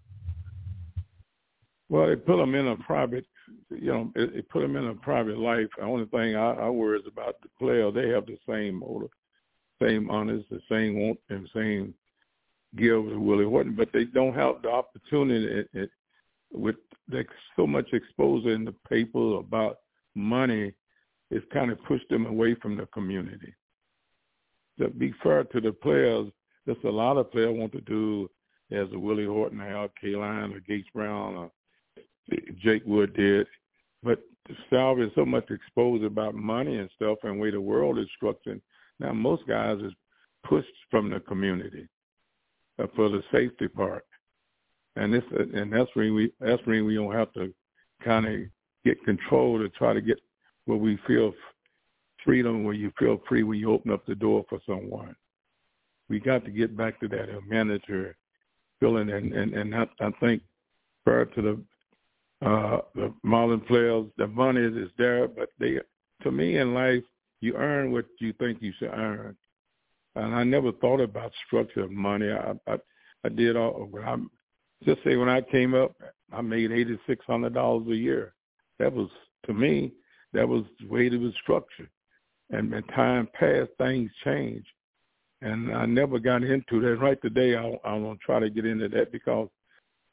Well, 1.88 2.06
they 2.06 2.16
put 2.16 2.36
them 2.38 2.54
in 2.54 2.68
a 2.68 2.76
private, 2.76 3.26
you 3.68 3.92
know, 3.92 4.12
it, 4.14 4.34
it 4.34 4.48
put 4.48 4.60
them 4.60 4.76
in 4.76 4.86
a 4.86 4.94
private 4.94 5.36
life. 5.36 5.66
The 5.76 5.84
only 5.84 6.06
thing 6.06 6.36
I, 6.36 6.52
I 6.52 6.70
worry 6.70 7.00
is 7.00 7.06
about 7.06 7.36
the 7.42 7.48
player. 7.58 7.90
They 7.90 8.08
have 8.08 8.24
the 8.24 8.38
same 8.48 8.78
motive, 8.78 9.10
same 9.82 10.08
honors, 10.08 10.44
the 10.48 10.60
same 10.70 10.98
want, 10.98 11.18
and 11.28 11.48
same 11.54 11.92
give 12.76 13.06
as 13.08 13.16
Willie 13.16 13.44
Horton, 13.44 13.74
but 13.74 13.90
they 13.92 14.04
don't 14.04 14.34
have 14.34 14.62
the 14.62 14.70
opportunity. 14.70 15.44
It, 15.46 15.68
it, 15.74 15.90
with 16.52 16.76
so 17.56 17.66
much 17.66 17.92
exposure 17.92 18.52
in 18.52 18.64
the 18.64 18.74
paper 18.88 19.36
about 19.36 19.78
money, 20.14 20.72
it's 21.30 21.46
kind 21.52 21.70
of 21.70 21.82
pushed 21.84 22.08
them 22.08 22.26
away 22.26 22.54
from 22.54 22.76
the 22.76 22.86
community. 22.86 23.52
To 24.80 24.88
be 24.88 25.12
fair 25.22 25.44
to 25.44 25.60
the 25.60 25.72
players, 25.72 26.28
there's 26.66 26.78
a 26.84 26.88
lot 26.88 27.16
of 27.16 27.30
players 27.30 27.56
want 27.56 27.72
to 27.72 27.80
do 27.82 28.30
as 28.70 28.88
Willie 28.92 29.26
Horton, 29.26 29.60
Al 29.60 29.88
Kaline, 30.02 30.56
or 30.56 30.60
Gates 30.60 30.88
Brown, 30.94 31.34
or 31.34 31.50
Jake 32.62 32.82
Wood 32.86 33.14
did. 33.14 33.46
But 34.02 34.20
Salve 34.70 35.00
is 35.00 35.10
so 35.14 35.24
much 35.24 35.50
exposed 35.50 36.04
about 36.04 36.34
money 36.34 36.78
and 36.78 36.90
stuff 36.96 37.18
and 37.22 37.38
way 37.38 37.50
the 37.50 37.60
world 37.60 37.98
is 37.98 38.08
structured. 38.16 38.60
Now 38.98 39.12
most 39.12 39.46
guys 39.46 39.78
is 39.80 39.92
pushed 40.44 40.72
from 40.90 41.10
the 41.10 41.20
community 41.20 41.88
uh, 42.78 42.86
for 42.96 43.08
the 43.08 43.22
safety 43.32 43.68
part, 43.68 44.04
and 44.96 45.12
this 45.12 45.22
and 45.54 45.72
that's 45.72 45.90
when 45.94 46.14
we 46.14 46.32
that's 46.40 46.64
when 46.66 46.84
we 46.84 46.94
don't 46.94 47.14
have 47.14 47.32
to 47.34 47.52
kind 48.04 48.26
of 48.26 48.40
get 48.84 49.02
control 49.04 49.58
to 49.58 49.68
try 49.70 49.92
to 49.92 50.00
get 50.00 50.18
where 50.64 50.78
we 50.78 50.98
feel 51.06 51.32
freedom, 52.24 52.64
where 52.64 52.74
you 52.74 52.92
feel 52.98 53.20
free 53.28 53.42
when 53.42 53.58
you 53.58 53.72
open 53.72 53.90
up 53.90 54.06
the 54.06 54.14
door 54.14 54.44
for 54.48 54.60
someone. 54.66 55.14
We 56.08 56.20
got 56.20 56.44
to 56.44 56.50
get 56.50 56.76
back 56.76 57.00
to 57.00 57.08
that 57.08 57.28
manager 57.48 58.16
feeling, 58.80 59.10
and 59.10 59.32
and 59.32 59.54
and 59.54 59.74
I, 59.74 59.86
I 60.00 60.10
think 60.20 60.42
prior 61.04 61.24
to 61.24 61.42
the 61.42 61.62
uh, 62.42 62.80
the 62.94 63.14
Marlin 63.22 63.60
players, 63.60 64.06
the 64.16 64.26
money 64.26 64.60
is 64.62 64.90
there, 64.98 65.28
but 65.28 65.50
they, 65.60 65.78
to 66.22 66.30
me 66.30 66.58
in 66.58 66.74
life, 66.74 67.04
you 67.40 67.54
earn 67.54 67.92
what 67.92 68.06
you 68.18 68.32
think 68.32 68.60
you 68.60 68.72
should 68.78 68.90
earn. 68.92 69.36
And 70.16 70.34
I 70.34 70.42
never 70.42 70.72
thought 70.72 71.00
about 71.00 71.32
structure 71.46 71.84
of 71.84 71.92
money. 71.92 72.30
I, 72.30 72.54
I, 72.66 72.78
I 73.24 73.28
did 73.28 73.56
all, 73.56 73.86
when 73.90 74.02
I, 74.02 74.16
just 74.84 75.04
say 75.04 75.16
when 75.16 75.28
I 75.28 75.40
came 75.40 75.74
up, 75.74 75.94
I 76.32 76.40
made 76.40 76.70
$8,600 76.70 77.92
a 77.92 77.96
year. 77.96 78.34
That 78.80 78.92
was, 78.92 79.08
to 79.46 79.54
me, 79.54 79.92
that 80.32 80.48
was 80.48 80.64
the 80.80 80.88
way 80.88 81.06
it 81.06 81.20
was 81.20 81.32
structured. 81.40 81.90
And 82.52 82.70
when 82.70 82.82
time 82.84 83.28
passed, 83.34 83.70
things 83.78 84.10
changed. 84.24 84.68
And 85.40 85.74
I 85.74 85.86
never 85.86 86.18
got 86.20 86.44
into 86.44 86.80
that. 86.80 86.96
Right 86.96 87.20
today, 87.20 87.56
I, 87.56 87.78
I 87.84 87.94
want 87.94 88.20
to 88.20 88.24
try 88.24 88.38
to 88.38 88.50
get 88.50 88.64
into 88.64 88.88
that 88.90 89.10
because 89.10 89.48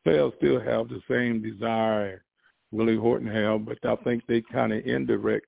Players 0.03 0.33
still 0.37 0.59
have 0.59 0.87
the 0.87 1.01
same 1.09 1.41
desire 1.41 2.23
Willie 2.71 2.95
Horton 2.95 3.27
had, 3.27 3.65
but 3.65 3.77
I 3.83 3.95
think 4.03 4.23
they 4.27 4.41
kind 4.41 4.71
of 4.71 4.85
indirect 4.85 5.45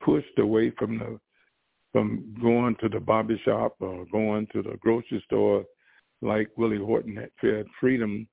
pushed 0.00 0.38
away 0.38 0.70
from 0.78 0.98
the 0.98 1.20
from 1.92 2.34
going 2.40 2.76
to 2.76 2.88
the 2.88 3.00
barber 3.00 3.38
shop 3.44 3.76
or 3.80 4.04
going 4.12 4.46
to 4.52 4.62
the 4.62 4.76
grocery 4.80 5.22
store 5.24 5.64
like 6.20 6.50
Willie 6.58 6.76
Horton 6.76 7.16
had 7.16 7.30
had 7.40 7.66
freedom 7.80 8.28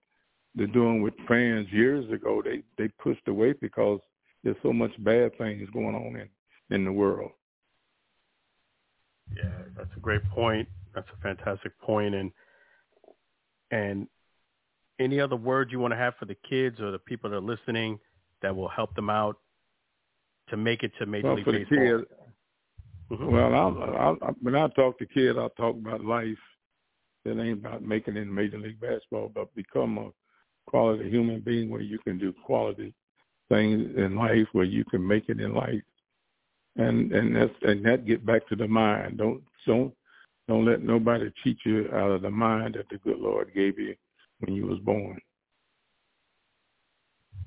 to 0.57 0.67
doing 0.67 1.01
with 1.01 1.13
fans 1.27 1.67
years 1.71 2.11
ago. 2.11 2.41
They 2.43 2.63
they 2.77 2.89
pushed 2.99 3.27
away 3.27 3.53
because 3.53 3.99
there's 4.43 4.57
so 4.61 4.73
much 4.73 4.91
bad 5.03 5.37
things 5.37 5.69
going 5.71 5.95
on 5.95 6.17
in 6.17 6.29
in 6.75 6.83
the 6.83 6.91
world. 6.91 7.31
Yeah, 9.33 9.49
that's 9.77 9.89
a 9.95 9.99
great 9.99 10.23
point. 10.29 10.67
That's 10.93 11.07
a 11.17 11.21
fantastic 11.21 11.77
point. 11.79 12.15
and 12.15 12.31
and 13.71 14.07
any 14.99 15.19
other 15.19 15.35
words 15.35 15.71
you 15.71 15.79
want 15.79 15.91
to 15.91 15.97
have 15.97 16.13
for 16.17 16.25
the 16.25 16.37
kids 16.47 16.79
or 16.79 16.91
the 16.91 16.99
people 16.99 17.29
that 17.29 17.35
are 17.35 17.41
listening 17.41 17.99
that 18.41 18.55
will 18.55 18.69
help 18.69 18.95
them 18.95 19.09
out 19.09 19.37
to 20.49 20.57
make 20.57 20.83
it 20.83 20.91
to 20.99 21.05
Major 21.05 21.27
well, 21.27 21.35
League 21.35 21.45
for 21.45 21.51
Baseball? 21.51 21.77
The 21.77 21.97
kids, 21.97 22.07
mm-hmm. 23.11 23.31
Well, 23.31 24.19
I, 24.21 24.25
I, 24.25 24.31
when 24.41 24.55
I 24.55 24.67
talk 24.69 24.97
to 24.99 25.05
kids, 25.05 25.37
I 25.37 25.47
talk 25.57 25.75
about 25.75 26.03
life. 26.03 26.37
It 27.25 27.37
ain't 27.39 27.59
about 27.59 27.81
making 27.81 28.17
it 28.17 28.21
in 28.21 28.33
Major 28.33 28.59
League 28.59 28.79
Baseball, 28.79 29.31
but 29.33 29.53
become 29.55 29.97
a 29.97 30.11
quality 30.67 31.09
human 31.09 31.41
being 31.41 31.69
where 31.69 31.81
you 31.81 31.97
can 31.99 32.19
do 32.19 32.33
quality 32.45 32.93
things 33.49 33.95
in 33.97 34.15
life, 34.15 34.47
where 34.51 34.65
you 34.65 34.85
can 34.85 35.05
make 35.05 35.29
it 35.29 35.39
in 35.39 35.53
life, 35.53 35.81
and 36.77 37.11
and 37.11 37.35
that's 37.35 37.53
and 37.61 37.85
that 37.85 38.05
get 38.05 38.25
back 38.25 38.47
to 38.49 38.55
the 38.55 38.67
mind. 38.67 39.17
Don't 39.17 39.41
don't 39.65 39.93
don't 40.47 40.65
let 40.65 40.81
nobody 40.81 41.31
cheat 41.43 41.57
you 41.65 41.89
out 41.93 42.11
of 42.11 42.21
the 42.21 42.29
mind 42.29 42.75
that 42.75 42.87
the 42.89 42.97
good 42.97 43.19
Lord 43.19 43.51
gave 43.53 43.79
you 43.79 43.95
when 44.39 44.55
you 44.55 44.67
was 44.67 44.79
born. 44.79 45.19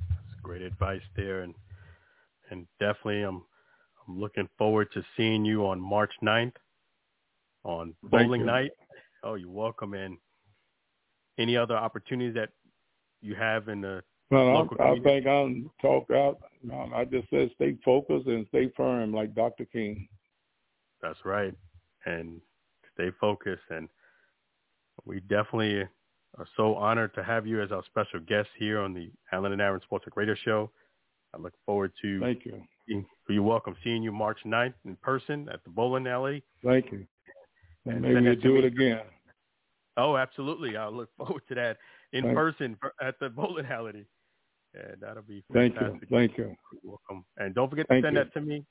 That's 0.09 0.41
great 0.43 0.62
advice 0.62 1.03
there, 1.16 1.43
and 1.43 1.55
and 2.51 2.66
definitely 2.81 3.22
I'm 3.22 3.43
I'm 4.07 4.18
looking 4.18 4.49
forward 4.57 4.91
to 4.95 5.03
seeing 5.16 5.45
you 5.45 5.66
on 5.66 5.81
March 5.81 6.12
9th 6.22 6.55
on 7.64 7.95
bowling 8.03 8.47
night. 8.47 8.70
Oh, 9.22 9.35
you're 9.35 9.51
welcome. 9.51 9.95
And 9.95 10.16
any 11.39 11.57
other 11.57 11.76
opportunities 11.76 12.35
that 12.35 12.51
you 13.20 13.35
have 13.35 13.68
in 13.68 13.81
the 13.83 14.03
local 14.37 14.76
I, 14.81 14.93
I 14.93 15.01
think 15.01 15.26
I'll 15.26 15.55
talk 15.81 16.11
out. 16.11 16.39
I 16.95 17.05
just 17.05 17.31
said 17.31 17.51
stay 17.55 17.76
focused 17.85 18.26
and 18.26 18.47
stay 18.49 18.70
firm, 18.76 19.12
like 19.12 19.35
Dr. 19.35 19.64
King. 19.64 20.09
That's 21.01 21.18
right, 21.24 21.55
and 22.05 22.41
stay 22.95 23.11
focused. 23.20 23.62
And 23.70 23.89
we 25.05 25.20
definitely 25.20 25.89
are 26.37 26.47
so 26.57 26.74
honored 26.74 27.14
to 27.14 27.22
have 27.22 27.47
you 27.47 27.62
as 27.62 27.72
our 27.72 27.83
special 27.87 28.20
guest 28.20 28.49
here 28.59 28.81
on 28.81 28.93
the 28.93 29.11
Alan 29.33 29.53
and 29.53 29.62
Aaron 29.62 29.81
Sports 29.83 30.07
Radio 30.14 30.35
Show. 30.45 30.70
I 31.35 31.39
look 31.39 31.55
forward 31.64 31.93
to 32.03 32.20
Thank 32.20 32.45
you. 32.45 32.62
You're 33.29 33.43
welcome. 33.43 33.76
Seeing 33.85 34.03
you 34.03 34.12
March 34.12 34.39
9th 34.47 34.74
in 34.87 34.97
person 34.97 35.49
at 35.53 35.62
the 35.64 35.70
bowling 35.70 36.07
alley. 36.07 36.43
Thank 36.64 36.91
you. 36.91 37.07
And 37.85 38.01
maybe 38.01 38.20
we'll 38.22 38.37
do 38.37 38.57
it 38.57 38.64
again. 38.64 39.01
Oh, 39.99 40.16
absolutely. 40.16 40.76
I 40.76 40.89
look 40.89 41.11
forward 41.16 41.43
to 41.49 41.55
that 41.57 41.76
in 42.12 42.24
Thank 42.24 42.37
person 42.37 42.79
at 43.03 43.18
the 43.20 43.29
bowling 43.29 43.66
alley. 43.66 44.07
And 44.79 45.01
that'll 45.01 45.22
be 45.22 45.43
fantastic. 45.53 45.81
Thank 45.81 46.03
you. 46.03 46.16
Thank 46.16 46.39
you. 46.39 46.57
You're 46.83 46.93
welcome. 46.93 47.24
And 47.37 47.55
don't 47.55 47.68
forget 47.68 47.89
Thank 47.89 48.05
to 48.05 48.07
send 48.09 48.16
you. 48.16 48.24
that 48.24 48.33
to 48.35 48.41
me. 48.41 48.64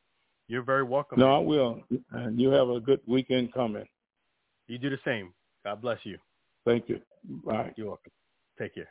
You're 0.47 0.63
very 0.63 0.83
welcome. 0.83 1.19
No, 1.19 1.35
I 1.35 1.39
will. 1.39 1.81
And 2.11 2.39
you 2.39 2.49
have 2.51 2.69
a 2.69 2.79
good 2.79 3.01
weekend 3.05 3.53
coming. 3.53 3.85
You 4.67 4.77
do 4.77 4.89
the 4.89 4.99
same. 5.03 5.33
God 5.65 5.81
bless 5.81 5.99
you. 6.03 6.17
Thank 6.65 6.87
you. 6.87 7.01
Bye. 7.45 7.73
You're 7.75 7.87
welcome. 7.87 8.11
Take 8.57 8.75
care. 8.75 8.89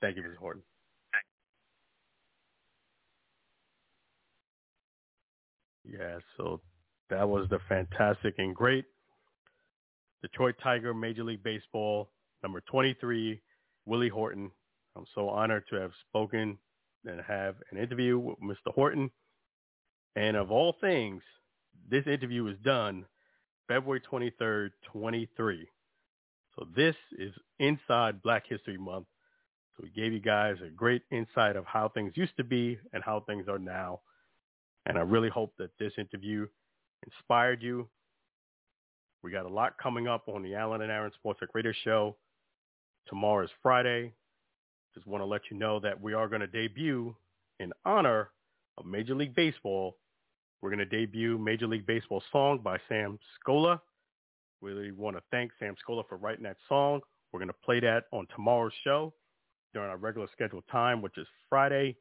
Thank 0.00 0.16
you, 0.16 0.22
Mr. 0.22 0.36
Horton. 0.36 0.62
Yeah, 5.84 6.18
so 6.36 6.60
that 7.10 7.28
was 7.28 7.48
the 7.48 7.58
fantastic 7.68 8.34
and 8.38 8.54
great 8.54 8.84
Detroit 10.22 10.56
Tiger 10.62 10.92
Major 10.92 11.24
League 11.24 11.42
Baseball 11.42 12.10
number 12.42 12.60
23, 12.70 13.40
Willie 13.86 14.08
Horton. 14.08 14.50
I'm 14.98 15.06
so 15.14 15.28
honored 15.28 15.64
to 15.70 15.76
have 15.76 15.92
spoken 16.08 16.58
and 17.04 17.20
have 17.20 17.54
an 17.70 17.78
interview 17.78 18.18
with 18.18 18.40
Mr. 18.40 18.74
Horton. 18.74 19.10
And 20.16 20.36
of 20.36 20.50
all 20.50 20.74
things, 20.80 21.22
this 21.88 22.06
interview 22.06 22.42
was 22.42 22.56
done 22.64 23.06
February 23.68 24.00
23rd, 24.00 24.70
23. 24.90 25.68
So 26.56 26.66
this 26.74 26.96
is 27.16 27.32
inside 27.60 28.22
Black 28.22 28.44
History 28.48 28.76
Month. 28.76 29.06
So 29.76 29.84
we 29.84 29.90
gave 29.90 30.12
you 30.12 30.18
guys 30.18 30.56
a 30.66 30.70
great 30.70 31.02
insight 31.12 31.54
of 31.54 31.64
how 31.64 31.88
things 31.88 32.12
used 32.16 32.36
to 32.38 32.44
be 32.44 32.76
and 32.92 33.04
how 33.04 33.20
things 33.20 33.46
are 33.48 33.60
now. 33.60 34.00
And 34.86 34.98
I 34.98 35.02
really 35.02 35.28
hope 35.28 35.52
that 35.58 35.70
this 35.78 35.92
interview 35.96 36.48
inspired 37.06 37.62
you. 37.62 37.88
We 39.22 39.30
got 39.30 39.46
a 39.46 39.48
lot 39.48 39.78
coming 39.80 40.08
up 40.08 40.26
on 40.26 40.42
the 40.42 40.56
Alan 40.56 40.82
and 40.82 40.90
Aaron 40.90 41.12
Sports 41.14 41.38
Talk 41.38 41.50
Radio 41.54 41.72
Show. 41.84 42.16
Tomorrow 43.06 43.44
is 43.44 43.50
Friday. 43.62 44.14
Just 44.98 45.06
want 45.06 45.22
to 45.22 45.26
let 45.26 45.42
you 45.48 45.56
know 45.56 45.78
that 45.78 46.00
we 46.00 46.12
are 46.12 46.26
going 46.26 46.40
to 46.40 46.48
debut 46.48 47.14
in 47.60 47.72
honor 47.84 48.30
of 48.78 48.84
Major 48.84 49.14
League 49.14 49.32
Baseball. 49.32 49.96
We're 50.60 50.70
going 50.70 50.80
to 50.80 50.86
debut 50.86 51.38
Major 51.38 51.68
League 51.68 51.86
Baseball 51.86 52.20
song 52.32 52.58
by 52.64 52.78
Sam 52.88 53.16
Scola. 53.38 53.80
Really 54.60 54.90
want 54.90 55.16
to 55.16 55.22
thank 55.30 55.52
Sam 55.60 55.76
Scola 55.76 56.02
for 56.08 56.16
writing 56.16 56.42
that 56.42 56.56
song. 56.68 57.00
We're 57.30 57.38
going 57.38 57.46
to 57.46 57.54
play 57.64 57.78
that 57.78 58.06
on 58.12 58.26
tomorrow's 58.34 58.72
show. 58.82 59.14
during 59.72 59.88
our 59.88 59.96
regular 59.98 60.26
scheduled 60.32 60.64
time, 60.72 61.00
which 61.00 61.16
is 61.16 61.28
Friday, 61.48 61.96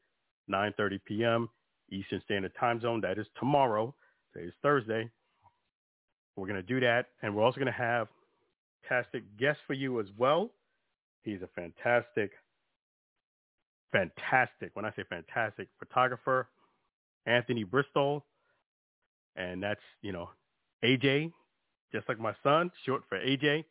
9.30 0.49 0.99
p.m. 1.05 1.49
Eastern 1.91 2.19
Standard 2.25 2.53
Time 2.59 2.81
Zone. 2.81 2.99
That 3.01 3.19
is 3.19 3.27
tomorrow. 3.39 3.93
Today 4.33 4.47
is 4.47 4.53
Thursday. 4.63 5.07
We're 6.35 6.47
going 6.47 6.55
to 6.55 6.63
do 6.63 6.79
that. 6.79 7.09
And 7.21 7.35
we're 7.35 7.43
also 7.43 7.59
going 7.59 7.71
to 7.71 7.77
have 7.77 8.07
fantastic 8.89 9.23
guest 9.37 9.59
for 9.67 9.73
you 9.73 9.99
as 9.99 10.07
well. 10.17 10.49
He's 11.21 11.41
a 11.43 11.49
fantastic, 11.55 12.31
fantastic, 13.91 14.71
when 14.73 14.85
I 14.85 14.91
say 14.95 15.03
fantastic, 15.09 15.67
photographer, 15.79 16.47
Anthony 17.25 17.63
Bristol. 17.63 18.25
And 19.35 19.61
that's, 19.61 19.81
you 20.01 20.11
know, 20.11 20.29
AJ, 20.83 21.31
just 21.93 22.07
like 22.09 22.19
my 22.19 22.33
son, 22.43 22.71
short 22.85 23.03
for 23.07 23.19
AJ. 23.19 23.65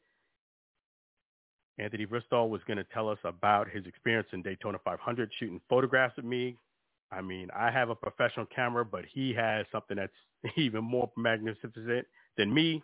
Anthony 1.79 2.05
Bristol 2.07 2.49
was 2.49 2.63
going 2.67 2.79
to 2.79 2.85
tell 2.85 3.09
us 3.09 3.19
about 3.25 3.69
his 3.69 3.85
experience 3.87 4.29
in 4.33 4.43
Daytona 4.43 4.79
500 4.85 5.31
shooting 5.39 5.61
photographs 5.69 6.17
of 6.17 6.25
me. 6.25 6.57
I 7.13 7.21
mean, 7.21 7.49
I 7.55 7.71
have 7.71 7.91
a 7.91 7.95
professional 7.95 8.47
camera, 8.47 8.85
but 8.85 9.05
he 9.13 9.35
has 9.35 9.67
something 9.71 9.97
that's 9.97 10.13
even 10.57 10.85
more 10.85 11.11
magnificent 11.17 12.07
than 12.37 12.53
me. 12.55 12.83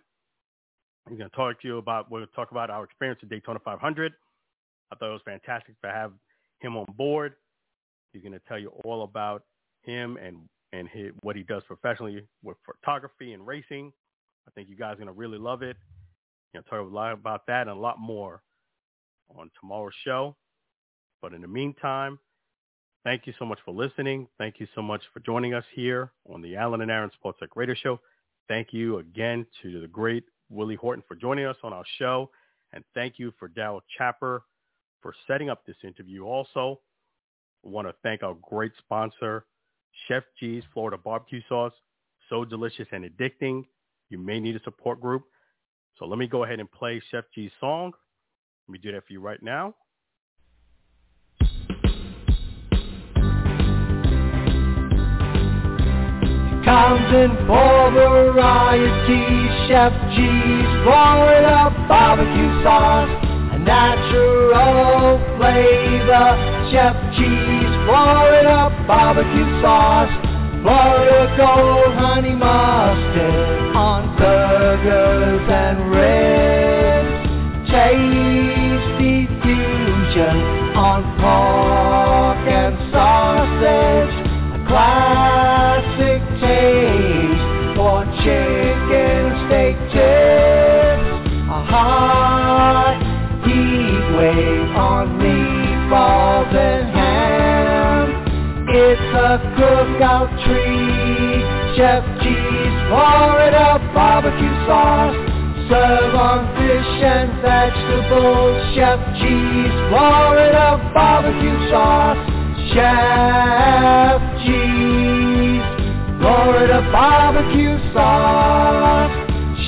He's 1.09 1.19
going 1.19 1.31
to 1.31 1.37
talk 1.37 1.61
to 1.63 1.69
you 1.69 1.79
about, 1.79 2.11
we're 2.11 2.21
going 2.21 2.29
to 2.29 2.35
talk 2.35 2.51
about 2.51 2.71
our 2.71 2.85
experience 2.85 3.21
at 3.23 3.29
Daytona 3.29 3.59
500. 3.65 4.13
I 4.93 4.95
thought 4.95 5.09
it 5.09 5.13
was 5.13 5.23
fantastic 5.25 5.81
to 5.81 5.89
have 5.89 6.13
him 6.63 6.77
on 6.77 6.87
board. 6.97 7.35
He's 8.13 8.23
going 8.23 8.33
to 8.33 8.41
tell 8.49 8.59
you 8.59 8.73
all 8.85 9.05
about 9.05 9.45
him 9.83 10.17
and, 10.17 10.39
and 10.73 10.89
his, 10.89 11.13
what 11.23 11.37
he 11.37 11.43
does 11.43 11.63
professionally 11.67 12.27
with 12.43 12.57
photography 12.65 13.33
and 13.33 13.47
racing. 13.47 13.93
I 14.47 14.51
think 14.53 14.69
you 14.69 14.77
guys 14.77 14.95
are 14.95 14.97
going 14.97 15.07
to 15.07 15.13
really 15.13 15.39
love 15.39 15.63
it. 15.63 15.77
You 16.53 16.61
know, 16.61 16.63
talk 16.63 16.87
a 16.87 16.95
lot 16.95 17.13
about 17.13 17.47
that 17.47 17.63
and 17.63 17.71
a 17.71 17.75
lot 17.75 17.99
more 17.99 18.43
on 19.37 19.51
tomorrow's 19.61 19.95
show. 20.05 20.37
But 21.21 21.33
in 21.33 21.41
the 21.41 21.49
meantime, 21.49 22.19
thank 23.05 23.27
you 23.27 23.33
so 23.39 23.45
much 23.45 23.59
for 23.65 23.73
listening. 23.73 24.29
Thank 24.39 24.61
you 24.61 24.67
so 24.75 24.83
much 24.83 25.03
for 25.13 25.21
joining 25.21 25.55
us 25.55 25.65
here 25.75 26.13
on 26.29 26.43
the 26.43 26.57
Alan 26.57 26.81
and 26.81 26.91
Aaron 26.91 27.11
Sports 27.15 27.41
Talk 27.41 27.57
Radio 27.57 27.75
Show. 27.75 28.01
Thank 28.49 28.73
you 28.73 28.99
again 28.99 29.47
to 29.63 29.81
the 29.81 29.89
great 29.89 30.25
Willie 30.51 30.75
Horton 30.75 31.03
for 31.09 31.15
joining 31.15 31.47
us 31.47 31.57
on 31.63 31.73
our 31.73 31.85
show. 31.99 32.31
And 32.73 32.85
thank 32.95 33.19
you 33.19 33.33
for 33.39 33.49
Daryl 33.49 33.81
Chapper 33.97 34.43
for 35.03 35.15
setting 35.27 35.51
up 35.51 35.67
this 35.67 35.77
interview. 35.85 36.25
Also, 36.25 36.81
I 37.65 37.69
want 37.69 37.89
to 37.89 37.95
thank 38.03 38.23
our 38.23 38.35
great 38.35 38.73
sponsor, 38.79 39.45
Chef 40.09 40.23
G's 40.41 40.63
Florida 40.73 40.97
Barbecue 40.97 41.43
Sauce. 41.49 41.73
So 42.29 42.45
delicious 42.45 42.87
and 42.93 43.05
addicting. 43.05 43.65
You 44.09 44.19
may 44.19 44.41
need 44.41 44.57
a 44.57 44.63
support 44.63 45.01
group. 45.01 45.25
So 45.99 46.07
let 46.07 46.19
me 46.19 46.27
go 46.27 46.45
ahead 46.45 46.61
and 46.61 46.71
play 46.71 47.03
Chef 47.11 47.25
G's 47.35 47.51
song. 47.61 47.93
Let 48.69 48.73
me 48.73 48.79
do 48.79 48.93
that 48.93 49.07
for 49.07 49.13
you 49.13 49.21
right 49.21 49.43
now. 49.43 49.75
in 57.15 57.37
full 57.47 57.91
variety. 57.93 59.23
Chef 59.69 59.93
G's 60.17 60.69
Florida 60.83 61.71
barbecue 61.89 62.63
sauce, 62.65 63.22
natural 63.65 65.19
flavor. 65.39 66.29
Chef 66.71 66.97
G's 67.15 67.73
Florida 67.85 68.71
barbecue 68.87 69.61
sauce, 69.61 70.13
Florida 70.63 71.35
gold 71.37 71.95
honey 71.97 72.35
mustard 72.35 73.77
on 73.77 74.17
burgers 74.17 75.47
and 75.51 75.91
ribs. 75.91 77.13
Tasty 77.71 79.27
fusion 79.43 80.37
on 80.77 81.03
pork 81.21 81.82
Chef 102.03 102.23
G's 102.23 102.75
Florida 102.89 103.79
barbecue 103.95 104.67
sauce. 104.67 105.17
Serve 105.69 106.15
on 106.15 106.47
fish 106.57 107.03
and 107.03 107.31
vegetables. 107.41 108.75
Chef 108.75 108.99
G's, 109.19 109.73
Florida 109.89 110.91
barbecue 110.95 111.71
sauce. 111.71 112.19
Chef 112.73 114.21
G's, 114.43 115.63
Florida 116.21 116.81
barbecue 116.91 117.79
sauce. 117.93 119.13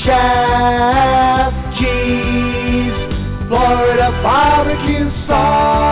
Chef 0.05 1.53
G's 1.79 2.95
Florida 3.49 4.11
barbecue 4.23 5.11
sauce. 5.27 5.84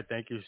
Right. 0.00 0.08
Thank 0.08 0.30
you, 0.30 0.40